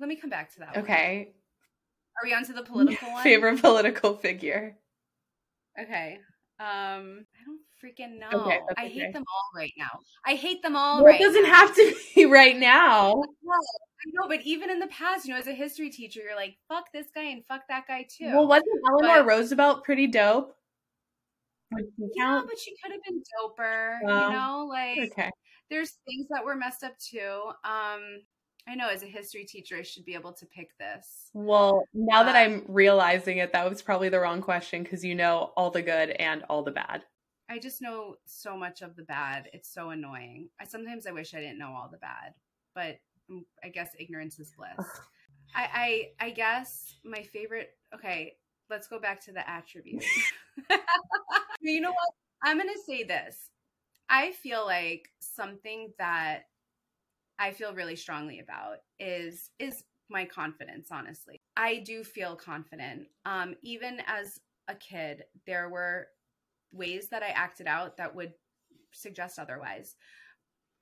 Let 0.00 0.08
me 0.08 0.16
come 0.16 0.30
back 0.30 0.52
to 0.54 0.58
that. 0.60 0.76
one. 1.24 1.32
Are 2.22 2.24
we 2.26 2.34
on 2.34 2.44
to 2.46 2.52
the 2.52 2.62
political 2.70 3.10
one? 3.12 3.22
Favorite 3.22 3.60
political 3.60 4.14
figure. 4.16 4.76
Okay. 5.80 6.18
Um, 6.58 7.26
I 7.36 7.44
don't 7.44 7.60
freaking 7.84 8.18
know. 8.18 8.40
Okay, 8.46 8.58
I 8.78 8.86
okay. 8.86 8.88
hate 8.88 9.12
them 9.12 9.24
all 9.30 9.50
right 9.60 9.72
now. 9.76 10.00
I 10.24 10.34
hate 10.36 10.62
them 10.62 10.74
all 10.74 10.96
Well, 10.96 11.06
right 11.12 11.20
it 11.20 11.24
doesn't 11.24 11.42
now. 11.42 11.48
have 11.54 11.74
to 11.74 11.94
be 12.14 12.24
right 12.40 12.56
now. 12.56 13.10
I 13.12 14.10
know, 14.14 14.26
but 14.28 14.40
even 14.44 14.70
in 14.70 14.78
the 14.78 14.86
past, 14.86 15.26
you 15.26 15.34
know, 15.34 15.38
as 15.40 15.46
a 15.48 15.52
history 15.52 15.90
teacher, 15.90 16.20
you're 16.20 16.34
like, 16.36 16.56
fuck 16.68 16.86
this 16.94 17.08
guy 17.14 17.24
and 17.24 17.44
fuck 17.44 17.62
that 17.68 17.86
guy 17.86 18.06
too. 18.08 18.26
Well, 18.32 18.46
wasn't 18.46 18.68
Eleanor 18.90 19.22
But- 19.22 19.26
Roosevelt 19.26 19.84
pretty 19.84 20.06
dope? 20.06 20.54
Yeah, 22.16 22.42
but 22.46 22.58
she 22.58 22.74
could 22.82 22.92
have 22.92 23.02
been 23.02 23.20
doper. 23.20 23.98
You 24.00 24.06
know, 24.34 24.66
like 24.70 25.10
Okay. 25.12 25.30
there's 25.68 25.90
things 26.06 26.26
that 26.30 26.44
were 26.44 26.54
messed 26.56 26.84
up 26.84 26.96
too. 26.98 27.42
Um, 27.64 28.22
I 28.68 28.74
know 28.74 28.88
as 28.88 29.02
a 29.02 29.06
history 29.06 29.44
teacher, 29.44 29.76
I 29.76 29.82
should 29.82 30.04
be 30.04 30.14
able 30.14 30.32
to 30.32 30.46
pick 30.46 30.76
this. 30.78 31.30
Well, 31.34 31.84
now 31.94 32.24
that 32.24 32.34
Uh, 32.34 32.38
I'm 32.38 32.64
realizing 32.66 33.38
it, 33.38 33.52
that 33.52 33.68
was 33.68 33.80
probably 33.80 34.08
the 34.08 34.18
wrong 34.20 34.42
question 34.42 34.82
because 34.82 35.04
you 35.04 35.14
know 35.14 35.52
all 35.56 35.70
the 35.70 35.82
good 35.82 36.10
and 36.10 36.42
all 36.44 36.62
the 36.62 36.72
bad. 36.72 37.04
I 37.48 37.58
just 37.60 37.80
know 37.80 38.16
so 38.24 38.56
much 38.56 38.82
of 38.82 38.96
the 38.96 39.04
bad. 39.04 39.48
It's 39.52 39.72
so 39.72 39.90
annoying. 39.90 40.50
I 40.60 40.64
sometimes 40.64 41.06
I 41.06 41.12
wish 41.12 41.32
I 41.34 41.40
didn't 41.40 41.58
know 41.58 41.74
all 41.76 41.88
the 41.90 41.98
bad, 41.98 42.34
but 42.74 42.98
mm, 43.30 43.44
I 43.62 43.68
guess 43.68 43.90
ignorance 43.98 44.38
is 44.40 44.52
bliss. 44.56 44.86
I, 45.54 46.10
I 46.20 46.26
I 46.26 46.30
guess 46.30 46.96
my 47.04 47.22
favorite. 47.22 47.70
Okay, 47.94 48.34
let's 48.68 48.88
go 48.88 48.98
back 48.98 49.20
to 49.26 49.32
the 49.32 49.48
attributes. 49.48 50.06
you 51.60 51.80
know 51.80 51.90
what? 51.90 52.14
I'm 52.42 52.58
gonna 52.58 52.72
say 52.84 53.04
this. 53.04 53.50
I 54.08 54.32
feel 54.32 54.64
like 54.64 55.08
something 55.20 55.92
that 55.98 56.46
I 57.38 57.52
feel 57.52 57.74
really 57.74 57.96
strongly 57.96 58.40
about 58.40 58.78
is 58.98 59.50
is 59.58 59.84
my 60.08 60.24
confidence. 60.24 60.88
Honestly, 60.90 61.38
I 61.56 61.78
do 61.78 62.04
feel 62.04 62.36
confident. 62.36 63.08
Um, 63.24 63.54
even 63.62 64.00
as 64.06 64.40
a 64.68 64.74
kid, 64.74 65.24
there 65.46 65.68
were 65.68 66.08
ways 66.72 67.08
that 67.08 67.22
I 67.22 67.28
acted 67.28 67.66
out 67.66 67.96
that 67.96 68.14
would 68.14 68.32
suggest 68.92 69.38
otherwise. 69.38 69.96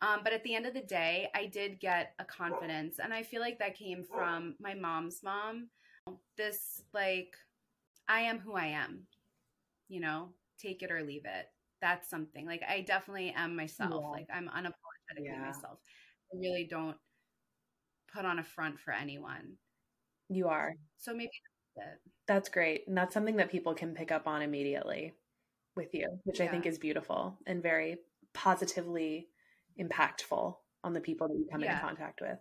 Um, 0.02 0.20
but 0.22 0.32
at 0.32 0.42
the 0.44 0.54
end 0.54 0.66
of 0.66 0.74
the 0.74 0.82
day, 0.82 1.28
I 1.34 1.46
did 1.46 1.80
get 1.80 2.14
a 2.18 2.24
confidence, 2.24 2.98
and 2.98 3.12
I 3.14 3.22
feel 3.22 3.40
like 3.40 3.58
that 3.58 3.76
came 3.76 4.04
from 4.04 4.54
my 4.60 4.74
mom's 4.74 5.22
mom. 5.22 5.68
This, 6.36 6.82
like, 6.92 7.34
I 8.08 8.20
am 8.20 8.38
who 8.38 8.54
I 8.54 8.66
am, 8.66 9.06
you 9.88 10.00
know, 10.00 10.28
take 10.58 10.82
it 10.82 10.90
or 10.90 11.02
leave 11.02 11.24
it. 11.24 11.46
That's 11.80 12.10
something. 12.10 12.44
Like, 12.44 12.62
I 12.68 12.82
definitely 12.82 13.32
am 13.34 13.56
myself. 13.56 13.92
Yeah. 13.92 14.10
Like, 14.10 14.28
I'm 14.32 14.48
unapologetically 14.48 15.24
Yeah. 15.24 15.46
myself. 15.46 15.78
Really 16.34 16.64
don't 16.64 16.96
put 18.12 18.24
on 18.24 18.38
a 18.38 18.44
front 18.44 18.78
for 18.80 18.92
anyone. 18.92 19.56
You 20.28 20.48
are. 20.48 20.74
So 20.98 21.12
maybe 21.12 21.30
that's 21.76 21.88
it. 21.88 22.00
That's 22.26 22.48
great. 22.48 22.86
And 22.88 22.96
that's 22.96 23.14
something 23.14 23.36
that 23.36 23.50
people 23.50 23.74
can 23.74 23.94
pick 23.94 24.10
up 24.10 24.26
on 24.26 24.42
immediately 24.42 25.12
with 25.76 25.94
you, 25.94 26.18
which 26.24 26.40
I 26.40 26.48
think 26.48 26.66
is 26.66 26.78
beautiful 26.78 27.38
and 27.46 27.62
very 27.62 27.98
positively 28.32 29.28
impactful 29.78 30.56
on 30.82 30.92
the 30.92 31.00
people 31.00 31.28
that 31.28 31.34
you 31.34 31.46
come 31.50 31.62
Yeah. 31.62 31.72
into 31.72 31.82
contact 31.82 32.20
with. 32.20 32.38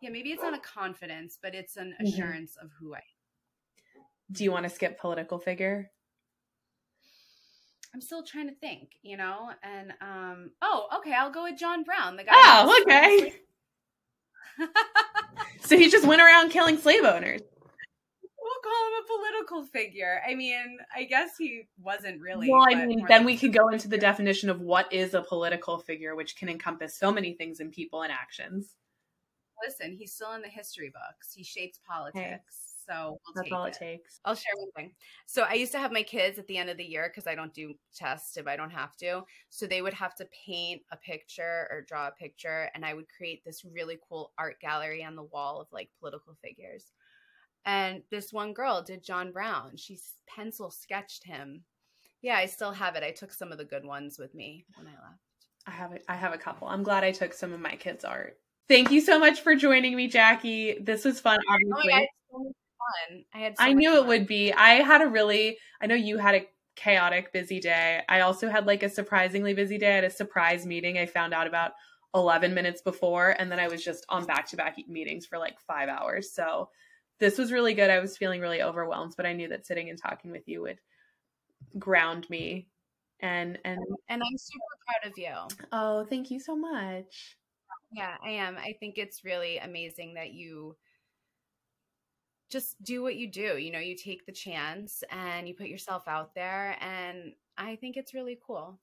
Yeah, 0.00 0.10
maybe 0.10 0.32
it's 0.32 0.42
not 0.42 0.54
a 0.54 0.60
confidence, 0.60 1.38
but 1.40 1.54
it's 1.54 1.76
an 1.76 1.96
Mhm. 2.00 2.08
assurance 2.08 2.56
of 2.56 2.70
who 2.72 2.94
I 2.94 2.98
am. 2.98 4.04
Do 4.32 4.44
you 4.44 4.50
want 4.52 4.64
to 4.64 4.70
skip 4.70 4.98
political 4.98 5.38
figure? 5.38 5.92
I'm 7.94 8.00
still 8.00 8.24
trying 8.24 8.48
to 8.48 8.54
think, 8.56 8.90
you 9.02 9.16
know, 9.16 9.50
and 9.62 9.92
um. 10.00 10.50
Oh, 10.60 10.88
okay. 10.98 11.12
I'll 11.14 11.30
go 11.32 11.44
with 11.44 11.56
John 11.58 11.84
Brown, 11.84 12.16
the 12.16 12.24
guy. 12.24 12.32
Oh, 12.34 12.82
okay. 12.82 13.34
So 15.60 15.76
he 15.78 15.88
just 15.90 16.06
went 16.06 16.20
around 16.26 16.50
killing 16.50 16.76
slave 16.76 17.04
owners. 17.04 17.40
we'll 17.40 18.62
call 18.62 18.86
him 18.86 19.04
a 19.04 19.06
political 19.06 19.64
figure. 19.64 20.20
I 20.28 20.34
mean, 20.34 20.78
I 20.94 21.04
guess 21.04 21.30
he 21.38 21.62
wasn't 21.80 22.20
really. 22.20 22.50
Well, 22.50 22.66
I 22.68 22.84
mean, 22.86 23.04
then 23.08 23.20
like- 23.20 23.26
we 23.26 23.36
could 23.38 23.52
go 23.52 23.68
into 23.68 23.88
the 23.88 23.98
definition 23.98 24.50
of 24.50 24.60
what 24.60 24.92
is 24.92 25.14
a 25.14 25.22
political 25.22 25.78
figure, 25.78 26.14
which 26.16 26.36
can 26.36 26.48
encompass 26.48 26.98
so 26.98 27.12
many 27.12 27.32
things 27.34 27.60
in 27.60 27.70
people 27.70 28.02
and 28.02 28.12
actions. 28.12 28.74
listen. 29.64 29.94
He's 29.96 30.12
still 30.12 30.32
in 30.34 30.42
the 30.42 30.48
history 30.48 30.92
books. 30.92 31.32
He 31.32 31.42
shapes 31.44 31.78
politics, 31.88 32.73
so 32.86 33.18
we'll 33.26 33.34
That's 33.42 33.52
all 33.52 33.64
it. 33.64 33.76
it 33.76 33.78
takes. 33.78 34.20
I'll 34.24 34.34
share 34.34 34.54
one 34.56 34.70
thing. 34.76 34.92
So 35.26 35.42
I 35.42 35.54
used 35.54 35.72
to 35.72 35.78
have 35.78 35.92
my 35.92 36.02
kids 36.02 36.38
at 36.38 36.46
the 36.46 36.56
end 36.56 36.70
of 36.70 36.76
the 36.76 36.84
year 36.84 37.08
because 37.08 37.26
I 37.26 37.34
don't 37.34 37.54
do 37.54 37.74
tests 37.94 38.36
if 38.36 38.46
I 38.46 38.56
don't 38.56 38.70
have 38.70 38.96
to. 38.96 39.22
So 39.50 39.66
they 39.66 39.82
would 39.82 39.94
have 39.94 40.14
to 40.16 40.28
paint 40.46 40.82
a 40.92 40.96
picture 40.96 41.66
or 41.70 41.84
draw 41.86 42.08
a 42.08 42.12
picture, 42.12 42.70
and 42.74 42.84
I 42.84 42.94
would 42.94 43.06
create 43.16 43.44
this 43.44 43.64
really 43.64 43.98
cool 44.08 44.32
art 44.38 44.60
gallery 44.60 45.04
on 45.04 45.16
the 45.16 45.24
wall 45.24 45.60
of 45.60 45.68
like 45.72 45.90
political 46.00 46.36
figures. 46.42 46.92
And 47.66 48.02
this 48.10 48.32
one 48.32 48.52
girl 48.52 48.82
did 48.82 49.02
John 49.02 49.32
Brown. 49.32 49.76
She 49.76 49.98
pencil 50.26 50.70
sketched 50.70 51.24
him. 51.24 51.62
Yeah, 52.22 52.36
I 52.36 52.46
still 52.46 52.72
have 52.72 52.96
it. 52.96 53.02
I 53.02 53.10
took 53.10 53.32
some 53.32 53.52
of 53.52 53.58
the 53.58 53.64
good 53.64 53.84
ones 53.84 54.18
with 54.18 54.34
me 54.34 54.64
when 54.76 54.86
I 54.86 54.90
left. 54.90 55.20
I 55.66 55.70
have 55.70 55.92
a, 55.92 56.12
I 56.12 56.14
have 56.14 56.34
a 56.34 56.38
couple. 56.38 56.68
I'm 56.68 56.82
glad 56.82 57.04
I 57.04 57.12
took 57.12 57.32
some 57.32 57.52
of 57.52 57.60
my 57.60 57.76
kids' 57.76 58.04
art. 58.04 58.38
Thank 58.68 58.90
you 58.90 59.00
so 59.00 59.18
much 59.18 59.42
for 59.42 59.54
joining 59.54 59.94
me, 59.94 60.10
Jaci. 60.10 60.84
This 60.84 61.04
was 61.04 61.20
fun. 61.20 61.38
Oh 61.48 61.52
Obviously, 61.52 61.72
God, 61.72 61.76
it's 61.76 61.82
so 61.82 61.96
much 62.00 62.08
fun. 63.08 63.24
I 63.34 63.38
had. 63.38 63.58
So 63.58 63.64
I 63.64 63.72
knew 63.72 63.96
it 63.96 64.06
would 64.06 64.26
be. 64.26 64.52
I 64.52 64.82
had 64.82 65.02
a 65.02 65.06
really. 65.06 65.58
I 65.80 65.86
know 65.86 65.94
you 65.94 66.18
had 66.18 66.34
a 66.34 66.46
chaotic, 66.76 67.32
busy 67.32 67.60
day. 67.60 68.02
I 68.08 68.20
also 68.20 68.48
had 68.48 68.66
like 68.66 68.82
a 68.82 68.88
surprisingly 68.88 69.54
busy 69.54 69.78
day. 69.78 69.92
I 69.92 69.94
had 69.96 70.04
a 70.04 70.10
surprise 70.10 70.66
meeting. 70.66 70.98
I 70.98 71.06
found 71.06 71.32
out 71.32 71.46
about 71.46 71.72
11 72.14 72.54
minutes 72.54 72.82
before, 72.82 73.34
and 73.38 73.50
then 73.50 73.58
I 73.58 73.68
was 73.68 73.84
just 73.84 74.04
on 74.08 74.24
back 74.24 74.48
to 74.48 74.56
back 74.56 74.76
meetings 74.88 75.26
for 75.26 75.38
like 75.38 75.60
five 75.60 75.88
hours. 75.88 76.32
So 76.32 76.68
this 77.18 77.38
was 77.38 77.52
really 77.52 77.74
good. 77.74 77.90
I 77.90 78.00
was 78.00 78.16
feeling 78.16 78.40
really 78.40 78.62
overwhelmed, 78.62 79.14
but 79.16 79.26
I 79.26 79.32
knew 79.32 79.48
that 79.48 79.66
sitting 79.66 79.90
and 79.90 79.98
talking 79.98 80.30
with 80.30 80.48
you 80.48 80.62
would 80.62 80.80
ground 81.78 82.28
me. 82.30 82.68
And 83.20 83.58
and 83.64 83.78
um, 83.78 83.96
And 84.08 84.22
I'm 84.22 84.38
super 84.38 84.64
proud 84.86 85.10
of 85.10 85.18
you. 85.18 85.66
oh, 85.72 86.04
thank 86.04 86.30
you 86.30 86.40
so 86.40 86.56
much. 86.56 87.36
Yeah, 87.92 88.16
I 88.24 88.30
am. 88.30 88.56
I 88.58 88.74
think 88.80 88.98
it's 88.98 89.24
really 89.24 89.58
amazing 89.58 90.14
that 90.14 90.32
you 90.32 90.76
just 92.54 92.80
do 92.84 93.02
what 93.02 93.16
you 93.16 93.26
do. 93.26 93.58
You 93.58 93.72
know, 93.72 93.80
you 93.80 93.96
take 93.96 94.26
the 94.26 94.32
chance 94.32 95.02
and 95.10 95.48
you 95.48 95.54
put 95.54 95.66
yourself 95.66 96.06
out 96.06 96.36
there 96.36 96.76
and 96.80 97.32
I 97.58 97.74
think 97.74 97.96
it's 97.96 98.14
really 98.14 98.38
cool. 98.46 98.78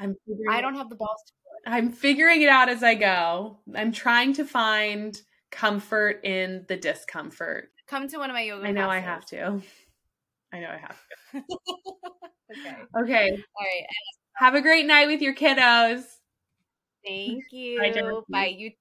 I'm 0.00 0.16
I 0.50 0.60
don't 0.60 0.74
have 0.74 0.90
the 0.90 0.96
balls 0.96 1.22
to 1.26 1.32
I'm 1.70 1.92
figuring 1.92 2.42
it 2.42 2.48
out 2.48 2.68
as 2.68 2.82
I 2.82 2.94
go. 2.94 3.58
I'm 3.74 3.92
trying 3.92 4.32
to 4.34 4.44
find 4.44 5.20
comfort 5.50 6.24
in 6.24 6.64
the 6.66 6.76
discomfort. 6.76 7.70
come 7.86 8.08
to 8.08 8.18
one 8.18 8.30
of 8.30 8.34
my 8.34 8.42
yoga 8.42 8.66
I 8.66 8.72
know 8.72 8.90
I 8.90 8.98
have 8.98 9.24
to. 9.26 9.62
I 10.52 10.58
know 10.58 10.70
I 10.70 10.78
have 10.78 10.98
to. 10.98 11.38
okay. 12.50 12.76
Okay. 13.00 13.30
All 13.30 13.64
right. 13.64 13.86
Have 14.34 14.54
a 14.56 14.60
great 14.60 14.86
night 14.86 15.06
with 15.06 15.22
your 15.22 15.34
kiddos. 15.34 16.02
Thank 17.06 17.44
you. 17.52 17.80
Jaci. 17.80 18.22
Bye. 18.28 18.56
You 18.58 18.72